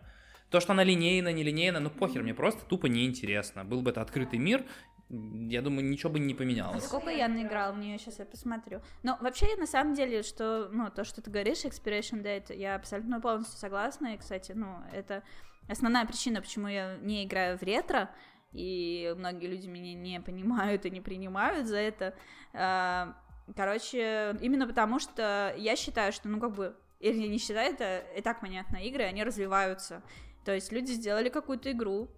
То, 0.50 0.60
что 0.60 0.72
она 0.72 0.84
линейна, 0.84 1.32
не 1.32 1.42
линейна, 1.42 1.80
ну 1.80 1.90
похер, 1.90 2.22
мне 2.22 2.32
просто 2.32 2.64
тупо 2.64 2.86
неинтересно. 2.86 3.64
Был 3.64 3.82
бы 3.82 3.90
это 3.90 4.00
открытый 4.00 4.38
мир, 4.38 4.64
я 5.10 5.62
думаю, 5.62 5.84
ничего 5.84 6.12
бы 6.12 6.18
не 6.18 6.34
поменялось. 6.34 6.84
А 6.84 6.86
сколько 6.86 7.10
я 7.10 7.28
наиграла 7.28 7.72
в 7.72 7.78
нее, 7.78 7.98
сейчас 7.98 8.18
я 8.18 8.24
посмотрю. 8.24 8.80
Но 9.02 9.18
вообще, 9.20 9.46
на 9.56 9.66
самом 9.66 9.94
деле, 9.94 10.22
что, 10.22 10.68
ну, 10.72 10.90
то, 10.90 11.04
что 11.04 11.20
ты 11.20 11.30
говоришь, 11.30 11.64
Expiration 11.64 12.22
Date, 12.22 12.56
я 12.56 12.74
абсолютно 12.74 13.20
полностью 13.20 13.58
согласна, 13.58 14.14
и, 14.14 14.18
кстати, 14.18 14.52
ну, 14.52 14.78
это 14.92 15.22
основная 15.68 16.06
причина, 16.06 16.40
почему 16.40 16.68
я 16.68 16.96
не 16.96 17.24
играю 17.24 17.58
в 17.58 17.62
ретро, 17.62 18.10
и 18.54 19.12
многие 19.18 19.46
люди 19.46 19.66
меня 19.66 19.94
не 19.94 20.20
понимают 20.20 20.86
и 20.86 20.90
не 20.90 21.00
принимают 21.00 21.66
за 21.66 21.78
это. 21.78 22.14
А, 22.52 23.16
короче, 23.54 24.36
именно 24.40 24.66
потому 24.66 24.98
что 24.98 25.54
я 25.58 25.76
считаю, 25.76 26.12
что, 26.12 26.28
ну, 26.28 26.40
как 26.40 26.52
бы, 26.52 26.76
или 27.00 27.26
не 27.26 27.38
считаю, 27.38 27.74
это 27.74 27.98
и 28.16 28.22
так 28.22 28.40
понятно, 28.40 28.76
игры, 28.76 29.02
они 29.02 29.24
развиваются. 29.24 30.02
То 30.44 30.54
есть 30.54 30.72
люди 30.72 30.92
сделали 30.92 31.28
какую-то 31.28 31.72
игру, 31.72 32.08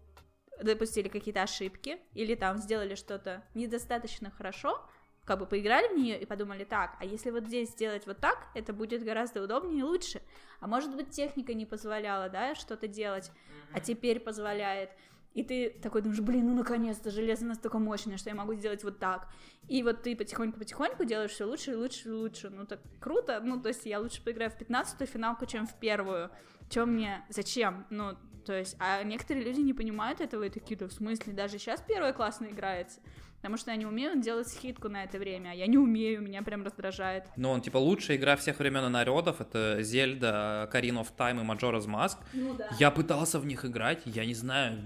допустили 0.63 1.09
какие-то 1.09 1.43
ошибки, 1.43 1.99
или 2.13 2.35
там 2.35 2.59
сделали 2.59 2.95
что-то 2.95 3.43
недостаточно 3.55 4.31
хорошо, 4.31 4.87
как 5.25 5.41
бы 5.41 5.47
поиграли 5.47 5.89
в 5.89 5.99
нее 5.99 6.21
и 6.21 6.25
подумали, 6.25 6.65
так, 6.65 6.97
а 7.01 7.05
если 7.05 7.31
вот 7.31 7.45
здесь 7.45 7.71
сделать 7.71 8.07
вот 8.07 8.19
так, 8.19 8.47
это 8.55 8.73
будет 8.73 9.03
гораздо 9.03 9.43
удобнее 9.43 9.81
и 9.81 9.83
лучше. 9.83 10.23
А 10.61 10.69
может 10.69 10.95
быть, 10.95 11.11
техника 11.11 11.53
не 11.53 11.67
позволяла, 11.67 12.29
да, 12.29 12.55
что-то 12.55 12.87
делать, 12.87 13.33
а 13.73 13.81
теперь 13.81 14.21
позволяет. 14.21 14.91
И 15.37 15.43
ты 15.43 15.69
такой 15.83 16.01
думаешь, 16.01 16.21
блин, 16.21 16.47
ну 16.47 16.55
наконец-то 16.55 17.11
железо 17.11 17.45
настолько 17.45 17.79
мощное, 17.79 18.17
что 18.17 18.31
я 18.31 18.35
могу 18.35 18.55
сделать 18.55 18.83
вот 18.83 18.99
так. 18.99 19.29
И 19.69 19.83
вот 19.83 20.03
ты 20.03 20.17
потихоньку-потихоньку 20.17 21.05
делаешь 21.05 21.33
все 21.33 21.45
лучше 21.45 21.73
и 21.73 21.75
лучше 21.75 22.09
и 22.09 22.13
лучше. 22.13 22.49
Ну 22.49 22.65
так 22.65 22.81
круто. 23.01 23.39
Ну, 23.45 23.61
то 23.61 23.69
есть 23.69 23.85
я 23.85 24.01
лучше 24.01 24.25
поиграю 24.25 24.51
в 24.51 24.59
15-ю 24.59 25.07
финалку, 25.07 25.45
чем 25.45 25.67
в 25.67 25.75
первую. 25.75 26.31
Чем 26.71 26.95
мне? 26.95 27.23
Зачем? 27.29 27.87
Ну, 27.91 28.17
то 28.47 28.55
есть, 28.59 28.77
а 28.79 29.03
некоторые 29.03 29.45
люди 29.45 29.61
не 29.61 29.75
понимают 29.75 30.23
этого 30.23 30.45
и 30.45 30.49
такие, 30.49 30.75
да 30.79 30.89
в 30.89 30.93
смысле, 30.93 31.35
даже 31.35 31.59
сейчас 31.59 31.83
первая 31.87 32.15
классно 32.15 32.47
играется. 32.47 33.01
Потому 33.47 33.59
что 33.59 33.71
они 33.71 33.87
умеют 33.87 34.21
делать 34.23 34.49
скидку 34.49 34.89
на 34.89 35.05
это 35.05 35.19
время, 35.19 35.51
а 35.51 35.55
я 35.55 35.69
не 35.69 35.79
умею, 35.79 36.21
меня 36.21 36.43
прям 36.43 36.65
раздражает. 36.65 37.27
Ну, 37.37 37.51
он, 37.51 37.61
типа, 37.61 37.77
лучшая 37.77 38.17
игра 38.17 38.35
всех 38.35 38.59
времен 38.59 38.85
и 38.87 38.89
народов, 38.89 39.41
это 39.41 39.83
Зельда, 39.83 40.69
Карин 40.73 40.99
of 40.99 41.07
Time 41.17 41.41
и 41.41 41.47
Majora's 41.47 41.87
Mask. 41.87 42.17
Ну, 42.33 42.55
да. 42.55 42.69
Я 42.81 42.91
пытался 42.91 43.39
в 43.39 43.47
них 43.47 43.65
играть, 43.65 44.03
я 44.05 44.27
не 44.27 44.35
знаю, 44.35 44.77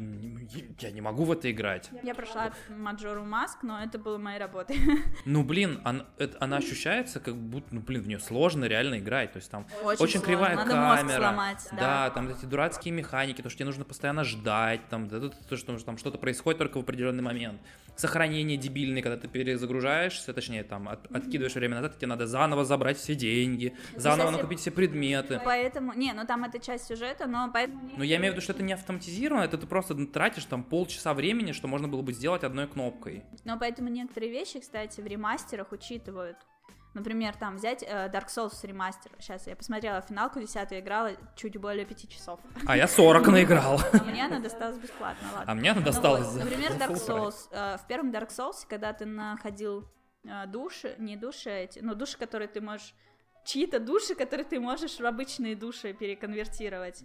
я 0.79 0.91
не 0.91 1.01
могу 1.01 1.25
в 1.25 1.33
это 1.33 1.51
играть. 1.51 1.89
Я 2.03 2.15
прошла 2.15 2.53
Majora's 2.69 3.27
Mask, 3.27 3.61
но 3.63 3.83
это 3.83 3.99
было 3.99 4.19
моей 4.19 4.39
работой. 4.39 4.77
Ну, 5.25 5.43
блин, 5.43 5.81
она, 5.85 6.05
это, 6.19 6.37
она 6.41 6.59
ощущается, 6.59 7.21
как 7.21 7.37
будто, 7.37 7.75
ну, 7.75 7.81
блин, 7.81 8.03
в 8.03 8.09
нее 8.09 8.19
сложно 8.19 8.67
реально 8.67 8.99
играть, 8.99 9.33
то 9.33 9.37
есть 9.39 9.51
там 9.51 9.67
Очень, 9.85 10.05
очень 10.05 10.21
кривая 10.21 10.57
Надо 10.57 10.71
камера. 10.71 11.17
сломать, 11.17 11.69
да. 11.73 11.79
Да, 11.79 12.11
там 12.11 12.29
эти 12.29 12.45
дурацкие 12.45 12.93
механики, 12.93 13.41
то, 13.41 13.49
что 13.49 13.59
тебе 13.59 13.67
нужно 13.67 13.85
постоянно 13.85 14.25
ждать, 14.25 14.87
там, 14.91 15.09
да, 15.09 15.31
то, 15.31 15.57
что 15.57 15.79
там 15.79 15.97
что-то 15.97 16.19
происходит 16.19 16.59
только 16.59 16.77
в 16.77 16.81
определенный 16.83 17.23
момент. 17.23 17.61
Сохранение 18.01 18.57
дебильное, 18.57 19.03
когда 19.03 19.19
ты 19.19 19.29
перезагружаешься, 19.29 20.33
точнее, 20.33 20.65
там, 20.65 20.89
от- 20.89 21.15
откидываешь 21.15 21.55
время 21.55 21.77
назад, 21.77 21.99
тебе 21.99 22.07
надо 22.07 22.27
заново 22.27 22.65
забрать 22.65 22.97
все 22.97 23.15
деньги, 23.15 23.75
заново 23.95 24.31
накупить 24.31 24.59
все 24.61 24.71
предметы. 24.71 25.39
Поэтому, 25.45 25.93
не, 25.93 26.15
ну 26.15 26.27
там 26.27 26.45
это 26.45 26.59
часть 26.61 26.87
сюжета, 26.87 27.27
но 27.27 27.51
поэтому... 27.53 27.91
Но 27.99 28.03
я 28.03 28.17
имею 28.17 28.33
в 28.33 28.37
виду, 28.37 28.43
что 28.43 28.55
это 28.55 28.63
не 28.63 28.73
автоматизировано, 28.73 29.43
это 29.43 29.59
ты 29.59 29.67
просто 29.67 29.95
тратишь 30.07 30.47
там 30.47 30.65
полчаса 30.65 31.13
времени, 31.13 31.53
что 31.53 31.69
можно 31.69 31.89
было 31.89 32.01
бы 32.01 32.15
сделать 32.15 32.43
одной 32.43 32.69
кнопкой. 32.69 33.23
Но 33.45 33.59
поэтому 33.59 33.91
некоторые 33.91 34.33
вещи, 34.33 34.61
кстати, 34.61 35.03
в 35.03 35.07
ремастерах 35.07 35.71
учитывают. 35.73 36.39
Например, 36.95 37.37
там 37.37 37.57
взять 37.57 37.83
э, 37.83 38.09
Dark 38.09 38.27
Souls 38.27 38.67
ремастер. 38.67 39.13
Сейчас 39.21 39.47
я 39.47 39.55
посмотрела 39.55 40.01
финалку 40.01 40.41
10 40.41 40.73
играла 40.73 41.13
чуть 41.37 41.57
более 41.57 41.85
5 41.87 42.09
часов. 42.09 42.41
А 42.67 42.77
я 42.77 42.89
40 42.89 43.27
наиграл. 43.29 43.81
Мне 44.07 44.27
она 44.27 44.41
досталась 44.41 44.77
бесплатно, 44.79 45.29
ладно. 45.33 45.53
А 45.53 45.55
мне 45.55 45.71
она 45.71 45.81
Ну 45.81 45.87
досталась 45.87 46.27
вот, 46.27 46.45
Например, 46.45 46.73
Dark 46.73 46.95
Souls. 46.97 47.49
Э, 47.53 47.77
В 47.79 47.87
первом 47.87 48.11
Dark 48.11 48.29
Souls, 48.31 48.67
когда 48.69 48.93
ты 48.93 49.07
находил 49.07 49.89
э, 50.25 50.47
души, 50.47 50.97
не 50.99 51.17
души 51.17 51.51
эти, 51.51 51.79
ну 51.79 51.95
души, 51.95 52.19
которые 52.19 52.49
ты 52.49 52.61
можешь 52.61 52.93
чьи-то 53.51 53.81
души, 53.81 54.15
которые 54.15 54.47
ты 54.47 54.61
можешь 54.61 55.01
в 55.01 55.05
обычные 55.07 55.57
души 55.57 55.93
переконвертировать. 55.93 57.03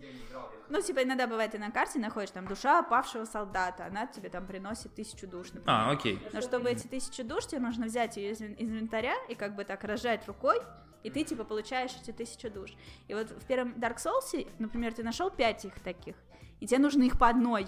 Ну, 0.70 0.82
типа, 0.82 1.04
иногда 1.04 1.28
бывает, 1.28 1.52
ты 1.52 1.58
на 1.60 1.72
карте 1.72 2.00
находишь 2.00 2.32
там 2.32 2.48
душа 2.48 2.84
павшего 2.84 3.26
солдата, 3.26 3.86
она 3.86 4.08
тебе 4.08 4.30
там 4.30 4.46
приносит 4.46 4.94
тысячу 4.96 5.28
душ, 5.28 5.48
например. 5.48 5.66
А, 5.68 5.92
окей. 5.92 6.20
Но 6.34 6.42
чтобы 6.42 6.70
эти 6.70 6.88
тысячи 6.88 7.24
душ, 7.24 7.48
тебе 7.48 7.60
нужно 7.62 7.86
взять 7.86 8.18
ее 8.18 8.32
из 8.32 8.42
ин- 8.42 8.54
из 8.54 8.70
инвентаря 8.70 9.16
и 9.30 9.36
как 9.36 9.56
бы 9.56 9.64
так 9.64 9.84
разжать 9.84 10.28
рукой, 10.28 10.58
и 11.04 11.10
ты 11.10 11.24
типа 11.24 11.44
получаешь 11.44 11.92
эти 12.02 12.12
тысячу 12.12 12.50
душ. 12.50 12.72
И 13.08 13.14
вот 13.14 13.30
в 13.32 13.46
первом 13.46 13.74
Dark 13.74 13.98
Souls, 13.98 14.48
например, 14.60 14.94
ты 14.94 15.04
нашел 15.04 15.30
пять 15.30 15.66
их 15.66 15.80
таких, 15.80 16.16
и 16.60 16.68
тебе 16.68 16.80
нужно 16.80 17.04
их 17.04 17.18
по 17.18 17.28
одной 17.30 17.68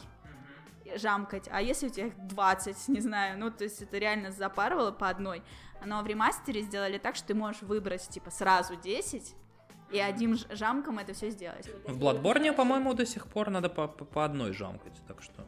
жамкать, 0.95 1.49
а 1.51 1.61
если 1.61 1.87
у 1.87 1.89
тебя 1.89 2.07
их 2.07 2.17
20, 2.27 2.87
не 2.87 3.01
знаю, 3.01 3.37
ну, 3.37 3.51
то 3.51 3.65
есть 3.65 3.81
это 3.81 3.97
реально 3.97 4.31
запарывало 4.31 4.91
по 4.91 5.09
одной, 5.09 5.43
но 5.85 6.01
в 6.01 6.07
ремастере 6.07 6.61
сделали 6.61 6.97
так, 6.97 7.15
что 7.15 7.27
ты 7.27 7.33
можешь 7.35 7.61
выбрать, 7.61 8.07
типа, 8.09 8.29
сразу 8.31 8.75
10, 8.75 9.35
и 9.91 9.99
одним 9.99 10.35
жамком 10.51 10.99
это 10.99 11.13
все 11.13 11.29
сделать. 11.29 11.69
В 11.85 11.97
Bloodborne, 12.03 12.53
по-моему, 12.53 12.93
до 12.93 13.05
сих 13.05 13.27
пор 13.27 13.49
надо 13.49 13.69
по, 13.69 13.87
по- 13.87 14.05
по 14.05 14.25
одной 14.25 14.51
жамкать, 14.53 14.93
так 15.07 15.21
что... 15.23 15.45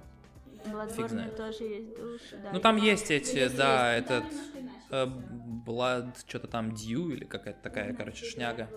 В 0.66 0.68
Bloodborne 0.74 1.08
знает. 1.10 1.38
тоже 1.38 1.64
есть 1.64 1.96
души, 1.96 2.38
да. 2.44 2.52
Ну 2.54 2.60
там 2.60 2.76
есть 2.78 3.12
эти, 3.12 3.36
Есть, 3.38 3.56
да, 3.56 3.96
есть. 3.96 4.06
этот 4.10 4.24
э, 4.92 5.06
Blood, 5.66 6.16
что-то 6.28 6.48
там 6.48 6.70
Dew 6.70 7.14
или 7.14 7.24
какая-то 7.26 7.62
такая, 7.62 7.94
короче, 7.94 8.26
шняга. 8.26 8.70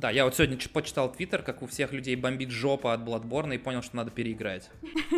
Да, 0.00 0.08
я 0.08 0.24
вот 0.24 0.34
сегодня 0.34 0.56
почитал 0.72 1.12
твиттер, 1.12 1.42
как 1.42 1.60
у 1.60 1.66
всех 1.66 1.92
людей 1.92 2.16
бомбит 2.16 2.50
жопа 2.50 2.94
от 2.94 3.02
Bloodborne 3.02 3.54
и 3.54 3.58
понял, 3.58 3.82
что 3.82 3.96
надо 3.96 4.10
переиграть. 4.10 4.70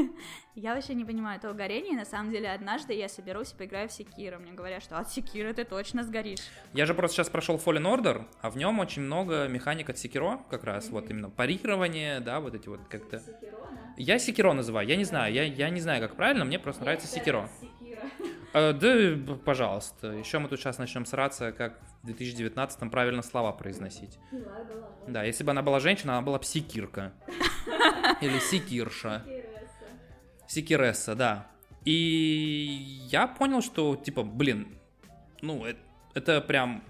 Я 0.57 0.75
вообще 0.75 0.95
не 0.95 1.05
понимаю 1.05 1.39
этого 1.39 1.53
горения. 1.53 1.97
На 1.97 2.05
самом 2.05 2.31
деле, 2.31 2.51
однажды 2.51 2.93
я 2.93 3.09
соберусь 3.09 3.53
и 3.53 3.57
поиграю 3.57 3.89
в 3.89 3.93
Секиро. 3.93 4.39
Мне 4.39 4.53
говорят, 4.53 4.83
что 4.83 4.99
от 4.99 5.11
Секира 5.11 5.55
ты 5.55 5.65
точно 5.65 6.03
сгоришь. 6.03 6.41
Я 6.75 6.85
же 6.85 6.93
просто 6.93 7.17
сейчас 7.17 7.31
прошел 7.31 7.57
Fallen 7.57 7.85
Order, 7.85 8.27
а 8.43 8.51
в 8.51 8.59
нем 8.59 8.79
очень 8.79 9.01
много 9.01 9.47
механик 9.49 9.89
от 9.89 9.97
Sekiro, 9.97 10.41
как 10.51 10.65
раз, 10.65 10.91
вот 10.91 11.09
именно 11.09 11.31
парирование, 11.31 12.21
да, 12.21 12.41
вот 12.41 12.55
эти 12.55 12.69
вот 12.69 12.81
как-то... 12.91 13.23
Я 13.97 14.19
Секиро 14.19 14.53
называю, 14.53 14.87
я 14.87 14.97
не 14.97 15.05
знаю, 15.05 15.33
я, 15.33 15.45
я 15.45 15.71
не 15.71 15.81
знаю, 15.81 16.03
как 16.03 16.17
правильно, 16.17 16.45
мне 16.45 16.59
просто 16.59 16.83
нравится 16.83 17.07
Секиро. 17.07 17.49
Э, 18.55 18.73
да, 18.73 19.35
пожалуйста. 19.45 20.09
Еще 20.09 20.39
мы 20.39 20.49
тут 20.49 20.61
сейчас 20.61 20.79
начнем 20.79 21.07
сраться, 21.07 21.53
как 21.53 21.79
в 22.03 22.09
2019-м 22.09 22.91
правильно 22.91 23.23
слова 23.23 23.53
произносить. 23.53 24.19
Да, 25.09 25.23
если 25.25 25.45
бы 25.45 25.51
она 25.53 25.63
была 25.63 25.81
женщина, 25.81 26.15
она 26.15 26.23
была 26.23 26.39
бы 26.39 26.45
Секирка. 26.45 27.13
Или 28.21 28.39
Секирша. 28.39 29.25
Секиресса, 30.47 31.15
да. 31.15 31.47
И 31.85 32.99
я 33.11 33.27
понял, 33.27 33.63
что, 33.63 33.97
типа, 33.97 34.23
блин, 34.23 34.69
ну, 35.41 35.65
э- 35.67 35.77
это 36.15 36.41
прям 36.41 36.85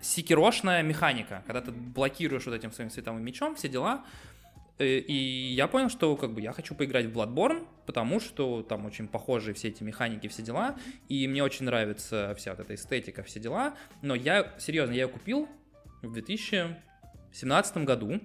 секирошная 0.00 0.82
механика, 0.82 1.42
когда 1.46 1.60
ты 1.60 1.70
блокируешь 1.72 2.46
вот 2.46 2.54
этим 2.54 2.72
своим 2.72 2.90
световым 2.90 3.22
мечом, 3.22 3.54
все 3.56 3.68
дела. 3.68 4.04
Э, 4.82 4.98
И 4.98 5.54
я 5.54 5.68
понял, 5.68 5.88
что 5.88 6.16
как 6.16 6.32
бы 6.32 6.40
я 6.40 6.52
хочу 6.52 6.74
поиграть 6.74 7.06
в 7.06 7.16
Bloodborne, 7.16 7.66
потому 7.86 8.20
что 8.20 8.62
там 8.62 8.84
очень 8.86 9.08
похожие 9.08 9.54
все 9.54 9.68
эти 9.68 9.82
механики, 9.82 10.26
все 10.28 10.42
дела, 10.42 10.76
и 11.08 11.26
мне 11.28 11.42
очень 11.42 11.66
нравится 11.66 12.34
вся 12.36 12.50
вот 12.52 12.60
эта 12.60 12.74
эстетика, 12.74 13.22
все 13.22 13.40
дела. 13.40 13.74
Но 14.02 14.14
я, 14.14 14.54
серьезно, 14.58 14.92
я 14.92 15.02
ее 15.02 15.08
купил 15.08 15.48
в 16.02 16.12
2017 16.12 17.76
году, 17.78 18.20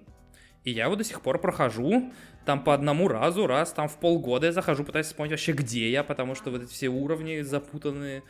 и 0.63 0.71
я 0.71 0.85
его 0.85 0.95
до 0.95 1.03
сих 1.03 1.21
пор 1.21 1.39
прохожу, 1.39 2.11
там 2.45 2.63
по 2.63 2.73
одному 2.73 3.07
разу, 3.07 3.45
раз 3.47 3.71
там 3.73 3.87
в 3.87 3.97
полгода 3.99 4.47
я 4.47 4.51
захожу, 4.51 4.83
пытаюсь 4.83 5.07
вспомнить 5.07 5.31
вообще, 5.31 5.51
где 5.53 5.91
я, 5.91 6.03
потому 6.03 6.35
что 6.35 6.49
вот 6.51 6.63
эти 6.63 6.71
все 6.71 6.87
уровни 6.87 7.41
запутанные. 7.41 8.23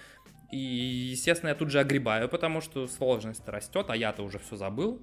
И, 0.52 0.58
естественно, 0.58 1.50
я 1.50 1.56
тут 1.56 1.72
же 1.72 1.80
огребаю, 1.80 2.30
потому 2.30 2.62
что 2.62 2.88
сложность 2.88 3.48
растет, 3.48 3.88
а 3.90 3.96
я-то 3.96 4.24
уже 4.24 4.40
все 4.40 4.56
забыл. 4.56 5.02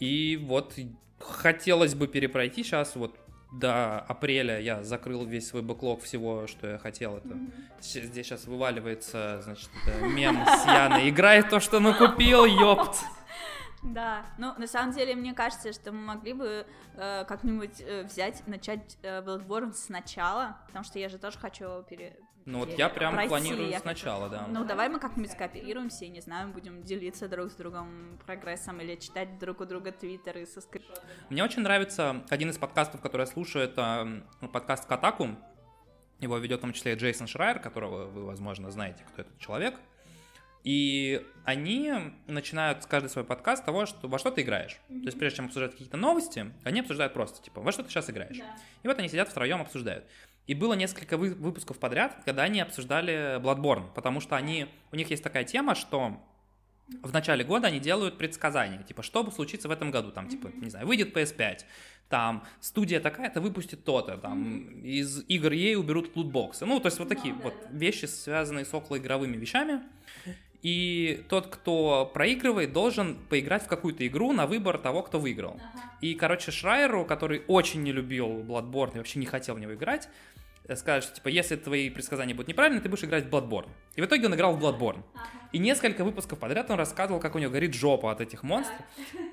И 0.00 0.38
вот 0.42 0.74
хотелось 1.20 1.94
бы 1.94 2.08
перепройти 2.08 2.62
сейчас, 2.64 2.96
вот 2.96 3.16
до 3.52 3.98
апреля 4.00 4.60
я 4.60 4.82
закрыл 4.84 5.24
весь 5.24 5.48
свой 5.48 5.62
бэклог 5.62 6.02
всего, 6.02 6.46
что 6.46 6.68
я 6.68 6.78
хотел. 6.78 7.16
Это 7.16 7.36
щ- 7.82 8.02
здесь 8.04 8.26
сейчас 8.26 8.46
вываливается, 8.46 9.40
значит, 9.42 9.68
это 9.86 10.04
мем 10.06 10.36
с 10.46 10.66
Яной. 10.66 11.08
Играй 11.10 11.42
то, 11.42 11.58
что 11.60 11.80
накупил, 11.80 12.44
ёпт. 12.44 12.96
Да, 13.82 14.26
ну 14.38 14.54
на 14.58 14.66
самом 14.66 14.92
деле 14.92 15.14
мне 15.14 15.32
кажется, 15.32 15.72
что 15.72 15.90
мы 15.90 16.00
могли 16.14 16.34
бы 16.34 16.66
э, 16.96 17.24
как-нибудь 17.26 17.80
э, 17.80 18.02
взять, 18.04 18.46
начать 18.46 18.98
э, 19.02 19.22
Bloodborne 19.22 19.72
сначала, 19.72 20.58
потому 20.66 20.84
что 20.84 20.98
я 20.98 21.08
же 21.08 21.16
тоже 21.18 21.38
хочу 21.38 21.82
пере... 21.88 22.14
Ну 22.46 22.60
вот 22.60 22.76
я 22.78 22.88
прям 22.88 23.14
пройти. 23.14 23.28
планирую 23.28 23.68
Я- 23.68 23.80
сначала, 23.80 24.28
да. 24.28 24.46
Ну 24.48 24.64
давай 24.64 24.88
мы 24.88 24.98
как-нибудь 24.98 25.30
скооперируемся 25.32 26.04
и, 26.04 26.08
не 26.08 26.20
знаю, 26.20 26.48
будем 26.52 26.82
делиться 26.82 27.28
друг 27.28 27.50
с 27.50 27.54
другом 27.54 28.18
прогрессом 28.26 28.80
или 28.80 28.96
читать 28.96 29.38
друг 29.38 29.60
у 29.60 29.64
друга 29.66 29.92
твиттеры 29.92 30.46
со 30.46 30.60
скриншотами. 30.60 31.06
Мне 31.28 31.44
очень 31.44 31.62
нравится 31.62 32.22
один 32.30 32.50
из 32.50 32.58
подкастов, 32.58 33.00
который 33.00 33.22
я 33.22 33.26
слушаю, 33.26 33.64
это 33.64 34.22
м, 34.40 34.48
подкаст 34.48 34.86
Катаку. 34.88 35.36
Его 36.18 36.36
ведет 36.38 36.58
в 36.58 36.62
том 36.62 36.72
числе 36.72 36.94
Джейсон 36.94 37.26
Шрайер, 37.26 37.60
которого 37.60 38.06
вы, 38.06 38.24
возможно, 38.26 38.70
знаете, 38.70 39.04
кто 39.08 39.22
этот 39.22 39.38
человек. 39.38 39.74
И 40.62 41.26
они 41.46 41.90
начинают 42.26 42.82
с 42.82 42.86
каждый 42.86 43.08
свой 43.08 43.24
подкаст 43.24 43.62
с 43.62 43.64
того, 43.64 43.86
что 43.86 44.08
во 44.08 44.18
что 44.18 44.30
ты 44.30 44.42
играешь. 44.42 44.76
То 44.88 44.94
есть 45.06 45.18
прежде 45.18 45.36
чем 45.38 45.46
обсуждать 45.46 45.72
какие-то 45.72 45.96
новости, 45.96 46.52
они 46.64 46.80
обсуждают 46.80 47.14
просто, 47.14 47.42
типа, 47.42 47.62
во 47.62 47.72
что 47.72 47.82
ты 47.82 47.88
сейчас 47.88 48.10
играешь. 48.10 48.36
И 48.82 48.86
вот 48.88 48.98
они 48.98 49.08
сидят 49.08 49.30
втроем, 49.30 49.62
обсуждают. 49.62 50.04
И 50.46 50.54
было 50.54 50.74
несколько 50.74 51.16
вы- 51.16 51.34
выпусков 51.34 51.78
подряд, 51.78 52.22
когда 52.24 52.42
они 52.42 52.60
обсуждали 52.60 53.40
Bloodborne, 53.40 53.92
потому 53.94 54.20
что 54.20 54.36
они, 54.36 54.66
у 54.90 54.96
них 54.96 55.10
есть 55.10 55.22
такая 55.22 55.44
тема, 55.44 55.74
что 55.74 56.20
в 57.02 57.12
начале 57.12 57.44
года 57.44 57.68
они 57.68 57.78
делают 57.78 58.18
предсказания, 58.18 58.82
типа, 58.82 59.02
что 59.02 59.22
бы 59.22 59.30
случится 59.30 59.68
в 59.68 59.70
этом 59.70 59.90
году, 59.90 60.10
там, 60.10 60.28
типа, 60.28 60.50
не 60.54 60.70
знаю, 60.70 60.86
выйдет 60.86 61.16
PS5, 61.16 61.60
там, 62.08 62.44
студия 62.60 62.98
такая-то 63.00 63.40
выпустит 63.40 63.84
то-то, 63.84 64.18
там, 64.18 64.80
из 64.82 65.24
игр 65.28 65.52
EA 65.52 65.74
уберут 65.76 66.16
лутбоксы, 66.16 66.66
ну, 66.66 66.80
то 66.80 66.86
есть 66.86 66.98
вот 66.98 67.08
такие 67.08 67.34
вот 67.34 67.54
вещи, 67.70 68.06
связанные 68.06 68.64
с 68.64 68.74
околоигровыми 68.74 69.36
вещами, 69.36 69.82
и 70.62 71.24
тот, 71.28 71.46
кто 71.46 72.10
проигрывает, 72.12 72.72
должен 72.72 73.16
поиграть 73.28 73.64
в 73.64 73.66
какую-то 73.66 74.06
игру 74.06 74.32
на 74.32 74.46
выбор 74.46 74.78
того, 74.78 75.02
кто 75.02 75.18
выиграл. 75.18 75.60
И, 76.00 76.14
короче, 76.14 76.50
Шрайеру, 76.50 77.04
который 77.04 77.42
очень 77.48 77.82
не 77.82 77.92
любил 77.92 78.40
Bloodborne 78.40 78.94
и 78.94 78.98
вообще 78.98 79.18
не 79.18 79.26
хотел 79.26 79.54
в 79.54 79.60
него 79.60 79.74
играть, 79.74 80.08
э, 80.68 80.76
скажет, 80.76 81.04
что, 81.04 81.16
типа, 81.16 81.28
если 81.28 81.56
твои 81.56 81.90
предсказания 81.90 82.34
будут 82.34 82.48
неправильные, 82.48 82.80
ты 82.80 82.88
будешь 82.88 83.04
играть 83.04 83.24
в 83.24 83.28
Bloodborne. 83.28 83.68
И 83.96 84.00
в 84.00 84.04
итоге 84.06 84.26
он 84.26 84.34
играл 84.34 84.54
в 84.56 84.64
Bloodborne. 84.64 85.02
И 85.52 85.58
несколько 85.58 86.04
выпусков 86.04 86.38
подряд 86.38 86.70
он 86.70 86.76
рассказывал, 86.76 87.20
как 87.20 87.34
у 87.34 87.38
него 87.38 87.50
горит 87.50 87.74
жопа 87.74 88.12
от 88.12 88.20
этих 88.20 88.42
монстров. 88.44 88.78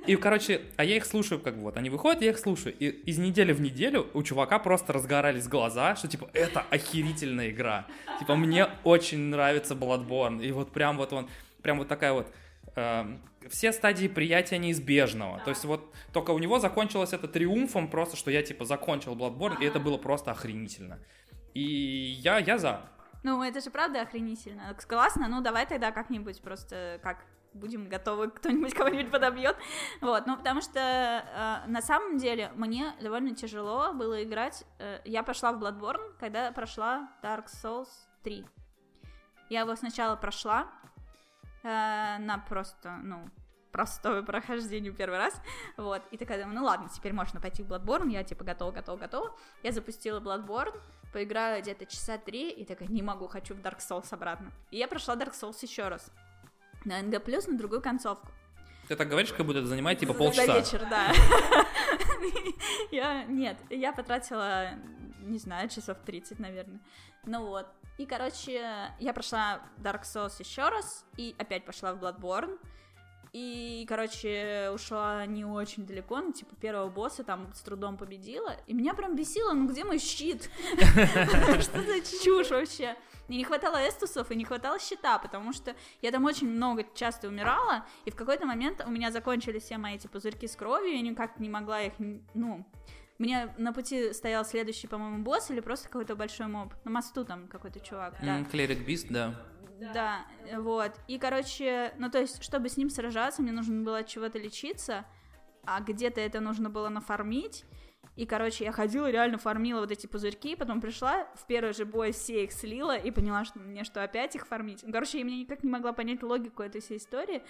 И, 0.08 0.16
короче, 0.16 0.62
а 0.76 0.84
я 0.84 0.98
их 0.98 1.06
слушаю, 1.06 1.40
как 1.40 1.56
вот, 1.56 1.78
они 1.78 1.90
выходят, 1.90 2.22
я 2.22 2.32
их 2.32 2.40
слушаю. 2.40 2.76
И 2.78 2.88
из 2.88 3.20
недели 3.20 3.54
в 3.54 3.62
неделю 3.62 4.08
у 4.14 4.24
чувака 4.24 4.58
просто 4.58 4.94
разгорались 4.94 5.48
глаза, 5.48 5.96
что, 5.96 6.08
типа, 6.08 6.30
это 6.34 6.62
охерительная 6.72 7.52
игра. 7.52 7.86
Типа, 8.20 8.36
мне 8.36 8.68
очень 8.84 9.20
нравится 9.20 9.76
Bloodborne. 9.76 10.44
И 10.44 10.52
вот 10.52 10.72
прям 10.72 10.98
вот 10.98 11.14
он, 11.14 11.30
прям 11.62 11.78
вот 11.78 11.88
такая 11.88 12.14
вот... 12.14 12.28
эм, 12.76 13.22
все 13.50 13.72
стадии 13.72 14.08
приятия 14.08 14.58
неизбежного. 14.58 15.40
То 15.40 15.50
есть 15.50 15.66
вот 15.66 15.94
только 16.14 16.32
у 16.32 16.40
него 16.40 16.60
закончилось 16.60 17.14
это 17.14 17.28
триумфом 17.28 17.90
просто, 17.90 18.18
что 18.18 18.32
я, 18.32 18.44
типа, 18.44 18.66
закончил 18.66 19.16
Bloodborne, 19.16 19.62
и 19.62 19.66
это 19.66 19.80
было 19.80 19.98
просто 19.98 20.32
охренительно. 20.32 21.00
И 21.54 21.62
я, 22.22 22.38
я 22.38 22.58
за. 22.58 22.82
Ну, 23.24 23.42
это 23.44 23.62
же 23.62 23.70
правда 23.72 24.02
охренительно. 24.02 24.76
Классно, 24.88 25.28
ну 25.28 25.42
давай 25.42 25.66
тогда 25.66 25.92
как-нибудь 25.92 26.42
просто 26.42 27.00
как 27.02 27.26
будем 27.54 27.90
готовы, 27.90 28.30
кто-нибудь 28.30 28.74
кого-нибудь 28.76 29.12
подобьет. 29.12 29.58
Вот, 30.02 30.28
ну, 30.28 30.38
потому 30.38 30.62
что 30.62 30.80
э, 30.80 31.68
на 31.68 31.82
самом 31.82 32.18
деле 32.18 32.52
мне 32.56 32.94
довольно 33.02 33.36
тяжело 33.36 33.94
было 33.94 34.24
играть. 34.24 34.64
Э, 34.80 35.00
я 35.06 35.24
пошла 35.24 35.52
в 35.52 35.62
Bloodborne, 35.62 36.16
когда 36.20 36.52
прошла 36.52 37.10
Dark 37.24 37.46
Souls 37.48 37.90
3. 38.24 38.46
Я 39.50 39.62
его 39.62 39.76
сначала 39.76 40.16
прошла 40.16 40.68
э, 41.64 42.18
на 42.20 42.44
просто, 42.48 42.98
ну, 43.04 43.30
простое 43.78 44.24
прохождение 44.24 44.92
первый 44.92 45.20
раз, 45.20 45.40
вот, 45.78 46.02
и 46.10 46.18
такая 46.18 46.40
думаю, 46.40 46.60
ну 46.60 46.66
ладно, 46.66 46.90
теперь 46.90 47.14
можно 47.14 47.40
пойти 47.40 47.62
в 47.62 47.72
Bloodborne, 47.72 48.10
я 48.10 48.24
типа 48.24 48.44
готова, 48.44 48.72
готова, 48.72 48.98
готова, 48.98 49.36
я 49.62 49.72
запустила 49.72 50.20
Bloodborne, 50.20 50.76
поиграла 51.14 51.62
где-то 51.62 51.86
часа 51.86 52.18
три, 52.18 52.50
и 52.50 52.66
такая, 52.66 52.88
не 52.88 53.04
могу, 53.04 53.28
хочу 53.28 53.54
в 53.54 53.60
Dark 53.60 53.78
Souls 53.78 54.08
обратно, 54.10 54.52
и 54.72 54.78
я 54.78 54.88
прошла 54.88 55.16
Dark 55.16 55.34
Souls 55.34 55.58
еще 55.62 55.90
раз, 55.90 56.12
на 56.86 57.02
NG+, 57.02 57.52
на 57.52 57.58
другую 57.58 57.82
концовку. 57.82 58.32
Ты 58.88 58.96
так 58.96 59.08
говоришь, 59.10 59.32
как 59.32 59.46
будто 59.46 59.60
это 59.60 59.68
занимает 59.68 60.00
типа 60.00 60.16
полчаса. 60.16 60.46
За 60.48 60.60
вечер, 60.60 60.88
да. 60.90 61.12
я, 62.92 63.26
нет, 63.26 63.58
я 63.70 63.94
потратила, 63.94 64.72
не 65.20 65.38
знаю, 65.38 65.70
часов 65.70 65.98
30, 66.04 66.40
наверное. 66.40 66.80
Ну 67.26 67.46
вот. 67.46 67.68
И, 68.00 68.06
короче, 68.06 68.92
я 69.00 69.14
прошла 69.14 69.60
Dark 69.78 70.04
Souls 70.04 70.34
еще 70.40 70.70
раз, 70.70 71.06
и 71.18 71.36
опять 71.38 71.66
пошла 71.66 71.94
в 71.94 72.02
Bloodborne. 72.02 72.58
И, 73.34 73.86
короче, 73.88 74.72
ушла 74.74 75.26
не 75.26 75.46
очень 75.46 75.86
далеко, 75.86 76.20
ну, 76.20 76.32
типа, 76.32 76.56
первого 76.56 76.90
босса 76.90 77.24
там 77.24 77.52
с 77.54 77.62
трудом 77.62 77.98
победила. 77.98 78.56
И 78.68 78.74
меня 78.74 78.94
прям 78.94 79.16
бесило, 79.16 79.54
ну 79.54 79.68
где 79.68 79.84
мой 79.84 80.00
щит? 80.00 80.50
Что 81.60 81.84
за 81.84 82.02
чушь 82.24 82.50
вообще? 82.50 82.96
И 83.28 83.36
не 83.36 83.44
хватало 83.44 83.78
эстусов, 83.88 84.32
и 84.32 84.36
не 84.36 84.46
хватало 84.46 84.80
щита, 84.80 85.20
потому 85.20 85.52
что 85.52 85.76
я 86.02 86.12
там 86.12 86.24
очень 86.26 86.50
много 86.50 86.86
часто 86.96 87.28
умирала, 87.28 87.86
и 88.06 88.12
в 88.12 88.16
какой-то 88.16 88.46
момент 88.46 88.82
у 88.86 88.90
меня 88.90 89.12
закончились 89.12 89.64
все 89.64 89.78
мои 89.78 89.96
эти 89.96 90.08
пузырьки 90.08 90.48
с 90.48 90.56
кровью, 90.56 90.96
я 90.96 91.02
никак 91.02 91.40
не 91.40 91.50
могла 91.50 91.82
их, 91.82 91.94
ну, 92.34 92.66
мне 93.18 93.54
на 93.58 93.74
пути 93.74 94.14
стоял 94.14 94.46
следующий, 94.46 94.88
по-моему, 94.88 95.24
босс 95.24 95.50
или 95.50 95.60
просто 95.60 95.88
какой-то 95.88 96.16
большой 96.16 96.48
моб. 96.48 96.74
На 96.84 96.92
мосту 96.92 97.26
там 97.26 97.48
какой-то 97.48 97.80
чувак, 97.80 98.16
да. 98.22 98.44
Клерик 98.44 98.86
Бист, 98.86 99.08
да. 99.10 99.34
Да, 99.80 100.26
вот. 100.58 100.94
И, 101.08 101.18
короче, 101.18 101.94
ну, 101.98 102.10
то 102.10 102.20
есть, 102.20 102.44
чтобы 102.44 102.70
с 102.70 102.78
ним 102.78 102.90
сражаться, 102.90 103.42
мне 103.42 103.52
нужно 103.52 103.84
было 103.84 104.00
от 104.00 104.08
чего-то 104.08 104.38
лечиться, 104.40 105.06
а 105.66 105.82
где-то 105.82 106.22
это 106.22 106.40
нужно 106.40 106.70
было 106.70 106.90
нафармить. 106.90 107.66
И, 108.16 108.26
короче, 108.26 108.66
я 108.66 108.72
ходила, 108.72 109.10
реально 109.12 109.38
фармила 109.38 109.82
вот 109.82 109.92
эти 109.92 110.08
пузырьки, 110.08 110.56
потом 110.56 110.82
пришла, 110.82 111.28
в 111.36 111.46
первый 111.46 111.74
же 111.74 111.86
бой 111.86 112.12
все 112.12 112.46
их 112.46 112.52
слила 112.52 112.98
и 112.98 113.12
поняла, 113.12 113.46
что 113.46 113.60
мне 113.60 113.84
что, 113.84 114.04
опять 114.04 114.36
их 114.36 114.48
фармить? 114.48 114.82
Ну, 114.84 114.92
короче, 114.92 115.20
я 115.20 115.26
мне 115.26 115.42
никак 115.42 115.64
не 115.64 115.70
могла 115.70 115.94
понять 115.94 116.24
логику 116.24 116.64
этой 116.64 116.82
всей 116.82 116.98
истории. 116.98 117.44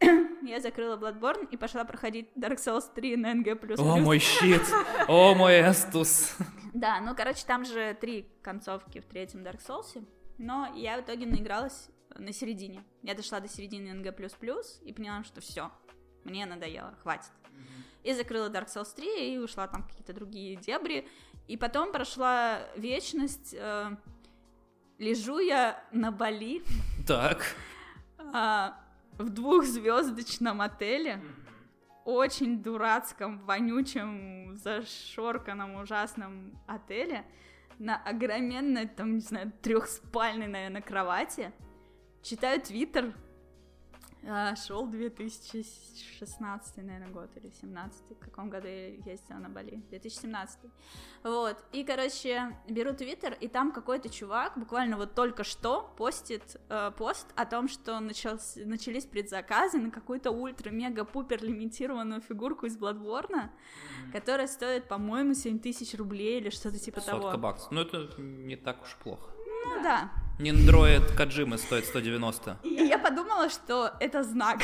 я 0.42 0.60
закрыла 0.60 0.96
Bloodborne 0.96 1.48
и 1.50 1.56
пошла 1.56 1.84
проходить 1.84 2.28
Dark 2.36 2.56
Souls 2.56 2.84
3 2.94 3.16
на 3.16 3.32
NG++. 3.34 3.56
О, 3.78 3.96
мой 3.96 4.18
щит! 4.18 4.62
О, 5.08 5.34
мой 5.34 5.60
эстус! 5.60 6.36
Да, 6.72 7.00
ну, 7.00 7.14
короче, 7.16 7.44
там 7.46 7.64
же 7.64 7.96
три 7.98 8.28
концовки 8.42 9.00
в 9.00 9.06
третьем 9.06 9.40
Dark 9.40 9.60
Souls, 9.66 10.04
но 10.38 10.72
я 10.74 10.98
в 10.98 11.04
итоге 11.04 11.26
наигралась 11.26 11.88
на 12.14 12.32
середине. 12.32 12.84
Я 13.02 13.14
дошла 13.14 13.40
до 13.40 13.48
середины 13.48 13.88
NG++ 13.88 14.10
и 14.82 14.92
поняла, 14.92 15.24
что 15.24 15.40
все, 15.40 15.70
мне 16.24 16.46
надоело, 16.46 16.94
хватит. 17.02 17.32
И 18.02 18.12
закрыла 18.12 18.48
Dark 18.48 18.66
Souls 18.66 18.94
3 18.94 19.34
и 19.34 19.38
ушла 19.38 19.66
там 19.66 19.82
какие-то 19.82 20.12
другие 20.12 20.56
дебри. 20.56 21.08
И 21.48 21.56
потом 21.56 21.92
прошла 21.92 22.60
вечность. 22.76 23.54
Э, 23.58 23.96
лежу 24.98 25.38
я 25.38 25.82
на 25.90 26.12
Бали. 26.12 26.62
Так. 27.06 27.56
Э, 28.18 28.70
в 29.18 29.30
двухзвездочном 29.30 30.60
отеле. 30.60 31.20
Очень 32.04 32.62
дурацком, 32.62 33.40
вонючем, 33.40 34.56
зашорканном, 34.56 35.74
ужасном 35.76 36.56
отеле 36.68 37.24
на 37.78 37.96
огроменной, 37.96 38.86
там, 38.86 39.14
не 39.14 39.20
знаю, 39.20 39.52
трехспальной, 39.62 40.46
наверное, 40.46 40.82
кровати, 40.82 41.52
читаю 42.22 42.60
твиттер, 42.60 43.14
шел 44.56 44.86
2016, 44.86 46.76
наверное, 46.78 47.08
год 47.08 47.30
или 47.36 47.50
17 47.50 48.02
в 48.10 48.18
каком 48.18 48.50
году 48.50 48.66
я 48.66 48.88
ездила 48.88 49.38
на 49.38 49.48
Бали, 49.48 49.82
2017. 49.90 50.58
Вот, 51.22 51.56
и, 51.72 51.84
короче, 51.84 52.56
беру 52.68 52.92
твиттер, 52.92 53.36
и 53.40 53.48
там 53.48 53.72
какой-то 53.72 54.08
чувак 54.08 54.52
буквально 54.56 54.96
вот 54.96 55.14
только 55.14 55.44
что 55.44 55.92
постит 55.96 56.56
э, 56.68 56.92
пост 56.96 57.26
о 57.36 57.46
том, 57.46 57.68
что 57.68 58.00
начался, 58.00 58.60
начались 58.64 59.04
предзаказы 59.04 59.78
на 59.78 59.90
какую-то 59.90 60.30
ультра-мега-пупер 60.30 61.42
лимитированную 61.42 62.20
фигурку 62.20 62.66
из 62.66 62.76
Bloodborne, 62.76 63.30
mm-hmm. 63.30 64.12
которая 64.12 64.46
стоит, 64.46 64.88
по-моему, 64.88 65.34
7 65.34 65.58
тысяч 65.58 65.94
рублей 65.94 66.40
или 66.40 66.50
что-то 66.50 66.78
типа 66.78 67.00
Сотка 67.00 67.20
того. 67.20 67.38
баксов, 67.38 67.70
ну 67.70 67.80
это 67.82 68.08
не 68.20 68.56
так 68.56 68.82
уж 68.82 68.96
плохо. 68.96 69.35
Ну 69.68 69.82
да. 69.82 70.10
Ниндроид 70.38 71.12
Каджимы 71.12 71.58
стоит 71.58 71.86
190. 71.86 72.58
И 72.62 72.68
я 72.68 72.98
подумала, 72.98 73.48
что 73.48 73.94
это 74.00 74.22
знак. 74.22 74.60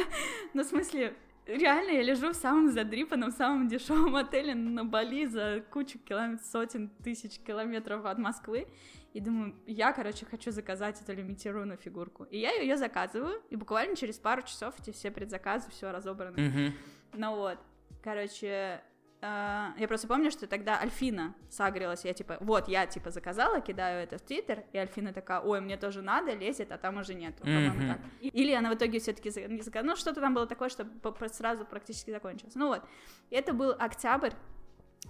ну, 0.54 0.62
в 0.62 0.66
смысле, 0.66 1.14
реально 1.46 1.92
я 1.92 2.02
лежу 2.02 2.30
в 2.30 2.36
самом 2.36 2.70
задрипанном, 2.70 3.30
самом 3.30 3.68
дешевом 3.68 4.16
отеле 4.16 4.54
на 4.54 4.84
Бали 4.84 5.26
за 5.26 5.64
кучу 5.70 5.98
километров, 5.98 6.46
сотен 6.46 6.90
тысяч 7.02 7.38
километров 7.38 8.04
от 8.04 8.18
Москвы. 8.18 8.66
И 9.14 9.20
думаю, 9.20 9.54
я, 9.66 9.92
короче, 9.92 10.26
хочу 10.26 10.50
заказать 10.50 11.00
эту 11.00 11.14
лимитированную 11.14 11.78
фигурку. 11.78 12.24
И 12.24 12.38
я 12.38 12.50
ее 12.52 12.76
заказываю, 12.76 13.40
и 13.48 13.56
буквально 13.56 13.96
через 13.96 14.18
пару 14.18 14.42
часов 14.42 14.74
эти 14.80 14.90
все 14.90 15.10
предзаказы, 15.10 15.70
все 15.70 15.90
разобраны. 15.92 16.36
Mm-hmm. 16.36 16.72
Ну 17.14 17.36
вот, 17.36 17.58
короче, 18.02 18.82
Uh, 19.24 19.72
я 19.78 19.88
просто 19.88 20.06
помню, 20.06 20.30
что 20.30 20.46
тогда 20.46 20.78
Альфина 20.78 21.34
сагрилась, 21.48 22.04
я 22.04 22.12
типа, 22.12 22.36
вот, 22.40 22.68
я 22.68 22.86
типа 22.86 23.10
заказала, 23.10 23.62
кидаю 23.62 24.02
это 24.02 24.18
в 24.18 24.20
Твиттер, 24.20 24.64
и 24.74 24.76
Альфина 24.76 25.14
такая, 25.14 25.40
ой, 25.40 25.62
мне 25.62 25.78
тоже 25.78 26.02
надо, 26.02 26.34
лезет, 26.34 26.70
а 26.72 26.76
там 26.76 26.98
уже 26.98 27.14
нету, 27.14 27.42
mm-hmm. 27.42 27.88
так. 27.88 28.00
Или 28.20 28.52
она 28.52 28.70
в 28.70 28.74
итоге 28.74 28.98
все-таки 28.98 29.30
не 29.48 29.62
заказала, 29.62 29.92
ну 29.92 29.96
что-то 29.96 30.20
там 30.20 30.34
было 30.34 30.46
такое, 30.46 30.68
что 30.68 30.86
сразу 31.32 31.64
практически 31.64 32.10
закончилось. 32.10 32.54
Ну 32.54 32.66
вот, 32.66 32.82
это 33.30 33.54
был 33.54 33.74
октябрь, 33.78 34.32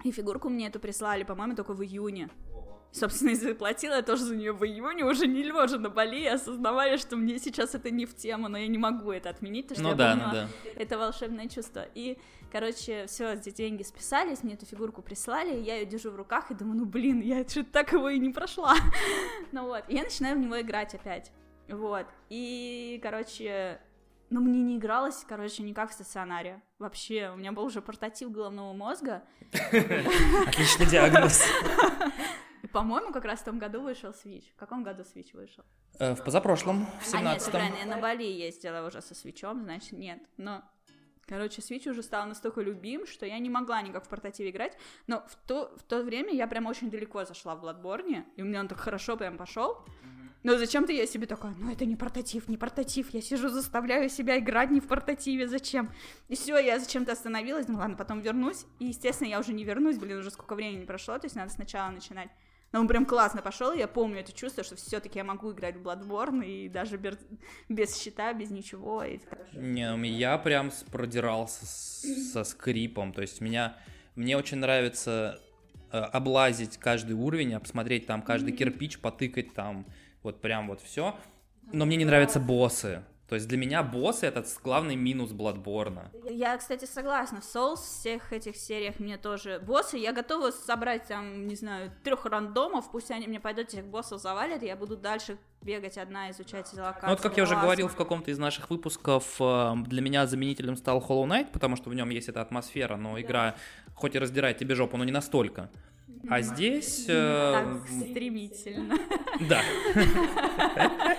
и 0.04 0.12
фигурку 0.12 0.48
мне 0.48 0.68
эту 0.68 0.78
прислали, 0.78 1.24
по-моему, 1.24 1.56
только 1.56 1.72
в 1.72 1.82
июне 1.82 2.28
собственно, 2.94 3.30
и 3.30 3.34
заплатила 3.34 3.94
я 3.94 4.02
тоже 4.02 4.24
за 4.24 4.36
нее 4.36 4.52
в 4.52 4.64
июне, 4.64 5.04
уже 5.04 5.26
не 5.26 5.42
лежа 5.42 5.78
на 5.78 5.90
Бали, 5.90 6.26
осознавая, 6.26 6.96
что 6.96 7.16
мне 7.16 7.38
сейчас 7.38 7.74
это 7.74 7.90
не 7.90 8.06
в 8.06 8.14
тему, 8.14 8.48
но 8.48 8.56
я 8.56 8.68
не 8.68 8.78
могу 8.78 9.10
это 9.10 9.30
отменить, 9.30 9.68
потому 9.68 9.88
что 9.88 9.96
ну, 9.96 10.02
я 10.02 10.14
да, 10.14 10.22
помнила 10.22 10.46
ну, 10.46 10.48
да. 10.64 10.80
это 10.80 10.98
волшебное 10.98 11.48
чувство. 11.48 11.84
И, 11.94 12.18
короче, 12.52 13.06
все, 13.06 13.32
эти 13.32 13.50
деньги 13.50 13.82
списались, 13.82 14.44
мне 14.44 14.54
эту 14.54 14.64
фигурку 14.64 15.02
прислали, 15.02 15.56
я 15.56 15.76
ее 15.76 15.86
держу 15.86 16.12
в 16.12 16.16
руках 16.16 16.52
и 16.52 16.54
думаю, 16.54 16.78
ну 16.78 16.84
блин, 16.84 17.20
я 17.20 17.46
что-то 17.46 17.70
так 17.72 17.92
его 17.92 18.08
и 18.08 18.18
не 18.18 18.30
прошла. 18.30 18.74
ну 19.52 19.66
вот, 19.66 19.84
и 19.88 19.96
я 19.96 20.04
начинаю 20.04 20.36
в 20.36 20.40
него 20.40 20.60
играть 20.60 20.94
опять. 20.94 21.32
Вот, 21.68 22.06
и, 22.28 23.00
короче, 23.02 23.80
но 24.30 24.40
мне 24.40 24.60
не 24.60 24.76
игралось, 24.76 25.24
короче, 25.28 25.64
никак 25.64 25.90
в 25.90 25.94
стационаре. 25.94 26.62
Вообще, 26.78 27.30
у 27.34 27.36
меня 27.36 27.50
был 27.50 27.64
уже 27.64 27.82
портатив 27.82 28.30
головного 28.30 28.72
мозга. 28.72 29.24
Отличный 30.46 30.86
диагноз. 30.86 31.42
По-моему, 32.74 33.12
как 33.12 33.24
раз 33.24 33.38
в 33.38 33.44
том 33.44 33.60
году 33.60 33.82
вышел 33.82 34.10
Switch. 34.10 34.50
В 34.52 34.56
каком 34.56 34.82
году 34.82 35.04
Switch 35.04 35.30
вышел? 35.32 35.62
Э, 36.00 36.16
в 36.16 36.24
позапрошлом, 36.24 36.86
в 37.00 37.06
17 37.06 37.14
А 37.14 37.32
нет, 37.32 37.50
правильно, 37.52 37.76
я 37.76 37.86
на 37.86 38.02
Бали 38.02 38.24
ездила 38.24 38.84
уже 38.84 39.00
со 39.00 39.14
свечом, 39.14 39.62
значит, 39.62 39.92
нет. 39.92 40.20
Но 40.36 40.64
Короче, 41.26 41.62
Switch 41.62 41.88
уже 41.88 42.02
стал 42.02 42.26
настолько 42.26 42.60
любим, 42.60 43.06
что 43.06 43.26
я 43.26 43.38
не 43.38 43.48
могла 43.48 43.80
никак 43.80 44.04
в 44.04 44.08
портативе 44.08 44.50
играть, 44.50 44.76
но 45.06 45.24
в 45.28 45.36
то, 45.46 45.72
в 45.78 45.82
то 45.84 46.02
время 46.02 46.34
я 46.34 46.46
прям 46.46 46.66
очень 46.66 46.90
далеко 46.90 47.24
зашла 47.24 47.54
в 47.54 47.64
Bloodborne, 47.64 48.24
и 48.36 48.42
у 48.42 48.44
меня 48.44 48.60
он 48.60 48.68
так 48.68 48.78
хорошо 48.78 49.16
прям 49.16 49.38
пошел. 49.38 49.78
Но 50.42 50.58
зачем-то 50.58 50.92
я 50.92 51.06
себе 51.06 51.26
такая, 51.26 51.54
ну 51.56 51.72
это 51.72 51.86
не 51.86 51.96
портатив, 51.96 52.48
не 52.48 52.58
портатив, 52.58 53.08
я 53.14 53.22
сижу, 53.22 53.48
заставляю 53.48 54.10
себя 54.10 54.38
играть 54.38 54.70
не 54.70 54.80
в 54.80 54.88
портативе, 54.88 55.48
зачем? 55.48 55.90
И 56.28 56.34
все, 56.34 56.58
я 56.58 56.78
зачем-то 56.78 57.12
остановилась, 57.12 57.68
ну 57.68 57.78
ладно, 57.78 57.96
потом 57.96 58.20
вернусь, 58.20 58.66
и, 58.80 58.86
естественно, 58.86 59.28
я 59.28 59.38
уже 59.38 59.54
не 59.54 59.64
вернусь, 59.64 59.96
блин, 59.96 60.18
уже 60.18 60.30
сколько 60.30 60.54
времени 60.54 60.84
прошло, 60.84 61.18
то 61.18 61.24
есть 61.24 61.36
надо 61.36 61.50
сначала 61.50 61.90
начинать. 61.90 62.28
Но 62.74 62.80
он 62.80 62.88
прям 62.88 63.06
классно 63.06 63.40
пошел, 63.40 63.72
я 63.72 63.86
помню 63.86 64.18
это 64.18 64.32
чувство, 64.32 64.64
что 64.64 64.74
все-таки 64.74 65.20
я 65.20 65.24
могу 65.24 65.52
играть 65.52 65.76
в 65.76 65.82
Bloodborne 65.82 66.44
и 66.44 66.68
даже 66.68 66.96
без, 66.96 67.16
без 67.68 67.96
щита, 67.96 68.32
без 68.32 68.50
ничего. 68.50 69.04
И 69.04 69.20
Не, 69.52 69.94
ну, 69.94 70.02
я 70.02 70.36
прям 70.38 70.72
продирался 70.90 71.66
с, 71.66 72.32
со 72.32 72.42
скрипом, 72.42 73.12
то 73.12 73.22
есть 73.22 73.40
меня, 73.40 73.76
мне 74.16 74.36
очень 74.36 74.56
нравится 74.56 75.40
э, 75.92 75.98
облазить 75.98 76.76
каждый 76.78 77.12
уровень, 77.12 77.56
посмотреть 77.60 78.08
там 78.08 78.22
каждый 78.22 78.50
кирпич, 78.50 78.98
потыкать 78.98 79.54
там, 79.54 79.86
вот 80.24 80.40
прям 80.40 80.66
вот 80.66 80.80
все. 80.80 81.16
Но 81.72 81.86
мне 81.86 81.96
не 81.96 82.04
нравятся 82.04 82.40
боссы. 82.40 83.04
То 83.28 83.36
есть 83.36 83.48
для 83.48 83.56
меня 83.56 83.82
боссы— 83.82 84.26
это 84.26 84.44
главный 84.62 84.96
минус 84.96 85.30
Bloodborne. 85.30 86.10
Я, 86.30 86.56
кстати, 86.58 86.84
согласна. 86.84 87.40
В 87.40 87.44
Souls 87.44 87.76
всех 87.76 88.32
этих 88.32 88.56
сериях 88.56 88.98
мне 88.98 89.16
тоже 89.16 89.60
боссы. 89.60 89.96
Я 89.96 90.12
готова 90.12 90.50
собрать 90.50 91.08
там, 91.08 91.46
не 91.46 91.56
знаю, 91.56 91.90
трех 92.02 92.26
рандомов, 92.26 92.90
пусть 92.90 93.10
они 93.10 93.26
мне 93.26 93.40
пойдут 93.40 93.68
этих 93.68 93.86
боссов 93.86 94.20
завалят, 94.20 94.62
я 94.62 94.76
буду 94.76 94.96
дальше 94.96 95.38
бегать 95.62 95.96
одна, 95.96 96.30
изучать 96.30 96.70
эти 96.70 96.78
локации. 96.78 97.06
Ну, 97.06 97.12
вот 97.12 97.22
как 97.22 97.36
я 97.38 97.44
уже 97.44 97.56
говорил 97.56 97.88
в 97.88 97.96
каком-то 97.96 98.30
из 98.30 98.38
наших 98.38 98.68
выпусков, 98.68 99.36
э, 99.40 99.74
для 99.86 100.02
меня 100.02 100.26
заменителем 100.26 100.76
стал 100.76 101.00
Hollow 101.00 101.26
Knight, 101.26 101.52
потому 101.52 101.76
что 101.76 101.88
в 101.88 101.94
нем 101.94 102.10
есть 102.10 102.28
эта 102.28 102.42
атмосфера, 102.42 102.96
но 102.96 103.18
игра 103.18 103.54
хоть 103.94 104.14
и 104.14 104.18
раздирает 104.18 104.58
тебе 104.58 104.74
жопу, 104.74 104.98
но 104.98 105.04
не 105.04 105.12
настолько. 105.12 105.70
А 106.28 106.42
здесь... 106.42 107.06
Э, 107.08 107.52
так 107.52 107.88
стремительно. 107.88 108.98
Да. 109.48 109.62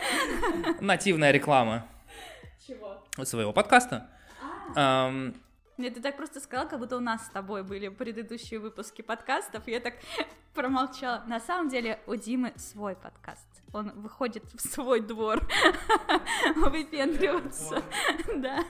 Нативная 0.79 1.31
реклама. 1.31 1.87
Чего? 2.65 3.03
Своего 3.23 3.53
подкаста. 3.53 4.09
А. 4.75 5.11
Нет, 5.77 5.93
ты 5.93 6.01
так 6.01 6.15
просто 6.17 6.39
сказала, 6.39 6.67
как 6.67 6.79
будто 6.79 6.97
у 6.97 7.01
нас 7.01 7.25
с 7.25 7.29
тобой 7.29 7.63
были 7.63 7.89
предыдущие 7.89 8.59
выпуски 8.59 9.01
подкастов. 9.01 9.67
Я 9.67 9.79
так 9.79 9.95
промолчала. 10.53 11.23
На 11.27 11.39
самом 11.39 11.69
деле 11.69 11.99
у 12.07 12.15
Димы 12.15 12.53
свой 12.55 12.95
подкаст. 12.95 13.47
Он 13.73 13.91
выходит 13.91 14.45
в 14.53 14.61
свой 14.61 15.01
двор 15.01 15.47
выпендриваться. 16.55 17.83
Да. 18.35 18.63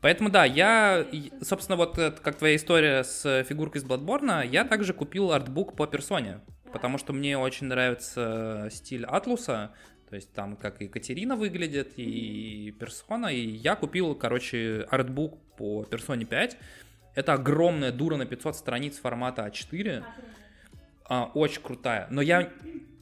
Поэтому 0.00 0.30
да, 0.30 0.46
я, 0.46 1.06
собственно, 1.42 1.76
вот 1.76 1.96
как 1.96 2.36
твоя 2.36 2.56
история 2.56 3.04
с 3.04 3.44
фигуркой 3.44 3.82
из 3.82 3.84
Bloodborne, 3.84 4.46
я 4.46 4.64
также 4.64 4.94
купил 4.94 5.30
артбук 5.32 5.76
по 5.76 5.86
персоне, 5.86 6.40
потому 6.72 6.96
что 6.96 7.12
мне 7.12 7.36
очень 7.36 7.66
нравится 7.66 8.68
стиль 8.70 9.04
Атлуса, 9.04 9.74
то 10.10 10.16
есть 10.16 10.32
там 10.32 10.56
как 10.56 10.80
Екатерина 10.80 11.36
выглядит, 11.36 11.92
и 11.96 12.74
персона, 12.80 13.28
и 13.28 13.40
я 13.40 13.76
купил, 13.76 14.16
короче, 14.16 14.86
артбук 14.90 15.38
по 15.56 15.84
персоне 15.84 16.24
5. 16.24 16.56
Это 17.14 17.34
огромная 17.34 17.92
дура 17.92 18.16
на 18.16 18.26
500 18.26 18.56
страниц 18.56 18.98
формата 18.98 19.46
А4. 19.46 20.04
А, 21.04 21.30
очень 21.34 21.62
крутая. 21.62 22.08
Но 22.10 22.22
я 22.22 22.50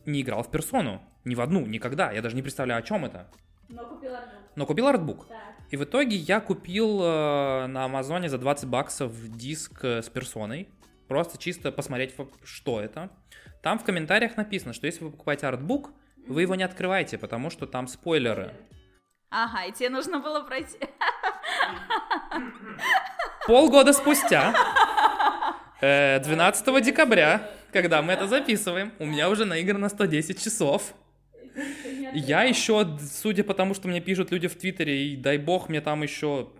не 0.04 0.20
играл 0.20 0.42
в 0.42 0.50
персону. 0.50 1.02
Ни 1.24 1.34
в 1.34 1.40
одну, 1.40 1.64
никогда. 1.64 2.12
Я 2.12 2.20
даже 2.20 2.36
не 2.36 2.42
представляю, 2.42 2.80
о 2.80 2.82
чем 2.82 3.06
это. 3.06 3.26
Но 3.68 3.86
купил 3.86 4.14
артбук. 4.14 4.40
Но 4.56 4.66
купил 4.66 4.86
артбук. 4.86 5.28
Так. 5.28 5.38
И 5.70 5.76
в 5.76 5.84
итоге 5.84 6.16
я 6.16 6.40
купил 6.40 7.02
э, 7.02 7.66
на 7.66 7.84
Амазоне 7.84 8.28
за 8.28 8.38
20 8.38 8.68
баксов 8.68 9.12
диск 9.36 9.84
э, 9.84 10.02
с 10.02 10.08
персоной. 10.08 10.68
Просто 11.06 11.38
чисто 11.38 11.72
посмотреть, 11.72 12.14
что 12.44 12.80
это. 12.80 13.10
Там 13.62 13.78
в 13.78 13.84
комментариях 13.84 14.36
написано, 14.36 14.72
что 14.72 14.86
если 14.86 15.04
вы 15.04 15.10
покупаете 15.10 15.46
артбук, 15.46 15.92
вы 16.28 16.42
его 16.42 16.54
не 16.54 16.62
открываете, 16.62 17.18
потому 17.18 17.50
что 17.50 17.66
там 17.66 17.88
спойлеры. 17.88 18.54
Ага, 19.30 19.64
и 19.64 19.72
тебе 19.72 19.90
нужно 19.90 20.20
было 20.20 20.40
пройти. 20.40 20.78
Полгода 23.46 23.92
спустя, 23.92 24.54
12 25.80 26.68
э, 26.68 26.80
декабря, 26.80 27.50
когда 27.72 28.02
мы 28.02 28.12
это 28.12 28.26
записываем, 28.26 28.92
у 28.98 29.06
меня 29.06 29.28
уже 29.28 29.44
наиграно 29.44 29.88
110 29.88 30.42
часов. 30.42 30.94
Я 32.12 32.44
еще, 32.44 32.98
судя 33.00 33.44
по 33.44 33.54
тому, 33.54 33.74
что 33.74 33.88
мне 33.88 34.00
пишут 34.00 34.30
люди 34.30 34.48
в 34.48 34.56
Твиттере, 34.56 35.08
и 35.08 35.16
дай 35.16 35.38
бог 35.38 35.68
мне 35.68 35.80
там 35.80 36.02
еще 36.02 36.50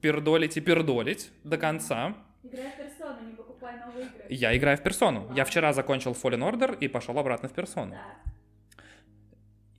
пердолить 0.00 0.56
и 0.56 0.60
пердолить 0.60 1.30
до 1.44 1.58
конца. 1.58 2.14
Играй 2.42 2.70
в 2.70 2.76
персону, 2.76 3.20
не 3.26 3.34
покупай 3.34 3.76
новые 3.78 4.06
игры. 4.06 4.24
Я 4.28 4.56
играю 4.56 4.78
в 4.78 4.82
персону. 4.82 5.30
Я 5.34 5.44
вчера 5.44 5.72
закончил 5.72 6.12
Fallen 6.12 6.50
Order 6.50 6.76
и 6.78 6.88
пошел 6.88 7.18
обратно 7.18 7.48
в 7.48 7.52
персону. 7.52 7.96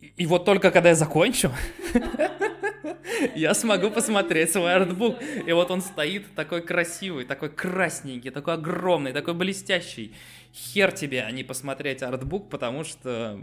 И 0.01 0.25
вот 0.25 0.45
только 0.45 0.71
когда 0.71 0.89
я 0.89 0.95
закончу, 0.95 1.51
я 3.35 3.53
смогу 3.53 3.89
посмотреть 3.91 4.51
свой 4.51 4.73
артбук. 4.73 5.17
И 5.45 5.51
вот 5.51 5.71
он 5.71 5.81
стоит 5.81 6.33
такой 6.35 6.61
красивый, 6.61 7.25
такой 7.25 7.49
красненький, 7.49 8.31
такой 8.31 8.55
огромный, 8.55 9.13
такой 9.13 9.33
блестящий. 9.33 10.15
Хер 10.53 10.91
тебе, 10.91 11.23
а 11.23 11.31
не 11.31 11.43
посмотреть 11.43 12.03
артбук, 12.03 12.49
потому 12.49 12.83
что 12.83 13.39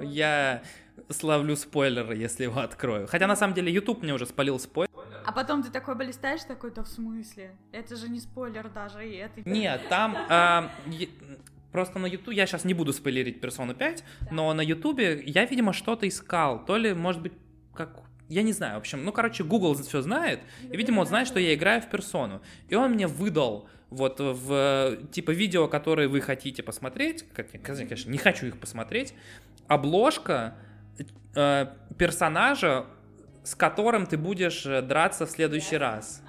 я 0.00 0.62
славлю 1.10 1.56
спойлеры, 1.56 2.16
если 2.16 2.44
его 2.44 2.60
открою. 2.60 3.06
Хотя 3.06 3.26
на 3.26 3.36
самом 3.36 3.54
деле 3.54 3.72
YouTube 3.72 4.02
мне 4.02 4.14
уже 4.14 4.26
спалил 4.26 4.58
спойлер. 4.58 4.88
А 5.24 5.32
потом 5.32 5.62
ты 5.62 5.70
такой 5.70 5.94
блистаешь, 5.94 6.42
такой-то 6.44 6.84
в 6.84 6.88
смысле? 6.88 7.54
Это 7.70 7.96
же 7.96 8.08
не 8.08 8.18
спойлер 8.18 8.70
даже, 8.70 9.06
и 9.06 9.16
это... 9.16 9.48
Нет, 9.48 9.82
там... 9.90 10.16
А, 10.30 10.70
просто 11.72 11.98
на 11.98 12.06
YouTube, 12.06 12.34
я 12.34 12.46
сейчас 12.46 12.64
не 12.64 12.74
буду 12.74 12.92
спойлерить 12.92 13.38
Persona 13.38 13.74
5, 13.74 14.04
да. 14.20 14.28
но 14.30 14.52
на 14.54 14.60
YouTube 14.60 15.00
я, 15.00 15.44
видимо, 15.44 15.72
что-то 15.72 16.06
искал. 16.08 16.64
То 16.64 16.76
ли, 16.76 16.94
может 16.94 17.22
быть, 17.22 17.32
как 17.74 18.02
я 18.28 18.42
не 18.42 18.52
знаю, 18.52 18.74
в 18.74 18.78
общем, 18.78 19.04
ну, 19.04 19.12
короче, 19.12 19.42
Google 19.42 19.74
все 19.74 20.02
знает, 20.02 20.40
и, 20.70 20.76
видимо, 20.76 21.00
он 21.00 21.06
знает, 21.06 21.26
что 21.28 21.40
я 21.40 21.54
играю 21.54 21.80
в 21.80 21.88
персону. 21.88 22.42
И 22.68 22.74
он 22.74 22.92
мне 22.92 23.06
выдал 23.06 23.68
вот 23.90 24.20
в, 24.20 24.98
типа, 25.12 25.30
видео, 25.30 25.66
которые 25.66 26.08
вы 26.08 26.20
хотите 26.20 26.62
посмотреть, 26.62 27.24
как 27.32 27.48
я, 27.54 27.58
конечно, 27.58 28.10
не 28.10 28.18
хочу 28.18 28.46
их 28.46 28.58
посмотреть, 28.58 29.14
обложка 29.66 30.54
э, 31.34 31.66
персонажа, 31.96 32.86
с 33.44 33.54
которым 33.54 34.06
ты 34.06 34.18
будешь 34.18 34.66
э, 34.66 34.82
драться 34.82 35.24
в 35.24 35.30
следующий 35.30 35.78
раз. 35.78 36.22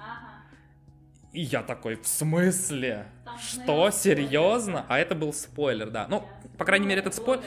И 1.32 1.42
я 1.42 1.62
такой, 1.62 1.94
в 1.94 2.06
смысле? 2.06 3.06
Что, 3.40 3.90
серьезно? 3.90 4.84
А 4.88 4.98
это 4.98 5.14
был 5.14 5.32
спойлер, 5.32 5.90
да. 5.90 6.06
Ну, 6.08 6.24
по 6.58 6.64
крайней 6.64 6.86
мере, 6.86 7.00
этот 7.00 7.14
спойлер... 7.14 7.44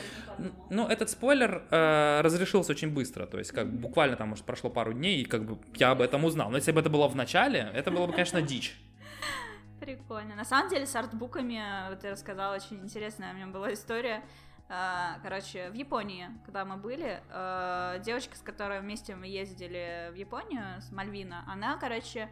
Ну, 0.70 0.88
этот 0.88 1.10
спойлер 1.10 1.64
э, 1.70 2.22
разрешился 2.22 2.72
очень 2.72 2.94
быстро. 2.94 3.26
То 3.26 3.40
есть, 3.40 3.52
как 3.52 3.72
буквально 3.72 4.16
там, 4.16 4.30
может, 4.30 4.46
прошло 4.46 4.70
пару 4.70 4.94
дней, 4.94 5.22
и 5.22 5.26
как 5.26 5.44
бы 5.46 5.60
я 5.76 5.92
об 5.92 6.02
этом 6.02 6.24
узнал. 6.24 6.50
Но 6.50 6.58
если 6.58 6.72
бы 6.72 6.80
это 6.80 6.90
было 6.90 7.10
в 7.10 7.16
начале, 7.16 7.70
это 7.74 7.92
было 7.92 8.08
бы, 8.08 8.14
конечно, 8.14 8.42
дичь. 8.42 8.80
Прикольно. 9.82 10.36
На 10.36 10.46
самом 10.46 10.70
деле, 10.70 10.86
с 10.86 10.96
артбуками, 10.96 11.62
вот 11.90 12.04
я 12.06 12.12
рассказала, 12.12 12.56
очень 12.56 12.80
интересная 12.80 13.34
у 13.34 13.36
меня 13.36 13.48
была 13.48 13.74
история. 13.74 14.24
А, 14.70 15.20
короче, 15.22 15.70
в 15.70 15.74
Японии, 15.74 16.30
когда 16.46 16.64
мы 16.64 16.78
были, 16.78 17.22
а, 17.30 18.00
девочка, 18.00 18.36
с 18.38 18.40
которой 18.40 18.80
вместе 18.80 19.14
мы 19.14 19.28
ездили 19.28 20.10
в 20.12 20.16
Японию, 20.16 20.82
с 20.82 20.90
Мальвина, 20.92 21.44
она, 21.48 21.78
короче, 21.78 22.30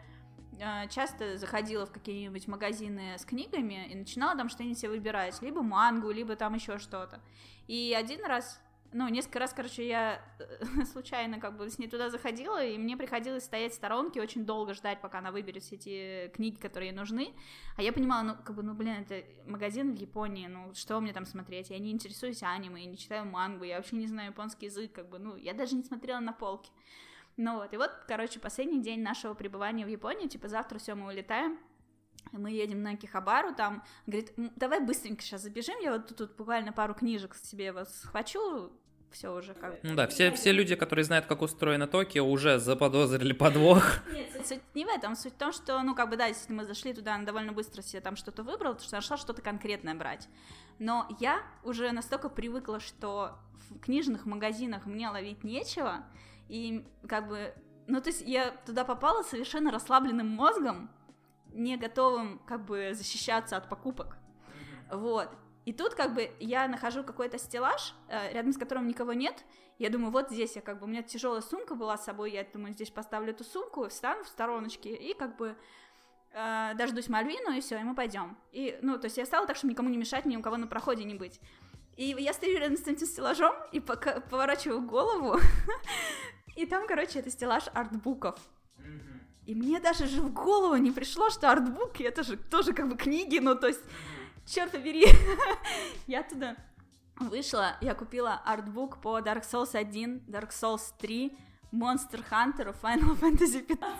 часто 0.89 1.37
заходила 1.37 1.85
в 1.85 1.91
какие-нибудь 1.91 2.47
магазины 2.47 3.17
с 3.17 3.25
книгами 3.25 3.87
и 3.91 3.95
начинала 3.95 4.37
там 4.37 4.49
что-нибудь 4.49 4.77
себе 4.77 4.91
выбирать, 4.91 5.41
либо 5.41 5.61
мангу, 5.61 6.11
либо 6.11 6.35
там 6.35 6.53
еще 6.55 6.77
что-то. 6.77 7.21
И 7.67 7.95
один 7.97 8.25
раз 8.25 8.59
ну, 8.93 9.07
несколько 9.07 9.39
раз, 9.39 9.53
короче, 9.53 9.87
я 9.87 10.21
э, 10.39 10.83
случайно 10.91 11.39
как 11.39 11.55
бы 11.55 11.69
с 11.69 11.79
ней 11.79 11.87
туда 11.87 12.09
заходила, 12.09 12.63
и 12.63 12.77
мне 12.77 12.97
приходилось 12.97 13.45
стоять 13.45 13.71
в 13.71 13.75
сторонке, 13.75 14.21
очень 14.21 14.45
долго 14.45 14.73
ждать, 14.73 14.99
пока 15.01 15.19
она 15.19 15.31
выберет 15.31 15.63
все 15.63 15.75
эти 15.75 16.31
книги, 16.33 16.55
которые 16.55 16.89
ей 16.89 16.95
нужны. 16.95 17.33
А 17.77 17.81
я 17.81 17.93
понимала, 17.93 18.23
ну, 18.23 18.35
как 18.43 18.55
бы, 18.55 18.63
ну, 18.63 18.73
блин, 18.73 19.05
это 19.07 19.23
магазин 19.45 19.95
в 19.95 19.97
Японии, 19.97 20.47
ну, 20.47 20.73
что 20.73 20.99
мне 20.99 21.13
там 21.13 21.25
смотреть? 21.25 21.69
Я 21.69 21.79
не 21.79 21.91
интересуюсь 21.91 22.43
аниме, 22.43 22.83
я 22.83 22.89
не 22.89 22.97
читаю 22.97 23.25
мангу, 23.25 23.63
я 23.63 23.77
вообще 23.77 23.95
не 23.95 24.07
знаю 24.07 24.31
японский 24.31 24.65
язык, 24.65 24.91
как 24.91 25.09
бы, 25.09 25.19
ну, 25.19 25.35
я 25.37 25.53
даже 25.53 25.75
не 25.75 25.83
смотрела 25.83 26.19
на 26.19 26.33
полки. 26.33 26.69
Ну 27.37 27.55
вот, 27.55 27.73
и 27.73 27.77
вот, 27.77 27.91
короче, 28.07 28.39
последний 28.39 28.81
день 28.81 29.01
нашего 29.01 29.33
пребывания 29.33 29.85
в 29.85 29.89
Японии, 29.89 30.27
типа, 30.27 30.47
завтра 30.47 30.79
все, 30.79 30.95
мы 30.95 31.07
улетаем, 31.07 31.59
мы 32.31 32.51
едем 32.51 32.83
на 32.83 32.95
Кихабару, 32.95 33.53
там, 33.55 33.83
говорит, 34.05 34.33
давай 34.55 34.79
быстренько 34.79 35.21
сейчас 35.21 35.41
забежим, 35.41 35.79
я 35.79 35.91
вот 35.91 36.07
тут, 36.07 36.17
тут 36.17 36.35
буквально 36.35 36.71
пару 36.71 36.93
книжек 36.93 37.35
себе 37.35 37.71
вас 37.71 38.01
схвачу, 38.01 38.71
все 39.11 39.33
уже 39.35 39.53
как 39.53 39.79
Ну 39.83 39.95
да, 39.95 40.07
все, 40.07 40.31
все 40.31 40.51
люди, 40.51 40.75
которые 40.75 41.05
знают, 41.05 41.25
как 41.25 41.41
устроено 41.41 41.87
Токио, 41.87 42.25
уже 42.25 42.59
заподозрили 42.59 43.33
подвох. 43.33 43.83
Нет, 44.13 44.47
суть 44.47 44.61
не 44.73 44.85
в 44.85 44.87
этом, 44.87 45.15
суть 45.15 45.33
в 45.33 45.37
том, 45.37 45.51
что, 45.51 45.81
ну, 45.83 45.95
как 45.95 46.09
бы, 46.09 46.15
да, 46.15 46.27
если 46.27 46.53
мы 46.53 46.65
зашли 46.65 46.93
туда, 46.93 47.15
она 47.15 47.25
довольно 47.25 47.51
быстро 47.51 47.81
себе 47.81 48.01
там 48.01 48.15
что-то 48.15 48.43
выбрала, 48.43 48.73
потому 48.73 48.87
что 48.87 48.95
нашла 48.95 49.17
что-то 49.17 49.41
конкретное 49.41 49.95
брать. 49.95 50.27
Но 50.79 51.07
я 51.19 51.41
уже 51.63 51.91
настолько 51.91 52.29
привыкла, 52.29 52.79
что 52.79 53.37
в 53.69 53.79
книжных 53.79 54.25
магазинах 54.25 54.85
мне 54.85 55.09
ловить 55.09 55.43
нечего, 55.43 56.05
и 56.51 56.85
как 57.07 57.29
бы, 57.29 57.53
ну, 57.87 58.01
то 58.01 58.09
есть 58.09 58.21
я 58.27 58.51
туда 58.65 58.83
попала 58.83 59.23
совершенно 59.23 59.71
расслабленным 59.71 60.27
мозгом, 60.27 60.91
не 61.53 61.77
готовым, 61.77 62.39
как 62.39 62.65
бы, 62.65 62.91
защищаться 62.93 63.55
от 63.55 63.69
покупок. 63.69 64.17
Вот. 64.91 65.29
И 65.63 65.71
тут 65.71 65.95
как 65.95 66.13
бы 66.13 66.29
я 66.39 66.67
нахожу 66.67 67.05
какой-то 67.05 67.37
стеллаж, 67.37 67.95
э, 68.09 68.33
рядом 68.33 68.51
с 68.51 68.57
которым 68.57 68.85
никого 68.87 69.13
нет. 69.13 69.45
Я 69.79 69.89
думаю, 69.89 70.11
вот 70.11 70.29
здесь 70.29 70.57
я 70.57 70.61
как 70.61 70.79
бы, 70.79 70.85
у 70.85 70.89
меня 70.89 71.03
тяжелая 71.03 71.39
сумка 71.39 71.73
была 71.73 71.97
с 71.97 72.03
собой, 72.03 72.33
я 72.33 72.43
думаю, 72.43 72.73
здесь 72.73 72.89
поставлю 72.89 73.31
эту 73.31 73.45
сумку, 73.45 73.87
встану 73.87 74.25
в 74.25 74.27
стороночке 74.27 74.93
и 74.93 75.13
как 75.13 75.37
бы 75.37 75.55
э, 76.33 76.73
дождусь 76.75 77.07
Мальвину, 77.07 77.51
и 77.55 77.61
все, 77.61 77.79
и 77.79 77.83
мы 77.83 77.95
пойдем. 77.95 78.37
И, 78.51 78.77
ну, 78.81 78.99
то 78.99 79.05
есть 79.05 79.17
я 79.17 79.25
стала 79.25 79.47
так, 79.47 79.55
чтобы 79.55 79.71
никому 79.71 79.87
не 79.87 79.97
мешать, 79.97 80.25
ни 80.25 80.35
у 80.35 80.41
кого 80.41 80.57
на 80.57 80.67
проходе 80.67 81.05
не 81.05 81.15
быть. 81.15 81.39
И 81.95 82.15
я 82.17 82.33
стою 82.33 82.57
рядом 82.57 82.77
с 82.77 82.87
этим 82.87 83.05
стеллажом 83.05 83.53
и 83.71 83.79
пока 83.79 84.21
поворачиваю 84.21 84.81
голову, 84.81 85.39
и 86.61 86.65
там, 86.65 86.87
короче, 86.87 87.19
это 87.19 87.31
стеллаж 87.31 87.63
артбуков. 87.73 88.39
И 89.45 89.55
мне 89.55 89.79
даже 89.79 90.07
же 90.07 90.21
в 90.21 90.31
голову 90.31 90.75
не 90.75 90.91
пришло, 90.91 91.29
что 91.29 91.51
артбуки 91.51 92.03
это 92.03 92.23
же 92.23 92.37
тоже 92.37 92.73
как 92.73 92.87
бы 92.87 92.95
книги, 92.95 93.39
ну 93.39 93.55
то 93.55 93.67
есть 93.67 93.81
черт 94.45 94.71
побери, 94.71 95.05
я 96.07 96.21
туда 96.21 96.55
вышла, 97.19 97.75
я 97.81 97.95
купила 97.95 98.39
артбук 98.45 99.01
по 99.01 99.19
Dark 99.19 99.43
Souls 99.43 99.75
1, 99.75 100.25
Dark 100.27 100.49
Souls 100.51 100.93
3, 100.99 101.35
Monster 101.73 102.23
Hunter 102.29 102.75
Final 102.81 103.19
Fantasy 103.19 103.61
15. 103.61 103.97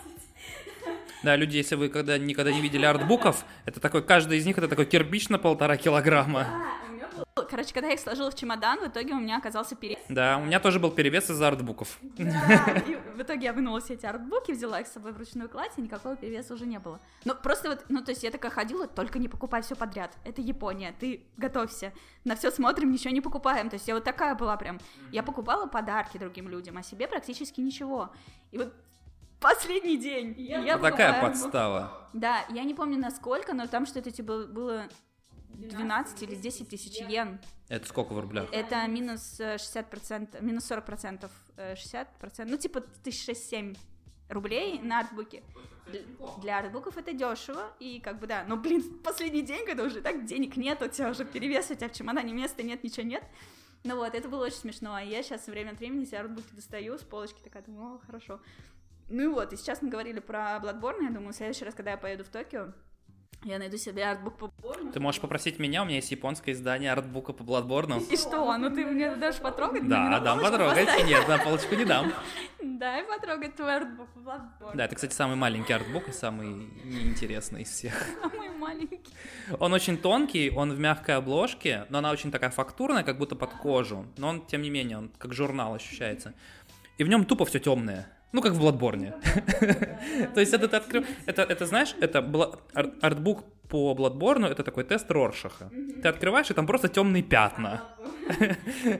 Да, 1.24 1.36
люди, 1.36 1.56
если 1.56 1.74
вы 1.74 1.88
когда 1.88 2.18
никогда 2.18 2.52
не 2.52 2.60
видели 2.60 2.84
артбуков, 2.84 3.44
это 3.66 3.80
такой, 3.80 4.04
каждый 4.04 4.38
из 4.38 4.46
них 4.46 4.58
это 4.58 4.68
такой 4.68 4.86
кирпич 4.86 5.28
на 5.28 5.38
полтора 5.38 5.76
килограмма. 5.76 6.46
Короче, 7.34 7.72
когда 7.72 7.88
я 7.88 7.94
их 7.94 8.00
сложила 8.00 8.30
в 8.30 8.34
чемодан, 8.34 8.80
в 8.80 8.88
итоге 8.88 9.14
у 9.14 9.20
меня 9.20 9.38
оказался 9.38 9.74
перевес. 9.74 10.02
Да, 10.08 10.38
у 10.38 10.44
меня 10.44 10.60
тоже 10.60 10.78
был 10.78 10.90
перевес 10.90 11.30
из-за 11.30 11.48
артбуков. 11.48 11.98
Да, 12.02 12.82
и 12.86 12.96
в 13.16 13.22
итоге 13.22 13.46
я 13.46 13.52
вынула 13.52 13.80
все 13.80 13.94
эти 13.94 14.06
артбуки, 14.06 14.52
взяла 14.52 14.80
их 14.80 14.86
с 14.86 14.92
собой 14.92 15.12
в 15.12 15.18
ручную 15.18 15.48
кладь, 15.48 15.72
и 15.76 15.82
никакого 15.82 16.16
перевеса 16.16 16.54
уже 16.54 16.66
не 16.66 16.78
было. 16.78 17.00
Ну, 17.24 17.34
просто 17.34 17.70
вот, 17.70 17.84
ну, 17.88 18.02
то 18.02 18.10
есть 18.10 18.22
я 18.22 18.30
такая 18.30 18.50
ходила, 18.50 18.86
только 18.86 19.18
не 19.18 19.28
покупай 19.28 19.62
все 19.62 19.74
подряд. 19.74 20.16
Это 20.24 20.40
Япония, 20.40 20.94
ты 20.98 21.24
готовься. 21.36 21.92
На 22.24 22.36
все 22.36 22.50
смотрим, 22.50 22.90
ничего 22.90 23.12
не 23.12 23.20
покупаем. 23.20 23.70
То 23.70 23.74
есть 23.74 23.88
я 23.88 23.94
вот 23.94 24.04
такая 24.04 24.34
была 24.34 24.56
прям. 24.56 24.78
Я 25.10 25.22
покупала 25.22 25.66
подарки 25.66 26.18
другим 26.18 26.48
людям, 26.48 26.76
а 26.78 26.82
себе 26.82 27.08
практически 27.08 27.60
ничего. 27.60 28.10
И 28.50 28.58
вот 28.58 28.74
последний 29.40 29.96
день. 29.96 30.34
Я, 30.38 30.60
я 30.60 30.78
такая 30.78 31.20
подстава. 31.20 32.08
Да, 32.12 32.44
я 32.50 32.62
не 32.64 32.74
помню 32.74 32.98
насколько, 32.98 33.54
но 33.54 33.66
там 33.66 33.86
что-то 33.86 34.10
типа 34.10 34.44
было 34.46 34.88
12 35.54 36.22
или 36.22 36.34
10 36.34 36.68
тысяч 36.68 37.00
йен. 37.00 37.40
Это 37.68 37.86
сколько 37.86 38.12
в 38.12 38.20
рублях? 38.20 38.48
Это 38.52 38.86
минус 38.86 39.40
60%, 39.40 40.28
э, 40.32 40.42
минус 40.42 40.70
40%, 40.70 41.30
60%, 41.56 42.06
э, 42.38 42.44
ну 42.44 42.56
типа 42.56 42.82
1006-7 43.04 43.76
рублей 44.28 44.78
на 44.80 45.00
артбуке. 45.00 45.42
Для 46.40 46.58
артбуков 46.58 46.96
это 46.96 47.12
дешево, 47.12 47.72
и 47.78 48.00
как 48.00 48.18
бы 48.18 48.26
да, 48.26 48.44
но, 48.46 48.56
блин, 48.56 49.00
последний 49.04 49.42
день, 49.42 49.66
когда 49.66 49.84
уже 49.84 50.00
так 50.00 50.24
денег 50.24 50.56
нет, 50.56 50.80
у 50.82 50.88
тебя 50.88 51.10
уже 51.10 51.24
перевес, 51.24 51.70
у 51.70 51.74
тебя 51.74 51.88
в 51.88 51.92
чемодане 51.92 52.32
места 52.32 52.62
нет, 52.62 52.82
ничего 52.84 53.06
нет. 53.06 53.22
Ну 53.84 53.96
вот, 53.96 54.14
это 54.14 54.28
было 54.28 54.44
очень 54.44 54.58
смешно, 54.58 54.94
а 54.94 55.02
я 55.02 55.22
сейчас 55.22 55.46
время 55.48 55.72
от 55.72 55.78
времени 55.78 56.04
себе 56.04 56.20
артбуки 56.20 56.52
достаю 56.52 56.98
с 56.98 57.02
полочки, 57.02 57.40
такая 57.42 57.64
думаю, 57.64 57.96
о, 57.96 57.98
хорошо. 58.06 58.40
Ну 59.08 59.22
и 59.24 59.26
вот, 59.26 59.52
и 59.52 59.56
сейчас 59.56 59.82
мы 59.82 59.90
говорили 59.90 60.20
про 60.20 60.60
Bloodborne, 60.62 61.04
я 61.04 61.10
думаю, 61.10 61.32
в 61.32 61.36
следующий 61.36 61.64
раз, 61.64 61.74
когда 61.74 61.90
я 61.90 61.96
поеду 61.96 62.24
в 62.24 62.28
Токио, 62.28 62.72
я 63.44 63.58
найду 63.58 63.76
себе 63.76 64.04
артбук 64.04 64.34
по 64.36 64.44
Bloodborne. 64.46 64.92
Ты 64.92 65.00
можешь 65.00 65.20
попросить 65.20 65.58
меня, 65.58 65.82
у 65.82 65.84
меня 65.84 65.96
есть 65.96 66.10
японское 66.10 66.52
издание 66.52 66.92
артбука 66.92 67.32
по 67.32 67.42
Bloodborne. 67.42 68.02
И 68.10 68.16
что, 68.16 68.56
ну 68.56 68.70
ты 68.70 68.86
мне 68.86 69.14
дашь 69.16 69.38
потрогать? 69.38 69.88
Да, 69.88 70.20
дам 70.20 70.40
потрогать. 70.40 70.86
Поставить? 70.86 71.06
Нет, 71.06 71.28
на 71.28 71.38
полочку 71.38 71.74
не 71.74 71.84
дам. 71.84 72.12
Дай 72.62 73.04
потрогать 73.04 73.56
твой 73.56 73.76
артбук 73.76 74.08
по 74.10 74.18
Bloodborne. 74.18 74.76
Да, 74.76 74.84
это, 74.84 74.94
кстати, 74.94 75.12
самый 75.12 75.36
маленький 75.36 75.72
артбук 75.72 76.08
и 76.08 76.12
самый 76.12 76.68
неинтересный 76.84 77.62
из 77.62 77.70
всех. 77.70 77.94
Самый 78.22 78.50
маленький. 78.50 79.12
Он 79.58 79.72
очень 79.72 79.98
тонкий, 79.98 80.50
он 80.50 80.72
в 80.72 80.78
мягкой 80.78 81.16
обложке, 81.16 81.86
но 81.88 81.98
она 81.98 82.10
очень 82.10 82.30
такая 82.30 82.50
фактурная, 82.50 83.02
как 83.02 83.18
будто 83.18 83.34
под 83.34 83.50
кожу. 83.54 84.06
Но 84.16 84.28
он, 84.28 84.46
тем 84.46 84.62
не 84.62 84.70
менее, 84.70 84.98
он 84.98 85.10
как 85.18 85.32
журнал 85.32 85.74
ощущается. 85.74 86.34
И 86.98 87.04
в 87.04 87.08
нем 87.08 87.24
тупо 87.24 87.44
все 87.44 87.58
темное. 87.58 88.11
Ну, 88.32 88.40
как 88.40 88.52
в 88.52 88.58
Бладборне. 88.58 89.12
То 90.34 90.40
есть 90.40 90.54
это 90.54 90.68
ты 90.68 90.76
открыл... 90.76 91.04
Это, 91.26 91.42
это 91.42 91.66
знаешь, 91.66 91.94
это 92.00 92.18
артбук 93.02 93.44
по 93.68 93.94
Бладборну, 93.94 94.46
это 94.46 94.62
такой 94.64 94.84
тест 94.84 95.10
Роршаха. 95.10 95.70
Ты 96.02 96.08
открываешь, 96.08 96.50
и 96.50 96.54
там 96.54 96.66
просто 96.66 96.88
темные 96.88 97.22
пятна. 97.22 97.82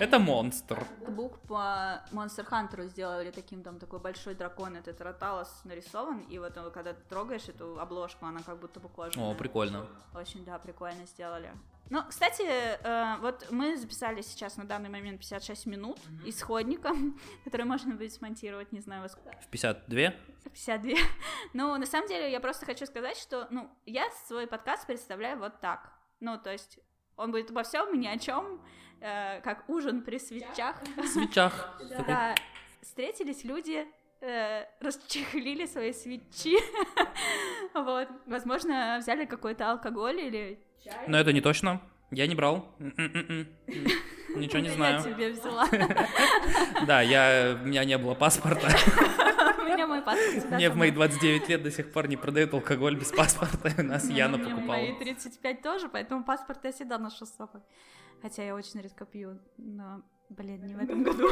Это 0.00 0.18
монстр. 0.18 0.84
Артбук 1.06 1.38
по 1.48 2.02
Monster 2.12 2.46
Hunter 2.50 2.88
сделали 2.88 3.30
таким, 3.30 3.62
там 3.62 3.78
такой 3.78 4.00
большой 4.00 4.34
дракон, 4.34 4.76
это 4.76 5.04
Роталос 5.04 5.48
нарисован, 5.64 6.20
и 6.30 6.38
вот 6.38 6.54
когда 6.74 6.92
ты 6.92 7.02
трогаешь 7.08 7.48
эту 7.48 7.78
обложку, 7.80 8.26
она 8.26 8.40
как 8.42 8.58
будто 8.58 8.80
бы 8.80 8.88
кожаная. 8.88 9.30
О, 9.30 9.34
прикольно. 9.34 9.86
Очень, 10.14 10.44
да, 10.44 10.58
прикольно 10.58 11.06
сделали. 11.06 11.50
Ну, 11.90 12.02
кстати, 12.08 12.42
э, 12.42 13.16
вот 13.20 13.46
мы 13.50 13.76
записали 13.76 14.22
сейчас 14.22 14.56
на 14.56 14.64
данный 14.64 14.88
момент 14.88 15.20
56 15.20 15.66
минут 15.66 15.98
mm-hmm. 15.98 16.28
исходником, 16.30 17.20
который 17.44 17.66
можно 17.66 17.94
будет 17.94 18.12
смонтировать, 18.12 18.72
не 18.72 18.80
знаю, 18.80 19.02
во 19.02 19.08
сколько. 19.08 19.38
В 19.40 19.48
52? 19.48 20.14
В 20.44 20.50
52. 20.50 20.98
Ну, 21.52 21.76
на 21.76 21.86
самом 21.86 22.08
деле, 22.08 22.30
я 22.32 22.40
просто 22.40 22.64
хочу 22.66 22.86
сказать, 22.86 23.16
что, 23.18 23.46
ну, 23.50 23.70
я 23.84 24.08
свой 24.26 24.46
подкаст 24.46 24.86
представляю 24.86 25.38
вот 25.38 25.60
так. 25.60 25.92
Ну, 26.20 26.38
то 26.38 26.50
есть, 26.50 26.78
он 27.16 27.30
будет 27.30 27.50
обо 27.50 27.62
всем, 27.62 27.98
ни 28.00 28.06
о 28.06 28.18
чем, 28.18 28.60
э, 29.00 29.40
как 29.42 29.68
ужин 29.68 30.02
при 30.02 30.18
свечах. 30.18 30.76
Свечах. 31.12 31.78
Да, 32.06 32.34
встретились 32.80 33.44
люди, 33.44 33.86
э, 34.24 34.66
расчехлили 34.80 35.66
свои 35.66 35.92
свечи, 35.92 36.56
вот, 37.74 38.08
возможно, 38.26 38.98
взяли 39.00 39.24
какой-то 39.24 39.70
алкоголь 39.70 40.20
или 40.20 40.58
но 41.06 41.18
это 41.18 41.32
не 41.32 41.40
точно. 41.40 41.80
Я 42.10 42.26
не 42.26 42.34
брал. 42.34 42.66
Ничего 42.78 44.58
не 44.58 44.68
знаю. 44.70 44.96
Я 44.96 45.02
тебе 45.02 45.30
взяла. 45.32 45.66
Да, 46.86 47.00
я, 47.00 47.58
у 47.60 47.66
меня 47.66 47.84
не 47.84 47.96
было 47.98 48.14
паспорта. 48.14 48.68
У 49.58 49.62
меня 49.62 49.86
мой 49.86 50.02
паспорт 50.02 50.50
Мне 50.50 50.70
в 50.70 50.76
мои 50.76 50.90
29 50.90 51.48
лет 51.48 51.62
до 51.62 51.70
сих 51.70 51.92
пор 51.92 52.08
не 52.08 52.16
продают 52.16 52.52
алкоголь 52.52 52.96
без 52.96 53.10
паспорта, 53.10 53.72
у 53.78 53.82
нас 53.82 54.08
Яна 54.10 54.38
покупала. 54.38 54.66
Мои 54.66 54.98
35 54.98 55.62
тоже, 55.62 55.88
поэтому 55.88 56.24
паспорт 56.24 56.64
я 56.64 56.72
всегда 56.72 56.98
ношу 56.98 57.26
с 57.26 57.30
собой. 57.30 57.62
Хотя 58.22 58.42
я 58.44 58.54
очень 58.54 58.80
редко 58.80 59.06
пью, 59.06 59.38
но, 59.56 60.02
блин, 60.28 60.64
не 60.66 60.74
в 60.74 60.82
этом 60.82 61.02
году. 61.02 61.30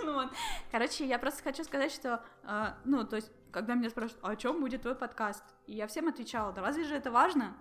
Вот. 0.04 0.30
Короче, 0.70 1.06
я 1.06 1.18
просто 1.18 1.42
хочу 1.42 1.64
сказать, 1.64 1.92
что, 1.92 2.22
э, 2.44 2.72
ну, 2.84 3.04
то 3.04 3.16
есть, 3.16 3.30
когда 3.50 3.74
меня 3.74 3.90
спрашивают, 3.90 4.24
«А 4.24 4.30
о 4.30 4.36
чем 4.36 4.60
будет 4.60 4.82
твой 4.82 4.94
подкаст, 4.94 5.44
и 5.66 5.74
я 5.74 5.86
всем 5.86 6.08
отвечала, 6.08 6.52
да 6.52 6.62
разве 6.62 6.84
же 6.84 6.94
это 6.94 7.10
важно? 7.10 7.56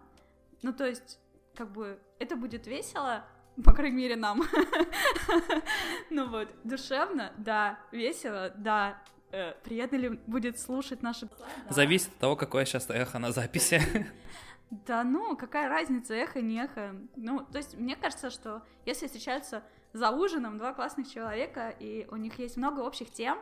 Ну, 0.62 0.74
то 0.74 0.86
есть, 0.86 1.20
как 1.56 1.72
бы, 1.72 2.00
это 2.20 2.36
будет 2.36 2.68
весело, 2.68 3.24
по 3.64 3.74
крайней 3.74 3.98
мере, 3.98 4.16
нам. 4.16 4.44
ну 6.10 6.30
вот, 6.30 6.50
душевно, 6.64 7.34
да, 7.38 7.80
весело, 7.92 8.52
да, 8.56 9.02
э, 9.32 9.54
приятно 9.64 9.98
ли 9.98 10.10
будет 10.28 10.60
слушать 10.60 11.02
наши... 11.02 11.28
Зависит 11.70 12.10
от 12.10 12.18
того, 12.18 12.36
какое 12.36 12.66
сейчас 12.66 12.90
эхо 12.90 13.20
на 13.20 13.32
записи. 13.32 13.82
Да 14.86 15.04
ну, 15.04 15.36
какая 15.36 15.68
разница, 15.68 16.14
эхо, 16.14 16.42
не 16.42 16.62
эхо. 16.64 16.96
Ну, 17.16 17.44
то 17.52 17.58
есть, 17.58 17.76
мне 17.76 17.96
кажется, 17.96 18.30
что 18.30 18.62
если 18.86 19.08
встречаются 19.08 19.64
за 19.94 20.12
ужином 20.12 20.58
два 20.58 20.74
классных 20.74 21.12
человека, 21.12 21.70
и 21.80 22.08
у 22.12 22.16
них 22.16 22.40
есть 22.40 22.58
много 22.58 22.82
общих 22.82 23.12
тем, 23.12 23.40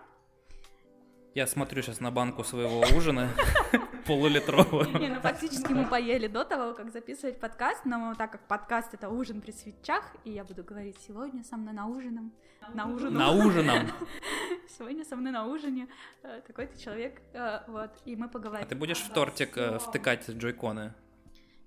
я 1.37 1.45
смотрю 1.45 1.83
сейчас 1.83 1.99
на 1.99 2.09
банку 2.09 2.43
своего 2.43 2.79
ужина 2.97 3.29
полулитрового. 4.07 4.85
Не, 4.97 5.09
ну 5.09 5.21
фактически 5.21 5.71
мы 5.71 5.85
поели 5.85 6.25
до 6.25 6.43
того, 6.43 6.73
как 6.73 6.91
записывать 6.91 7.39
подкаст, 7.39 7.85
но 7.85 8.15
так 8.15 8.31
как 8.31 8.47
подкаст 8.47 8.95
это 8.95 9.09
ужин 9.09 9.41
при 9.41 9.51
свечах, 9.51 10.03
и 10.23 10.31
я 10.31 10.43
буду 10.43 10.63
говорить 10.63 10.97
сегодня 11.07 11.43
со 11.43 11.55
мной 11.55 11.75
на 11.75 11.85
ужином. 11.85 12.33
На 12.73 12.87
ужином. 12.87 13.13
На 13.13 13.31
ужином. 13.31 13.87
Сегодня 14.79 15.05
со 15.05 15.15
мной 15.15 15.31
на 15.31 15.45
ужине 15.45 15.87
э, 16.23 16.41
такой-то 16.47 16.75
человек, 16.81 17.21
э, 17.33 17.59
вот, 17.67 17.91
и 18.05 18.15
мы 18.15 18.29
поговорим. 18.29 18.65
А 18.65 18.67
ты 18.67 18.75
будешь 18.75 18.99
в 18.99 19.13
тортик 19.13 19.55
э, 19.57 19.77
втыкать 19.77 20.27
джойконы? 20.27 20.95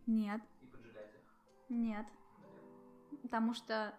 Нет. 0.07 0.41
Нет. 1.69 2.07
Потому 3.23 3.55
что 3.55 3.95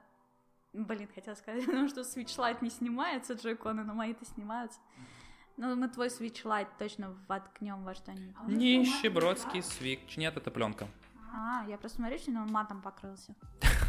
Блин, 0.74 1.09
хотела 1.13 1.36
сказать, 1.36 1.65
потому 1.67 1.88
что 1.88 2.01
Switch 2.01 2.38
Lite 2.38 2.59
не 2.61 2.69
снимается, 2.69 3.34
джойконы, 3.34 3.84
но 3.84 3.93
мои-то 3.93 4.26
снимаются. 4.26 4.80
Ну, 5.57 5.76
мы 5.76 5.89
твой 5.89 6.07
Switch 6.07 6.43
Lite 6.43 6.69
точно 6.80 7.15
воткнем 7.28 7.84
во 7.84 7.93
что-нибудь. 7.93 8.47
Нищебродский 8.47 9.61
свич. 9.61 10.17
Нет, 10.17 10.38
это 10.38 10.49
пленка. 10.49 10.88
А, 11.34 11.63
я 11.67 11.78
просто 11.78 11.97
смотрю, 11.97 12.17
что 12.17 12.32
он 12.32 12.51
матом 12.51 12.82
покрылся. 12.82 13.36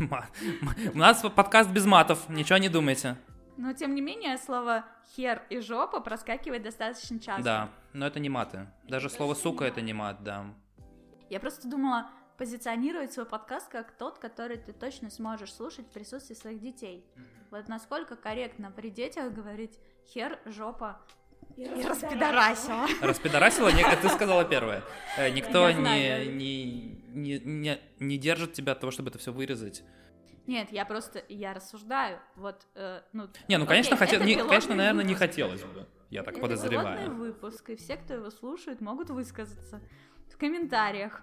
У 0.94 0.98
нас 0.98 1.22
подкаст 1.22 1.70
без 1.70 1.86
матов, 1.86 2.28
ничего 2.28 2.58
не 2.58 2.68
думайте. 2.68 3.16
Но, 3.56 3.72
тем 3.72 3.94
не 3.94 4.00
менее, 4.00 4.38
слово 4.38 4.84
«хер» 5.14 5.42
и 5.50 5.60
«жопа» 5.60 6.00
проскакивает 6.00 6.62
достаточно 6.62 7.20
часто. 7.20 7.42
Да, 7.42 7.70
но 7.92 8.06
это 8.06 8.18
не 8.18 8.28
маты. 8.28 8.66
Даже 8.88 9.10
слово 9.10 9.34
«сука»— 9.34 9.64
это 9.66 9.80
не 9.80 9.92
мат, 9.92 10.22
да. 10.22 10.46
Я 11.28 11.38
просто 11.38 11.68
думала 11.68 12.10
позиционировать 12.42 13.12
свой 13.12 13.24
подкаст 13.24 13.68
как 13.68 13.92
тот, 13.92 14.18
который 14.18 14.56
ты 14.56 14.72
точно 14.72 15.10
сможешь 15.10 15.54
слушать 15.54 15.86
в 15.86 15.90
присутствии 15.90 16.34
своих 16.34 16.60
детей. 16.60 17.06
Вот 17.52 17.68
насколько 17.68 18.16
корректно 18.16 18.72
при 18.72 18.90
детях 18.90 19.32
говорить 19.32 19.78
«хер», 20.12 20.40
«жопа», 20.46 21.00
и 21.56 21.66
распидорасила. 21.66 22.88
Распидорасила? 23.00 23.70
Ты 23.70 24.08
сказала 24.08 24.44
первое. 24.44 24.82
Э, 25.16 25.30
никто 25.30 25.70
не, 25.70 26.26
не, 26.26 27.00
не, 27.14 27.38
не, 27.38 27.80
не 28.00 28.18
держит 28.18 28.54
тебя 28.54 28.72
от 28.72 28.80
того, 28.80 28.90
чтобы 28.90 29.10
это 29.10 29.18
все 29.18 29.32
вырезать. 29.32 29.84
Нет, 30.48 30.72
я 30.72 30.84
просто, 30.84 31.22
я 31.28 31.54
рассуждаю, 31.54 32.18
вот, 32.34 32.66
э, 32.74 33.02
ну... 33.12 33.28
Не, 33.46 33.58
ну, 33.58 33.66
конечно, 33.66 33.96
хотел, 33.96 34.20
не, 34.24 34.34
конечно, 34.34 34.74
наверное, 34.74 35.04
не 35.04 35.14
хотелось 35.14 35.62
бы, 35.62 35.86
я 36.10 36.24
так 36.24 36.34
это 36.34 36.42
подозреваю. 36.42 37.02
Это 37.02 37.10
выпуск, 37.12 37.70
и 37.70 37.76
все, 37.76 37.96
кто 37.96 38.14
его 38.14 38.30
слушает, 38.30 38.80
могут 38.80 39.10
высказаться 39.10 39.80
в 40.28 40.36
комментариях. 40.36 41.22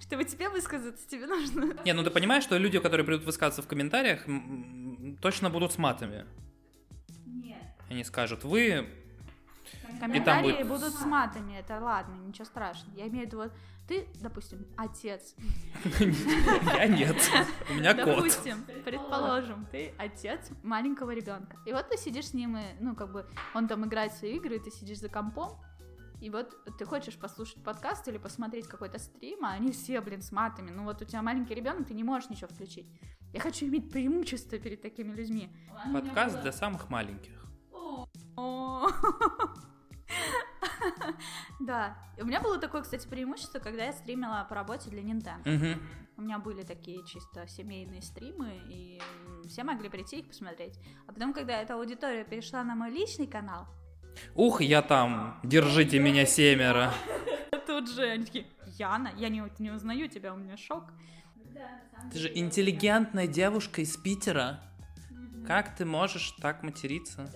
Чтобы 0.00 0.24
тебе 0.24 0.48
высказаться, 0.48 1.08
тебе 1.08 1.26
нужно... 1.26 1.74
Не, 1.84 1.92
ну 1.92 2.02
ты 2.02 2.10
понимаешь, 2.10 2.44
что 2.44 2.56
люди, 2.56 2.78
которые 2.78 3.06
придут 3.06 3.24
высказываться 3.24 3.62
в 3.62 3.66
комментариях, 3.66 4.24
точно 5.20 5.50
будут 5.50 5.72
с 5.72 5.78
матами. 5.78 6.26
Нет. 7.26 7.62
Они 7.88 8.04
скажут, 8.04 8.44
вы 8.44 8.88
Комментарии 10.00 10.52
будет... 10.52 10.68
будут 10.68 10.94
с 10.94 11.04
матами, 11.04 11.58
это 11.58 11.78
ладно, 11.78 12.14
ничего 12.26 12.44
страшного. 12.44 12.96
Я 12.96 13.06
имею 13.06 13.24
в 13.24 13.26
виду, 13.26 13.36
вот 13.38 13.52
ты, 13.86 14.08
допустим, 14.20 14.66
отец. 14.76 15.34
Я 16.00 16.86
нет, 16.86 17.16
у 17.70 17.74
меня 17.74 17.94
кот. 17.94 18.16
Допустим, 18.16 18.64
предположим, 18.84 19.66
ты 19.70 19.92
отец 19.98 20.50
маленького 20.62 21.12
ребенка. 21.12 21.56
И 21.66 21.72
вот 21.72 21.88
ты 21.88 21.96
сидишь 21.96 22.28
с 22.28 22.34
ним, 22.34 22.56
и, 22.56 22.62
ну, 22.80 22.96
как 22.96 23.12
бы, 23.12 23.26
он 23.54 23.68
там 23.68 23.84
играет 23.86 24.12
в 24.12 24.18
свои 24.18 24.36
игры, 24.36 24.58
ты 24.58 24.70
сидишь 24.70 24.98
за 24.98 25.08
компом, 25.08 25.60
и 26.22 26.30
вот 26.30 26.56
ты 26.78 26.84
хочешь 26.84 27.18
послушать 27.18 27.64
подкаст 27.64 28.06
или 28.06 28.16
посмотреть 28.16 28.68
какой-то 28.68 29.00
стрим, 29.00 29.44
а 29.44 29.54
они 29.54 29.72
все, 29.72 30.00
блин, 30.00 30.22
с 30.22 30.30
матами. 30.30 30.70
Ну 30.70 30.84
вот 30.84 31.02
у 31.02 31.04
тебя 31.04 31.20
маленький 31.20 31.52
ребенок, 31.52 31.88
ты 31.88 31.94
не 31.94 32.04
можешь 32.04 32.30
ничего 32.30 32.46
включить. 32.46 32.86
Я 33.32 33.40
хочу 33.40 33.66
иметь 33.66 33.90
преимущество 33.90 34.56
перед 34.58 34.80
такими 34.80 35.12
людьми. 35.12 35.50
Подкаст 35.92 36.40
для 36.40 36.52
самых 36.52 36.88
маленьких. 36.90 37.44
Да. 41.60 41.96
У 42.20 42.26
меня 42.26 42.40
было 42.40 42.58
такое, 42.58 42.82
кстати, 42.82 43.08
преимущество, 43.08 43.58
когда 43.58 43.84
я 43.84 43.92
стримила 43.92 44.46
по 44.48 44.54
работе 44.54 44.90
для 44.90 45.02
Nintendo. 45.02 45.78
У 46.16 46.22
меня 46.22 46.38
были 46.38 46.62
такие 46.62 47.04
чисто 47.06 47.48
семейные 47.48 48.02
стримы, 48.02 48.60
и 48.68 49.00
все 49.46 49.64
могли 49.64 49.88
прийти 49.88 50.20
их 50.20 50.28
посмотреть. 50.28 50.78
А 51.06 51.12
потом, 51.12 51.32
когда 51.32 51.60
эта 51.60 51.74
аудитория 51.74 52.24
перешла 52.24 52.62
на 52.62 52.74
мой 52.74 52.90
личный 52.90 53.26
канал, 53.26 53.66
Ух, 54.34 54.60
я 54.60 54.82
там, 54.82 55.38
держите 55.42 55.98
меня 55.98 56.26
семеро. 56.26 56.92
Тут 57.66 57.90
же 57.90 58.02
они 58.02 58.24
такие, 58.24 58.46
Яна, 58.78 59.12
я 59.16 59.28
не, 59.28 59.42
не 59.58 59.70
узнаю 59.70 60.08
тебя, 60.08 60.32
у 60.32 60.36
меня 60.36 60.56
шок. 60.56 60.84
Ты 62.10 62.18
же 62.18 62.32
интеллигентная 62.34 63.26
девушка 63.26 63.82
из 63.82 63.96
Питера. 63.96 64.60
Как 65.46 65.74
ты 65.74 65.84
можешь 65.84 66.32
так 66.40 66.62
материться? 66.62 67.30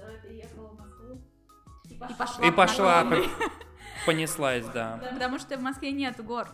И 1.88 1.94
пошла. 1.94 2.46
И 2.46 2.50
пошла, 2.50 3.06
понеслась, 4.06 4.66
да. 4.66 5.00
Потому 5.12 5.38
что 5.38 5.56
в 5.56 5.62
Москве 5.62 5.92
нет 5.92 6.22
гор. 6.24 6.48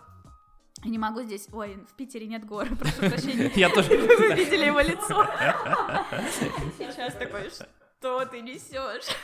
Я 0.85 0.91
не 0.91 0.99
могу 0.99 1.23
здесь... 1.23 1.49
Ой, 1.53 1.77
в 1.89 1.95
Питере 1.95 2.27
нет 2.27 2.45
гор, 2.45 2.69
прошу 2.79 2.99
прощения. 2.99 3.53
Я 3.55 3.69
тоже... 3.69 3.89
Вы 3.91 4.35
видели 4.35 4.67
его 4.67 4.81
лицо? 4.81 5.27
Сейчас 6.79 7.15
такой, 7.15 7.51
что 7.51 8.25
ты 8.27 8.41
несешь? 8.41 9.15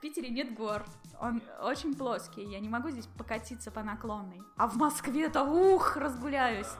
В 0.00 0.02
Питере 0.02 0.30
нет 0.30 0.54
гор. 0.54 0.86
Он 1.20 1.42
очень 1.60 1.94
плоский. 1.94 2.42
Я 2.42 2.58
не 2.60 2.70
могу 2.70 2.88
здесь 2.88 3.04
покатиться 3.04 3.70
по 3.70 3.82
наклонной. 3.82 4.40
А 4.56 4.66
в 4.66 4.76
Москве-то, 4.76 5.42
ух, 5.42 5.98
разгуляюсь. 5.98 6.70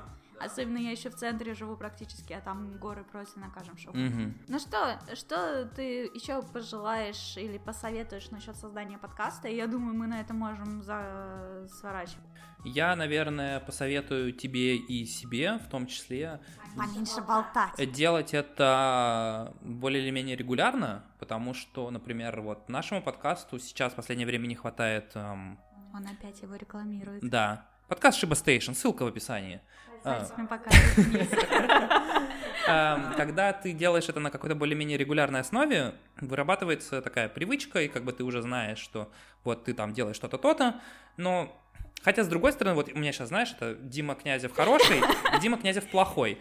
Особенно 0.41 0.79
я 0.79 0.91
еще 0.91 1.11
в 1.11 1.17
центре 1.17 1.53
живу 1.53 1.77
практически, 1.77 2.33
а 2.33 2.41
там 2.41 2.79
горы 2.79 3.05
просто 3.05 3.39
на 3.39 3.51
каждом 3.51 3.77
шагу. 3.77 3.99
Угу. 3.99 4.33
Ну 4.49 4.59
что, 4.59 4.99
что 5.15 5.67
ты 5.77 6.05
еще 6.15 6.41
пожелаешь 6.41 7.37
или 7.37 7.59
посоветуешь 7.59 8.31
насчет 8.31 8.57
создания 8.57 8.97
подкаста? 8.97 9.49
Я 9.49 9.67
думаю, 9.67 9.95
мы 9.95 10.07
на 10.07 10.19
это 10.19 10.33
можем 10.33 10.83
за... 10.83 11.69
сворачивать. 11.79 12.25
Я, 12.65 12.97
наверное, 12.97 13.61
посоветую 13.61 14.33
тебе 14.33 14.77
и 14.77 15.05
себе, 15.05 15.59
в 15.59 15.69
том 15.69 15.87
числе, 15.87 16.41
поменьше 16.77 17.21
болтать. 17.21 17.93
Делать 17.93 18.35
это 18.35 19.55
более 19.61 20.03
или 20.03 20.11
менее 20.11 20.37
регулярно, 20.37 21.05
потому 21.19 21.55
что, 21.55 21.91
например, 21.91 22.41
вот 22.41 22.69
нашему 22.69 23.03
подкасту 23.03 23.59
сейчас 23.59 23.93
в 23.93 23.97
последнее 23.97 24.27
время 24.27 24.47
не 24.47 24.55
хватает. 24.55 25.13
Эм... 25.15 25.59
Он 25.95 26.07
опять 26.07 26.41
его 26.43 26.55
рекламирует. 26.55 27.23
Да. 27.29 27.67
Подкаст 27.89 28.19
Шиба 28.19 28.35
Стейшн, 28.35 28.73
ссылка 28.73 29.05
в 29.05 29.09
описании. 29.09 29.61
А. 30.05 30.27
Эм, 32.67 33.15
когда 33.17 33.53
ты 33.53 33.73
делаешь 33.73 34.09
это 34.09 34.21
на 34.21 34.31
какой-то 34.31 34.55
более-менее 34.55 34.97
регулярной 34.97 35.41
основе, 35.41 35.95
вырабатывается 36.21 37.03
такая 37.03 37.29
привычка, 37.29 37.83
и 37.83 37.89
как 37.89 38.05
бы 38.05 38.13
ты 38.13 38.23
уже 38.23 38.43
знаешь, 38.43 38.79
что 38.79 39.11
вот 39.45 39.65
ты 39.65 39.75
там 39.75 39.93
делаешь 39.93 40.17
что-то, 40.17 40.39
то-то, 40.39 40.81
но 41.17 41.57
Хотя, 42.03 42.25
с 42.25 42.29
другой 42.29 42.53
стороны, 42.53 42.77
вот 42.77 42.91
у 42.93 42.99
меня 42.99 43.13
сейчас, 43.13 43.29
знаешь, 43.29 43.53
это 43.53 43.75
Дима 43.75 44.15
Князев 44.15 44.55
хороший, 44.55 45.03
Дима 45.43 45.59
Князев 45.59 45.87
плохой. 45.87 46.39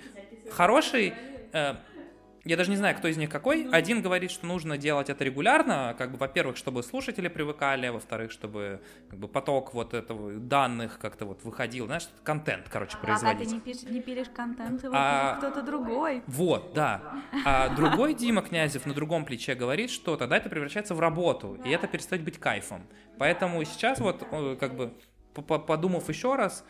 Хороший, 0.51 1.13
э, 1.53 1.75
я 2.45 2.57
даже 2.57 2.69
не 2.69 2.77
знаю, 2.77 2.95
кто 2.95 3.07
из 3.07 3.17
них 3.17 3.29
какой. 3.29 3.69
Один 3.69 4.01
говорит, 4.01 4.31
что 4.31 4.45
нужно 4.45 4.77
делать 4.77 5.09
это 5.09 5.23
регулярно, 5.23 5.95
как 5.97 6.11
бы, 6.11 6.17
во-первых, 6.17 6.57
чтобы 6.57 6.83
слушатели 6.83 7.27
привыкали, 7.27 7.87
а 7.87 7.91
во-вторых, 7.93 8.31
чтобы 8.31 8.81
как 9.09 9.19
бы, 9.19 9.27
поток 9.27 9.73
вот 9.73 9.93
этого 9.93 10.31
данных 10.33 10.99
как-то 10.99 11.25
вот 11.25 11.43
выходил, 11.43 11.85
знаешь, 11.87 12.09
контент, 12.23 12.67
короче, 12.69 12.97
а 12.99 13.05
производить. 13.05 13.47
А 13.47 13.49
ты 13.49 13.55
не 13.55 13.59
пишешь, 13.59 13.83
не 13.83 14.01
пилишь 14.01 14.29
контент, 14.33 14.83
его 14.83 14.93
а, 14.95 15.35
кто-то 15.37 15.61
другой. 15.61 16.23
Вот, 16.27 16.73
да. 16.73 17.21
А 17.45 17.69
другой 17.75 18.13
Дима 18.13 18.41
Князев 18.41 18.85
на 18.85 18.93
другом 18.93 19.25
плече 19.25 19.53
говорит, 19.53 19.91
что 19.91 20.15
тогда 20.15 20.37
это 20.37 20.49
превращается 20.49 20.95
в 20.95 20.99
работу, 20.99 21.57
и 21.65 21.69
это 21.69 21.87
перестает 21.87 22.23
быть 22.23 22.39
кайфом. 22.39 22.87
Поэтому 23.17 23.63
сейчас 23.65 23.99
вот 23.99 24.25
как 24.59 24.75
бы 24.75 24.93
подумав 25.33 26.09
еще 26.09 26.35
раз, 26.35 26.65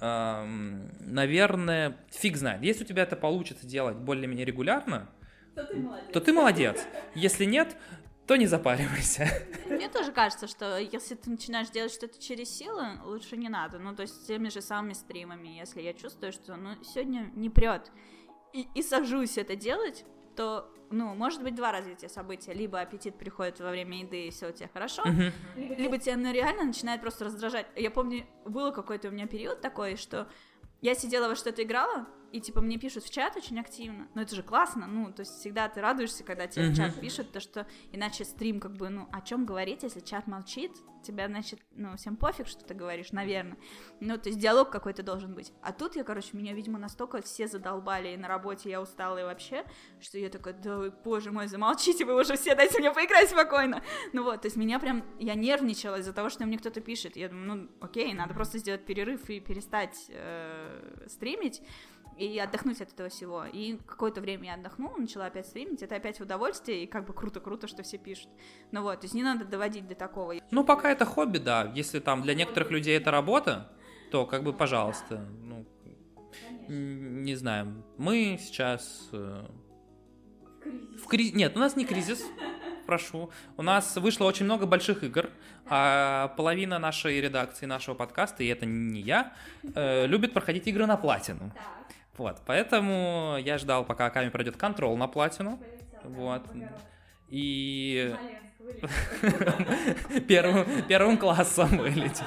наверное, 0.00 1.96
фиг 2.10 2.36
знает. 2.36 2.62
Если 2.62 2.84
у 2.84 2.86
тебя 2.86 3.02
это 3.02 3.16
получится 3.16 3.66
делать 3.66 3.96
более-менее 3.96 4.46
регулярно, 4.46 5.10
то 5.54 5.64
ты 5.64 5.76
молодец. 5.76 6.12
То 6.12 6.20
ты 6.20 6.32
молодец. 6.32 6.86
Если 7.14 7.44
нет, 7.44 7.76
то 8.26 8.36
не 8.36 8.46
запаривайся. 8.46 9.28
Мне 9.66 9.88
тоже 9.88 10.12
кажется, 10.12 10.46
что 10.46 10.78
если 10.78 11.16
ты 11.16 11.30
начинаешь 11.30 11.70
делать 11.70 11.92
что-то 11.92 12.22
через 12.22 12.48
силу, 12.48 12.80
лучше 13.04 13.36
не 13.36 13.48
надо. 13.48 13.78
Ну, 13.78 13.94
то 13.94 14.02
есть 14.02 14.22
с 14.22 14.26
теми 14.26 14.48
же 14.48 14.60
самыми 14.60 14.92
стримами, 14.92 15.48
если 15.48 15.82
я 15.82 15.92
чувствую, 15.92 16.32
что 16.32 16.56
ну, 16.56 16.70
сегодня 16.84 17.30
не 17.34 17.50
прет, 17.50 17.90
и, 18.52 18.66
и 18.74 18.82
сажусь 18.82 19.36
это 19.36 19.56
делать, 19.56 20.04
то 20.36 20.72
ну, 20.90 21.14
может 21.14 21.42
быть 21.42 21.54
два 21.54 21.72
развития 21.72 22.08
события. 22.08 22.52
Либо 22.52 22.80
аппетит 22.80 23.16
приходит 23.16 23.60
во 23.60 23.70
время 23.70 24.00
еды, 24.00 24.26
и 24.26 24.30
все 24.30 24.48
у 24.48 24.52
тебя 24.52 24.68
хорошо, 24.72 25.02
uh-huh. 25.02 25.32
либо 25.76 25.98
тебя 25.98 26.16
ну, 26.16 26.32
реально 26.32 26.64
начинает 26.64 27.00
просто 27.00 27.24
раздражать. 27.24 27.66
Я 27.76 27.90
помню, 27.90 28.26
было 28.44 28.70
какой-то 28.70 29.08
у 29.08 29.10
меня 29.10 29.26
период 29.26 29.60
такой, 29.60 29.96
что 29.96 30.28
я 30.80 30.94
сидела 30.94 31.28
во 31.28 31.36
что-то 31.36 31.62
играла, 31.62 32.06
и 32.32 32.40
типа 32.40 32.60
мне 32.60 32.78
пишут 32.78 33.04
в 33.04 33.10
чат 33.10 33.36
очень 33.36 33.58
активно, 33.58 34.08
но 34.14 34.22
это 34.22 34.34
же 34.34 34.42
классно, 34.42 34.86
ну, 34.86 35.12
то 35.12 35.20
есть 35.20 35.38
всегда 35.38 35.68
ты 35.68 35.80
радуешься, 35.80 36.24
когда 36.24 36.46
тебе 36.46 36.66
uh-huh. 36.66 36.72
в 36.72 36.76
чат 36.76 37.00
пишут, 37.00 37.32
то 37.32 37.40
что 37.40 37.66
иначе 37.92 38.24
стрим 38.24 38.60
как 38.60 38.72
бы, 38.74 38.88
ну, 38.88 39.08
о 39.12 39.20
чем 39.20 39.44
говорить, 39.44 39.82
если 39.82 40.00
чат 40.00 40.26
молчит, 40.26 40.72
тебя, 41.02 41.28
значит, 41.28 41.60
ну, 41.72 41.96
всем 41.96 42.16
пофиг, 42.16 42.46
что 42.46 42.64
ты 42.64 42.74
говоришь, 42.74 43.12
наверное, 43.12 43.56
ну, 44.00 44.18
то 44.18 44.28
есть 44.28 44.38
диалог 44.38 44.70
какой-то 44.70 45.02
должен 45.02 45.34
быть, 45.34 45.52
а 45.62 45.72
тут 45.72 45.96
я, 45.96 46.04
короче, 46.04 46.36
меня, 46.36 46.52
видимо, 46.52 46.78
настолько 46.78 47.22
все 47.22 47.48
задолбали, 47.48 48.10
и 48.10 48.16
на 48.16 48.28
работе 48.28 48.70
я 48.70 48.80
устала 48.80 49.18
и 49.18 49.24
вообще, 49.24 49.64
что 50.00 50.18
я 50.18 50.28
такая, 50.28 50.54
да 50.54 50.76
вы, 50.76 50.90
боже 50.90 51.32
мой, 51.32 51.48
замолчите 51.48 52.04
вы 52.04 52.14
уже 52.20 52.36
все, 52.36 52.54
дайте 52.54 52.78
мне 52.78 52.92
поиграть 52.92 53.30
спокойно, 53.30 53.82
ну 54.12 54.24
вот, 54.24 54.42
то 54.42 54.46
есть 54.46 54.56
меня 54.56 54.78
прям, 54.78 55.04
я 55.18 55.34
нервничала 55.34 55.96
из-за 55.96 56.12
того, 56.12 56.28
что 56.28 56.46
мне 56.46 56.58
кто-то 56.58 56.80
пишет, 56.80 57.16
я 57.16 57.28
думаю, 57.28 57.46
ну, 57.46 57.68
окей, 57.80 58.12
надо 58.12 58.34
просто 58.34 58.58
сделать 58.58 58.84
перерыв 58.84 59.28
и 59.30 59.40
перестать 59.40 59.96
э, 60.10 61.06
стримить, 61.08 61.62
и 62.26 62.38
отдохнуть 62.38 62.80
от 62.80 62.92
этого 62.92 63.08
всего. 63.08 63.44
И 63.46 63.78
какое-то 63.86 64.20
время 64.20 64.46
я 64.46 64.54
отдохнула, 64.54 64.96
начала 64.96 65.26
опять 65.26 65.46
стримить, 65.46 65.82
это 65.82 65.96
опять 65.96 66.20
удовольствие, 66.20 66.84
и 66.84 66.86
как 66.86 67.06
бы 67.06 67.14
круто-круто, 67.14 67.66
что 67.66 67.82
все 67.82 67.96
пишут. 67.98 68.28
Ну 68.72 68.82
вот, 68.82 69.00
то 69.00 69.04
есть 69.06 69.14
не 69.14 69.22
надо 69.22 69.44
доводить 69.44 69.88
до 69.88 69.94
такого. 69.94 70.34
Ну, 70.50 70.64
пока 70.64 70.90
это 70.90 71.04
хобби, 71.06 71.38
да. 71.38 71.72
Если 71.74 71.98
там 71.98 72.22
для 72.22 72.34
некоторых 72.34 72.70
людей 72.70 72.96
это 72.96 73.10
работа, 73.10 73.72
то 74.10 74.26
как 74.26 74.42
бы, 74.42 74.52
пожалуйста, 74.52 75.26
ну, 75.42 75.66
не 76.68 77.34
знаю. 77.34 77.84
Мы 77.96 78.38
сейчас... 78.40 79.08
Э, 79.12 79.46
в 81.02 81.06
кризис. 81.06 81.34
Нет, 81.34 81.56
у 81.56 81.58
нас 81.58 81.74
не 81.74 81.86
кризис, 81.86 82.22
прошу. 82.86 83.30
У 83.56 83.62
нас 83.62 83.96
вышло 83.96 84.26
очень 84.26 84.44
много 84.44 84.66
больших 84.66 85.02
игр, 85.04 85.30
а 85.66 86.28
половина 86.36 86.78
нашей 86.78 87.20
редакции, 87.20 87.66
нашего 87.66 87.94
подкаста, 87.94 88.42
и 88.42 88.46
это 88.48 88.66
не 88.66 89.00
я, 89.00 89.32
э, 89.74 90.06
любит 90.06 90.34
проходить 90.34 90.66
игры 90.66 90.86
на 90.86 90.96
платину. 90.96 91.52
Вот, 92.20 92.42
поэтому 92.44 93.38
я 93.40 93.56
ждал, 93.56 93.82
пока 93.82 94.04
Аками 94.04 94.28
пройдет 94.28 94.58
контрол 94.58 94.94
на 94.94 95.08
платину. 95.08 95.58
Вот. 96.04 96.42
И 97.28 98.14
первым, 100.28 100.66
первым 100.82 101.16
классом 101.16 101.78
вылетел. 101.78 102.26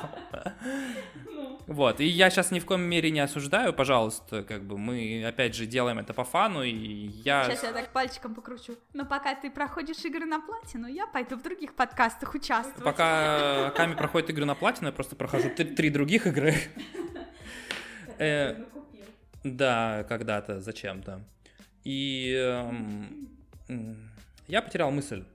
Вот, 1.68 2.00
и 2.00 2.06
я 2.06 2.32
сейчас 2.32 2.50
ни 2.50 2.60
в 2.60 2.66
коем 2.66 2.82
мере 2.82 3.12
не 3.12 3.20
осуждаю, 3.20 3.72
пожалуйста, 3.72 4.44
как 4.44 4.64
бы 4.64 4.80
мы, 4.80 5.24
опять 5.28 5.54
же, 5.54 5.68
делаем 5.68 6.00
это 6.00 6.12
по 6.16 6.24
фану, 6.24 6.64
и 6.64 6.72
я... 6.72 7.44
Сейчас 7.44 7.62
я 7.62 7.72
так 7.72 7.90
пальчиком 7.90 8.34
покручу. 8.34 8.76
Но 8.94 9.06
пока 9.06 9.36
ты 9.36 9.52
проходишь 9.52 10.04
игры 10.06 10.26
на 10.26 10.42
платину, 10.42 10.88
я 10.88 11.06
пойду 11.06 11.38
в 11.38 11.44
других 11.44 11.76
подкастах 11.76 12.34
участвовать. 12.34 12.84
Пока 12.84 13.70
Ками 13.76 13.94
проходит 13.94 14.32
игры 14.32 14.46
на 14.46 14.56
платину, 14.56 14.88
я 14.88 14.92
просто 14.92 15.16
прохожу 15.16 15.52
три 15.52 15.92
других 15.92 16.26
игры. 16.26 16.56
Э, 19.44 19.50
да, 19.50 20.06
когда-то, 20.08 20.62
зачем-то. 20.62 21.22
И 21.84 22.34
эм, 22.36 24.10
я 24.48 24.62
потерял 24.62 24.92
мысль. 24.92 25.26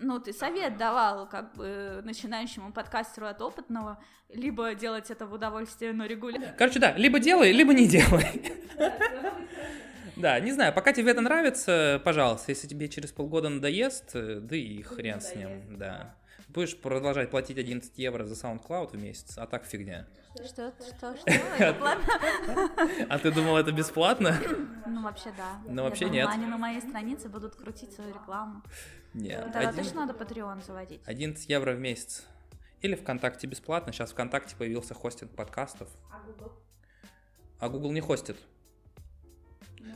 Ну, 0.00 0.20
ты 0.20 0.32
совет 0.32 0.76
давал, 0.76 1.28
как 1.28 1.54
бы, 1.56 2.00
начинающему 2.04 2.72
подкастеру 2.72 3.26
от 3.26 3.42
опытного, 3.42 3.98
либо 4.28 4.74
делать 4.74 5.10
это 5.10 5.26
в 5.26 5.32
удовольствие, 5.32 5.92
но 5.92 6.06
регулярно. 6.06 6.54
Короче, 6.56 6.78
да, 6.78 6.92
либо 6.92 7.18
делай, 7.18 7.50
либо 7.50 7.74
не 7.74 7.88
делай. 7.88 8.42
Да, 10.14 10.40
не 10.40 10.50
знаю, 10.50 10.72
пока 10.72 10.92
тебе 10.92 11.12
это 11.12 11.20
нравится, 11.20 12.02
пожалуйста, 12.04 12.50
если 12.50 12.66
тебе 12.66 12.88
через 12.88 13.12
полгода 13.12 13.48
надоест, 13.48 14.10
э, 14.14 14.40
да 14.40 14.56
и 14.56 14.82
хрен 14.82 15.20
с 15.20 15.34
ним, 15.36 15.78
да. 15.78 16.16
Будешь 16.48 16.76
продолжать 16.78 17.30
платить 17.30 17.58
11 17.58 17.98
евро 17.98 18.24
за 18.24 18.34
SoundCloud 18.34 18.92
в 18.92 18.98
месяц, 18.98 19.36
а 19.36 19.46
так 19.46 19.66
фигня. 19.66 20.06
Что, 20.34 20.72
что, 20.80 21.16
что? 21.16 21.30
Это 21.30 21.74
платно? 21.74 22.06
А 23.08 23.18
ты 23.18 23.30
думал, 23.30 23.56
это 23.56 23.70
бесплатно? 23.70 24.34
Ну, 24.86 25.02
вообще, 25.02 25.30
да. 25.36 25.60
Ну, 25.66 25.82
вообще 25.82 26.08
нет. 26.08 26.26
они 26.30 26.46
на 26.46 26.56
моей 26.56 26.80
странице 26.80 27.28
будут 27.28 27.54
крутить 27.56 27.92
свою 27.92 28.14
рекламу. 28.14 28.62
Нет. 29.12 29.52
Тогда 29.52 29.72
точно 29.72 30.06
надо 30.06 30.12
Patreon 30.14 30.64
заводить. 30.64 31.00
11 31.04 31.48
евро 31.50 31.72
в 31.72 31.80
месяц. 31.80 32.24
Или 32.80 32.94
ВКонтакте 32.94 33.46
бесплатно. 33.46 33.92
Сейчас 33.92 34.12
ВКонтакте 34.12 34.56
появился 34.56 34.94
хостинг 34.94 35.30
подкастов. 35.32 35.88
А 37.58 37.68
Google 37.68 37.92
не 37.92 38.00
хостит. 38.00 38.36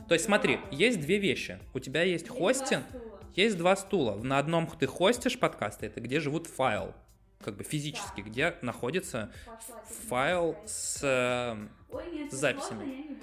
То 0.07 0.13
есть 0.13 0.25
смотри, 0.25 0.59
есть 0.71 0.99
две 0.99 1.17
вещи. 1.17 1.59
У 1.73 1.79
тебя 1.79 2.03
есть 2.03 2.27
хостинг, 2.27 2.83
есть 3.35 3.57
два 3.57 3.75
стула. 3.75 4.15
На 4.15 4.39
одном 4.39 4.67
ты 4.67 4.87
хостишь 4.87 5.39
подкасты, 5.39 5.87
это 5.87 6.01
где 6.01 6.19
живут 6.19 6.47
файл, 6.47 6.93
как 7.41 7.55
бы 7.55 7.63
физически, 7.63 8.21
где 8.21 8.55
находится 8.61 9.31
файл 10.07 10.57
с 10.65 10.99
э, 11.01 11.67
записями. 12.31 13.17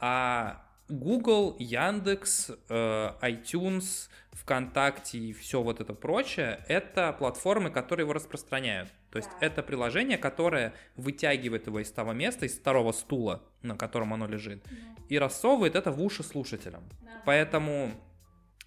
А 0.00 0.64
Google, 0.88 1.56
Яндекс, 1.58 2.50
э, 2.68 3.12
iTunes, 3.20 4.08
ВКонтакте 4.32 5.18
и 5.18 5.32
все 5.32 5.60
вот 5.62 5.80
это 5.80 5.92
прочее, 5.92 6.64
это 6.68 7.12
платформы, 7.12 7.70
которые 7.70 8.04
его 8.04 8.14
распространяют. 8.14 8.88
То 9.10 9.18
есть 9.18 9.28
это 9.40 9.62
приложение, 9.62 10.16
которое 10.16 10.74
вытягивает 10.96 11.66
его 11.66 11.80
из 11.80 11.90
того 11.90 12.12
места, 12.12 12.46
из 12.46 12.58
второго 12.58 12.92
стула, 12.92 13.42
на 13.62 13.76
котором 13.76 14.14
оно 14.14 14.26
лежит, 14.26 14.64
и 15.08 15.18
рассовывает 15.18 15.74
это 15.74 15.90
в 15.90 16.02
уши 16.02 16.22
слушателям. 16.22 16.84
Поэтому 17.24 17.90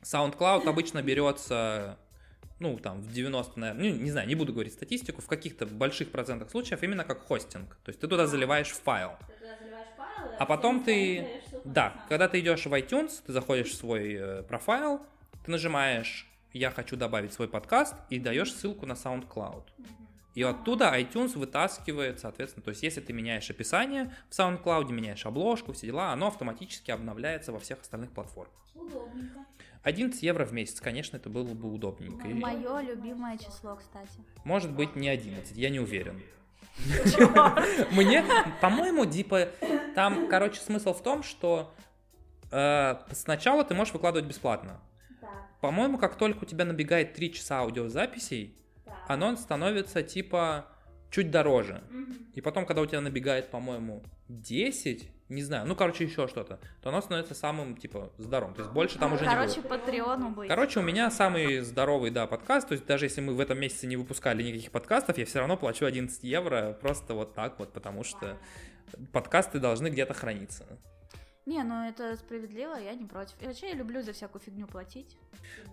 SoundCloud 0.03 0.67
обычно 0.67 1.01
берется, 1.01 1.97
ну, 2.59 2.77
там, 2.77 3.01
в 3.01 3.11
90, 3.11 3.59
наверное, 3.59 3.91
ну, 3.91 3.97
не 3.97 4.11
знаю, 4.11 4.27
не 4.27 4.35
буду 4.35 4.53
говорить 4.53 4.73
статистику, 4.73 5.21
в 5.21 5.27
каких-то 5.27 5.65
больших 5.65 6.11
процентах 6.11 6.49
случаев 6.49 6.81
именно 6.83 7.03
как 7.03 7.25
хостинг. 7.25 7.77
То 7.83 7.89
есть 7.89 7.99
ты 7.99 8.07
туда 8.07 8.27
заливаешь 8.27 8.69
файл. 8.69 9.11
А 10.39 10.45
потом 10.45 10.83
ты, 10.83 11.41
да, 11.65 12.03
когда 12.09 12.27
ты 12.27 12.39
идешь 12.39 12.65
в 12.65 12.73
iTunes, 12.73 13.21
ты 13.25 13.31
заходишь 13.31 13.71
в 13.71 13.75
свой 13.75 14.13
э, 14.13 14.43
профайл, 14.43 15.01
ты 15.45 15.51
нажимаешь 15.51 16.27
«Я 16.53 16.71
хочу 16.71 16.95
добавить 16.95 17.33
свой 17.33 17.47
подкаст» 17.47 17.95
и 18.09 18.19
даешь 18.19 18.53
ссылку 18.53 18.85
на 18.85 18.93
SoundCloud. 18.93 19.63
И 20.33 20.43
оттуда 20.43 20.97
iTunes 20.97 21.37
вытаскивает, 21.37 22.19
соответственно, 22.19 22.63
то 22.63 22.69
есть 22.69 22.83
если 22.83 23.01
ты 23.01 23.11
меняешь 23.11 23.49
описание 23.49 24.15
в 24.29 24.39
SoundCloud, 24.39 24.91
меняешь 24.91 25.25
обложку, 25.25 25.73
все 25.73 25.87
дела, 25.87 26.11
оно 26.13 26.27
автоматически 26.27 26.91
обновляется 26.91 27.51
во 27.51 27.59
всех 27.59 27.81
остальных 27.81 28.11
платформах. 28.11 28.53
11 29.84 30.21
евро 30.21 30.45
в 30.45 30.53
месяц, 30.53 30.79
конечно, 30.79 31.17
это 31.17 31.29
было 31.29 31.53
бы 31.53 31.71
удобненько. 31.73 32.27
И, 32.27 32.34
Мое 32.34 32.82
любимое 32.82 33.38
число, 33.38 33.75
кстати. 33.75 34.19
Может 34.43 34.71
быть, 34.71 34.95
не 34.95 35.09
11, 35.09 35.57
я 35.57 35.69
не 35.69 35.79
уверен. 35.79 36.21
Мне, 37.91 38.23
по-моему, 38.61 39.05
типа, 39.05 39.49
там, 39.95 40.27
короче, 40.29 40.61
смысл 40.61 40.93
в 40.93 41.01
том, 41.01 41.23
что 41.23 41.73
э, 42.51 42.95
сначала 43.11 43.63
ты 43.63 43.73
можешь 43.73 43.93
выкладывать 43.93 44.27
бесплатно. 44.27 44.79
По-моему, 45.61 45.97
как 45.97 46.15
только 46.15 46.43
у 46.43 46.47
тебя 46.47 46.65
набегает 46.65 47.13
3 47.13 47.34
часа 47.34 47.59
аудиозаписей, 47.59 48.55
оно 49.07 49.36
становится, 49.36 50.03
типа, 50.03 50.67
чуть 51.12 51.30
дороже. 51.30 51.84
И 52.34 52.41
потом, 52.41 52.66
когда 52.66 52.82
у 52.82 52.86
тебя 52.86 53.01
набегает, 53.01 53.51
по-моему, 53.51 54.01
10, 54.30 55.09
не 55.30 55.43
знаю, 55.43 55.68
ну, 55.68 55.76
короче, 55.76 56.05
еще 56.05 56.28
что-то, 56.28 56.59
то 56.82 56.89
оно 56.89 57.01
становится 57.01 57.36
самым, 57.36 57.76
типа, 57.76 58.12
здоровым. 58.18 58.55
То 58.55 58.62
есть 58.62 58.74
больше 58.74 58.97
там 58.97 59.14
уже 59.14 59.26
не 59.26 59.30
будет. 59.30 59.53
Короче, 59.53 59.62
Патреону 59.62 60.30
быть. 60.30 60.47
Короче, 60.47 60.80
у 60.80 60.84
меня 60.84 61.12
самый 61.12 61.59
здоровый, 61.59 62.09
да, 62.09 62.26
подкаст. 62.28 62.70
То 62.70 62.74
есть 62.74 62.86
даже 62.86 63.05
если 63.05 63.20
мы 63.20 63.34
в 63.34 63.39
этом 63.41 63.59
месяце 63.59 63.86
не 63.86 63.97
выпускали 63.97 64.41
никаких 64.43 64.72
подкастов, 64.72 65.18
я 65.18 65.26
все 65.26 65.39
равно 65.39 65.57
плачу 65.57 65.86
11 65.86 66.24
евро 66.24 66.78
просто 66.80 67.14
вот 67.14 67.36
так 67.36 67.59
вот, 67.59 67.74
потому 67.74 68.03
что 68.05 68.38
подкасты 69.12 69.59
должны 69.59 69.89
где-то 69.89 70.14
храниться. 70.14 70.66
Не, 71.45 71.64
ну 71.64 71.86
это 71.88 72.16
справедливо, 72.18 72.76
я 72.76 72.93
не 72.93 73.05
против. 73.05 73.34
И 73.41 73.45
вообще 73.45 73.70
я 73.70 73.74
люблю 73.74 74.01
за 74.01 74.14
всякую 74.14 74.41
фигню 74.41 74.68
платить. 74.68 75.18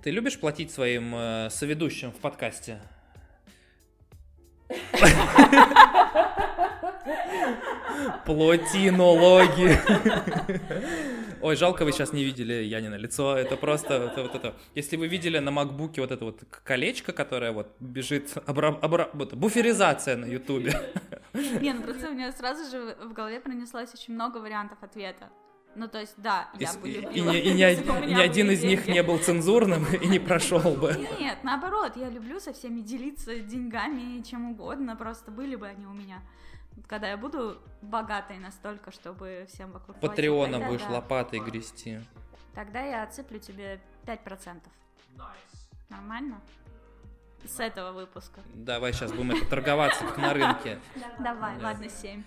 Ты 0.03 0.11
любишь 0.11 0.41
платить 0.41 0.72
своим 0.72 1.14
э, 1.14 1.51
соведущим 1.51 2.11
в 2.11 2.16
подкасте? 2.16 2.80
Платинологи. 8.24 9.76
Ой, 11.40 11.56
жалко, 11.56 11.84
вы 11.84 11.92
сейчас 11.92 12.12
не 12.12 12.24
видели 12.24 12.52
Янина 12.64 12.96
лицо. 12.96 13.36
Это 13.36 13.56
просто 13.56 13.94
это 13.94 14.22
вот 14.22 14.34
это. 14.34 14.54
Если 14.74 14.96
вы 14.96 15.06
видели 15.08 15.38
на 15.38 15.50
макбуке 15.50 16.00
вот 16.00 16.10
это 16.10 16.24
вот 16.24 16.42
колечко, 16.64 17.12
которое 17.12 17.52
вот 17.52 17.68
бежит, 17.80 18.36
обра- 18.46 18.78
обра- 18.80 19.34
буферизация 19.36 20.16
на 20.16 20.24
ютубе. 20.26 20.72
Не, 21.60 21.72
ну 21.72 21.82
просто 21.82 22.08
у 22.08 22.12
меня 22.12 22.32
сразу 22.32 22.68
же 22.70 22.96
в 23.02 23.12
голове 23.12 23.40
пронеслось 23.40 23.94
очень 23.94 24.14
много 24.14 24.38
вариантов 24.38 24.78
ответа. 24.82 25.28
Ну, 25.74 25.86
то 25.86 26.00
есть, 26.00 26.14
да, 26.16 26.48
И, 26.58 26.62
я 26.64 26.72
с- 26.72 26.76
бы 26.76 26.88
и- 26.88 27.00
любила. 27.00 27.10
и 27.12 27.20
ни, 27.20 27.36
и 27.38 27.52
ни 27.52 28.14
ни 28.14 28.20
один 28.20 28.50
из 28.50 28.64
них 28.64 28.88
не 28.88 29.02
был 29.02 29.18
цензурным 29.18 29.84
и 29.94 30.06
не 30.08 30.18
прошел 30.18 30.74
бы. 30.74 30.96
Нет, 31.20 31.38
наоборот, 31.44 31.96
я 31.96 32.08
люблю 32.08 32.40
со 32.40 32.52
всеми 32.52 32.80
делиться 32.80 33.38
деньгами 33.38 34.18
и 34.18 34.24
чем 34.24 34.50
угодно, 34.50 34.96
просто 34.96 35.30
были 35.30 35.54
бы 35.56 35.66
они 35.68 35.86
у 35.86 35.92
меня. 35.92 36.20
Когда 36.88 37.08
я 37.08 37.16
буду 37.16 37.58
богатой 37.82 38.38
настолько, 38.38 38.90
чтобы 38.92 39.46
всем 39.52 39.70
вокруг 39.72 39.96
платить, 39.98 40.10
Патреона 40.16 40.52
тогда 40.54 40.66
будешь 40.68 40.82
да. 40.82 40.90
лопатой 40.90 41.40
грести. 41.40 42.00
Тогда 42.54 42.80
я 42.82 43.02
отсыплю 43.04 43.38
тебе 43.38 43.80
5%. 44.06 44.62
Нормально? 45.90 46.40
С 47.44 47.60
этого 47.60 47.92
выпуска. 47.92 48.40
Давай 48.54 48.92
сейчас 48.92 49.12
будем 49.12 49.30
это 49.32 49.46
торговаться 49.46 50.04
как 50.04 50.18
на 50.18 50.34
рынке. 50.34 50.80
Давай, 51.20 51.56
Да. 51.58 51.66
ладно, 51.68 51.88
7. 51.88 52.22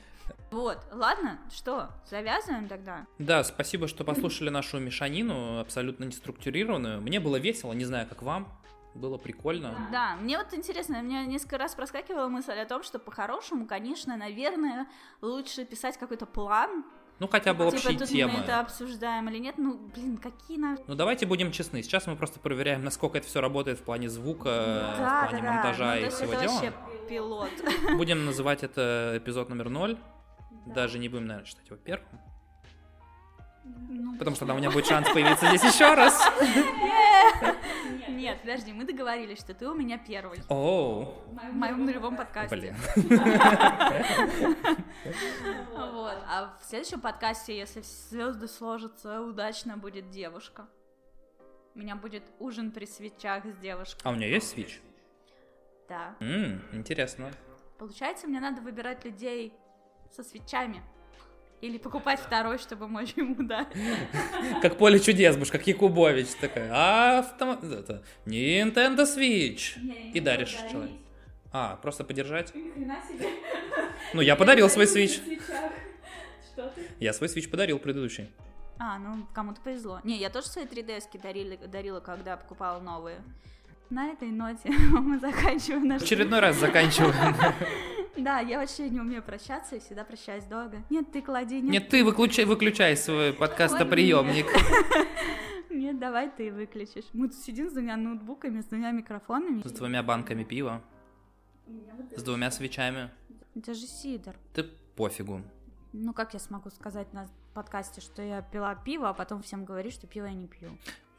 Вот, 0.51 0.79
ладно, 0.91 1.39
что, 1.53 1.89
завязываем 2.09 2.67
тогда? 2.67 3.05
Да, 3.19 3.43
спасибо, 3.43 3.87
что 3.87 4.03
послушали 4.03 4.49
нашу 4.49 4.79
мешанину, 4.79 5.59
абсолютно 5.59 6.03
неструктурированную. 6.05 7.01
Мне 7.01 7.19
было 7.19 7.37
весело, 7.37 7.73
не 7.73 7.85
знаю, 7.85 8.07
как 8.07 8.21
вам. 8.21 8.47
Было 8.93 9.17
прикольно. 9.17 9.87
Да, 9.91 10.17
мне 10.17 10.37
вот 10.37 10.53
интересно, 10.53 10.99
у 10.99 11.01
меня 11.01 11.25
несколько 11.25 11.57
раз 11.57 11.75
проскакивала 11.75 12.27
мысль 12.27 12.51
о 12.51 12.65
том, 12.65 12.83
что 12.83 12.99
по-хорошему, 12.99 13.65
конечно, 13.65 14.17
наверное, 14.17 14.87
лучше 15.21 15.63
писать 15.63 15.97
какой-то 15.97 16.25
план. 16.25 16.83
Ну, 17.19 17.27
хотя 17.27 17.53
бы 17.53 17.67
общие 17.67 17.93
типа 17.93 17.99
тут 17.99 18.09
темы. 18.09 18.33
мы 18.33 18.39
это 18.39 18.59
обсуждаем 18.59 19.29
или 19.29 19.37
нет. 19.37 19.55
Ну, 19.57 19.77
блин, 19.95 20.17
какие 20.17 20.57
на... 20.57 20.75
Ну, 20.87 20.95
давайте 20.95 21.27
будем 21.27 21.51
честны. 21.51 21.83
Сейчас 21.83 22.07
мы 22.07 22.15
просто 22.15 22.39
проверяем, 22.39 22.83
насколько 22.83 23.19
это 23.19 23.27
все 23.27 23.39
работает 23.41 23.77
в 23.77 23.83
плане 23.83 24.09
звука, 24.09 24.95
в 24.95 25.29
плане 25.29 25.43
монтажа 25.43 25.85
Ну, 25.85 25.91
то 25.91 25.97
и 25.99 26.03
есть 26.03 26.17
всего 26.17 26.33
дела. 26.33 26.51
вообще 26.51 26.73
пилот. 27.07 27.51
Будем 27.95 28.25
называть 28.25 28.63
это 28.63 29.13
эпизод 29.17 29.49
номер 29.49 29.69
ноль. 29.69 29.97
Даже 30.65 30.99
не 30.99 31.09
будем, 31.09 31.27
наверное, 31.27 31.45
считать 31.47 31.67
его 31.67 31.77
первым. 31.77 32.07
Ну, 33.63 34.17
Потому 34.17 34.35
что 34.35 34.45
там 34.45 34.55
у 34.55 34.59
меня 34.59 34.71
будет 34.71 34.85
шанс 34.87 35.07
появиться 35.09 35.47
здесь 35.47 35.63
еще 35.73 35.93
раз. 35.93 36.19
Нет, 38.09 38.39
подожди, 38.41 38.73
мы 38.73 38.85
договорились, 38.85 39.39
что 39.39 39.53
ты 39.53 39.67
у 39.67 39.73
меня 39.73 39.97
первый. 39.97 40.39
Оу, 40.49 41.05
В 41.27 41.53
моем 41.53 41.85
нулевом 41.85 42.15
подкасте. 42.17 42.55
блин. 42.55 42.75
Вот. 45.75 46.17
А 46.27 46.57
в 46.61 46.65
следующем 46.65 47.01
подкасте, 47.01 47.57
если 47.57 47.81
звезды 47.81 48.47
сложатся, 48.47 49.21
удачно 49.21 49.77
будет 49.77 50.09
девушка. 50.09 50.67
У 51.75 51.79
меня 51.79 51.95
будет 51.95 52.23
ужин 52.39 52.71
при 52.71 52.85
свечах 52.85 53.45
с 53.45 53.55
девушкой. 53.57 54.01
А 54.03 54.09
у 54.09 54.13
меня 54.15 54.27
есть 54.27 54.49
свич? 54.49 54.81
Да. 55.87 56.15
Интересно. 56.71 57.31
Получается, 57.77 58.27
мне 58.27 58.39
надо 58.39 58.61
выбирать 58.61 59.03
людей 59.05 59.53
со 60.15 60.23
свечами. 60.23 60.81
Или 61.61 61.77
покупать 61.77 62.19
второй, 62.19 62.57
чтобы 62.57 62.87
мочь 62.87 63.13
ему 63.15 63.43
дать. 63.43 63.67
Как 64.61 64.77
поле 64.77 64.99
чудес, 64.99 65.35
будешь, 65.37 65.51
как 65.51 65.67
Якубович 65.67 66.29
такая. 66.39 67.19
Автома... 67.19 67.59
Это, 67.61 68.03
Nintendo 68.25 69.05
Switch. 69.05 69.77
И 70.13 70.19
даришь 70.19 70.57
человеку. 70.71 70.95
А, 71.51 71.75
просто 71.77 72.03
подержать? 72.03 72.53
Ну, 74.13 74.19
я 74.19 74.35
подарил 74.35 74.69
свой 74.69 74.85
Switch. 74.85 75.21
Я 76.99 77.13
свой 77.13 77.29
Switch 77.29 77.47
подарил 77.49 77.79
предыдущий. 77.79 78.29
А, 78.77 78.97
ну 78.97 79.27
кому-то 79.33 79.61
повезло. 79.61 80.01
Не, 80.03 80.17
я 80.17 80.29
тоже 80.29 80.47
свои 80.47 80.65
3DS-ки 80.65 81.17
дарили, 81.17 81.55
дарила, 81.67 81.99
когда 81.99 82.35
покупала 82.35 82.81
новые. 82.81 83.21
На 83.91 84.07
этой 84.07 84.31
ноте 84.31 84.69
мы 84.91 85.19
заканчиваем 85.19 85.85
наш... 85.85 86.01
Очередной 86.01 86.39
раз 86.39 86.55
заканчиваем. 86.57 87.35
Да, 88.17 88.39
я 88.39 88.59
вообще 88.59 88.89
не 88.89 88.99
умею 88.99 89.23
прощаться 89.23 89.77
и 89.77 89.79
всегда 89.79 90.03
прощаюсь 90.03 90.43
долго. 90.43 90.83
Нет, 90.89 91.11
ты 91.11 91.21
клади, 91.21 91.55
нет. 91.55 91.71
Нет, 91.71 91.89
ты 91.89 92.03
выключай, 92.03 92.43
выключай 92.45 92.95
свой 92.97 93.33
подкастоприемник. 93.33 94.45
Нет, 95.69 95.97
давай 95.97 96.29
ты 96.29 96.51
выключишь. 96.51 97.05
Мы 97.13 97.29
тут 97.29 97.37
сидим 97.37 97.69
с 97.69 97.73
двумя 97.73 97.95
ноутбуками, 97.95 98.61
с 98.61 98.65
двумя 98.65 98.91
микрофонами. 98.91 99.65
С 99.65 99.71
двумя 99.71 100.03
банками 100.03 100.43
пива. 100.43 100.83
С 102.15 102.21
двумя 102.21 102.51
свечами. 102.51 103.09
Это 103.55 103.73
же 103.73 103.87
сидор. 103.87 104.35
Ты 104.53 104.65
пофигу. 104.95 105.41
Ну, 105.93 106.13
как 106.13 106.33
я 106.33 106.39
смогу 106.39 106.69
сказать 106.69 107.11
на 107.13 107.27
подкасте, 107.53 108.01
что 108.01 108.21
я 108.21 108.41
пила 108.41 108.75
пиво, 108.75 109.09
а 109.09 109.13
потом 109.13 109.41
всем 109.41 109.63
говорить, 109.65 109.93
что 109.93 110.05
пиво 110.05 110.25
я 110.25 110.33
не 110.33 110.47
пью? 110.47 110.69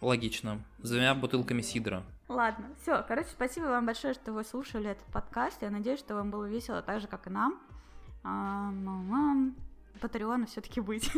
Логично. 0.03 0.61
С 0.83 0.91
двумя 0.91 1.15
бутылками 1.15 1.63
сидра. 1.63 2.03
Ладно, 2.29 2.67
все. 2.83 3.05
Короче, 3.07 3.29
спасибо 3.31 3.67
вам 3.67 3.87
большое, 3.87 4.15
что 4.15 4.33
вы 4.33 4.43
слушали 4.43 4.91
этот 4.91 5.07
подкаст. 5.07 5.63
Я 5.63 5.71
надеюсь, 5.71 6.01
что 6.01 6.17
вам 6.17 6.33
было 6.33 6.45
весело 6.45 6.83
так 6.83 7.01
же, 7.01 7.07
как 7.07 7.29
и 7.29 7.31
нам. 7.31 7.61
А, 8.25 8.73
ну, 8.73 9.53
Патреона 10.01 10.47
все-таки 10.47 10.81
быть. 10.81 11.09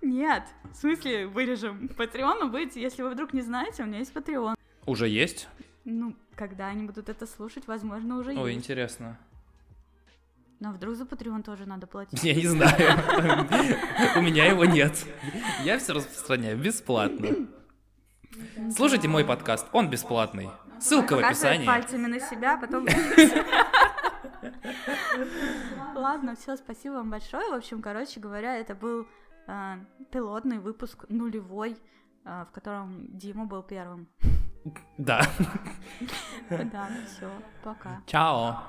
Нет, 0.00 0.44
в 0.72 0.76
смысле 0.76 1.26
вырежем? 1.26 1.88
Патреону 1.88 2.48
быть, 2.48 2.76
если 2.76 3.02
вы 3.02 3.10
вдруг 3.10 3.34
не 3.34 3.42
знаете, 3.42 3.82
у 3.82 3.86
меня 3.86 3.98
есть 3.98 4.14
Патреон. 4.14 4.54
Уже 4.86 5.06
есть? 5.06 5.48
Ну, 5.84 6.16
когда 6.34 6.68
они 6.68 6.84
будут 6.84 7.10
это 7.10 7.26
слушать, 7.26 7.66
возможно, 7.66 8.16
уже 8.16 8.30
Ой, 8.30 8.36
есть. 8.36 8.44
Ой, 8.44 8.52
интересно. 8.54 9.18
Но 10.64 10.72
вдруг 10.72 10.94
за 10.94 11.04
Patreon 11.04 11.42
тоже 11.42 11.66
надо 11.66 11.86
платить? 11.86 12.24
Я 12.24 12.34
не 12.34 12.46
знаю. 12.46 12.98
У 14.16 14.22
меня 14.22 14.46
его 14.46 14.64
нет. 14.64 15.04
Я 15.62 15.78
все 15.78 15.92
распространяю 15.92 16.56
бесплатно. 16.56 17.28
Слушайте 18.74 19.06
мой 19.06 19.26
подкаст, 19.26 19.66
он 19.72 19.90
бесплатный. 19.90 20.48
Ссылка 20.80 21.16
в 21.16 21.18
описании. 21.18 21.66
пальцами 21.66 22.06
на 22.06 22.18
себя, 22.18 22.56
потом... 22.56 22.86
Ладно, 25.94 26.34
все, 26.34 26.56
спасибо 26.56 26.94
вам 26.94 27.10
большое. 27.10 27.50
В 27.50 27.54
общем, 27.54 27.82
короче 27.82 28.18
говоря, 28.18 28.56
это 28.56 28.74
был 28.74 29.06
э, 29.46 29.74
пилотный 30.10 30.60
выпуск 30.60 31.04
нулевой, 31.10 31.76
э, 32.24 32.46
в 32.48 32.54
котором 32.54 33.06
Дима 33.18 33.44
был 33.44 33.62
первым. 33.62 34.08
Да. 34.96 35.20
Да, 36.48 36.88
все, 37.06 37.30
пока. 37.62 38.00
Чао. 38.06 38.62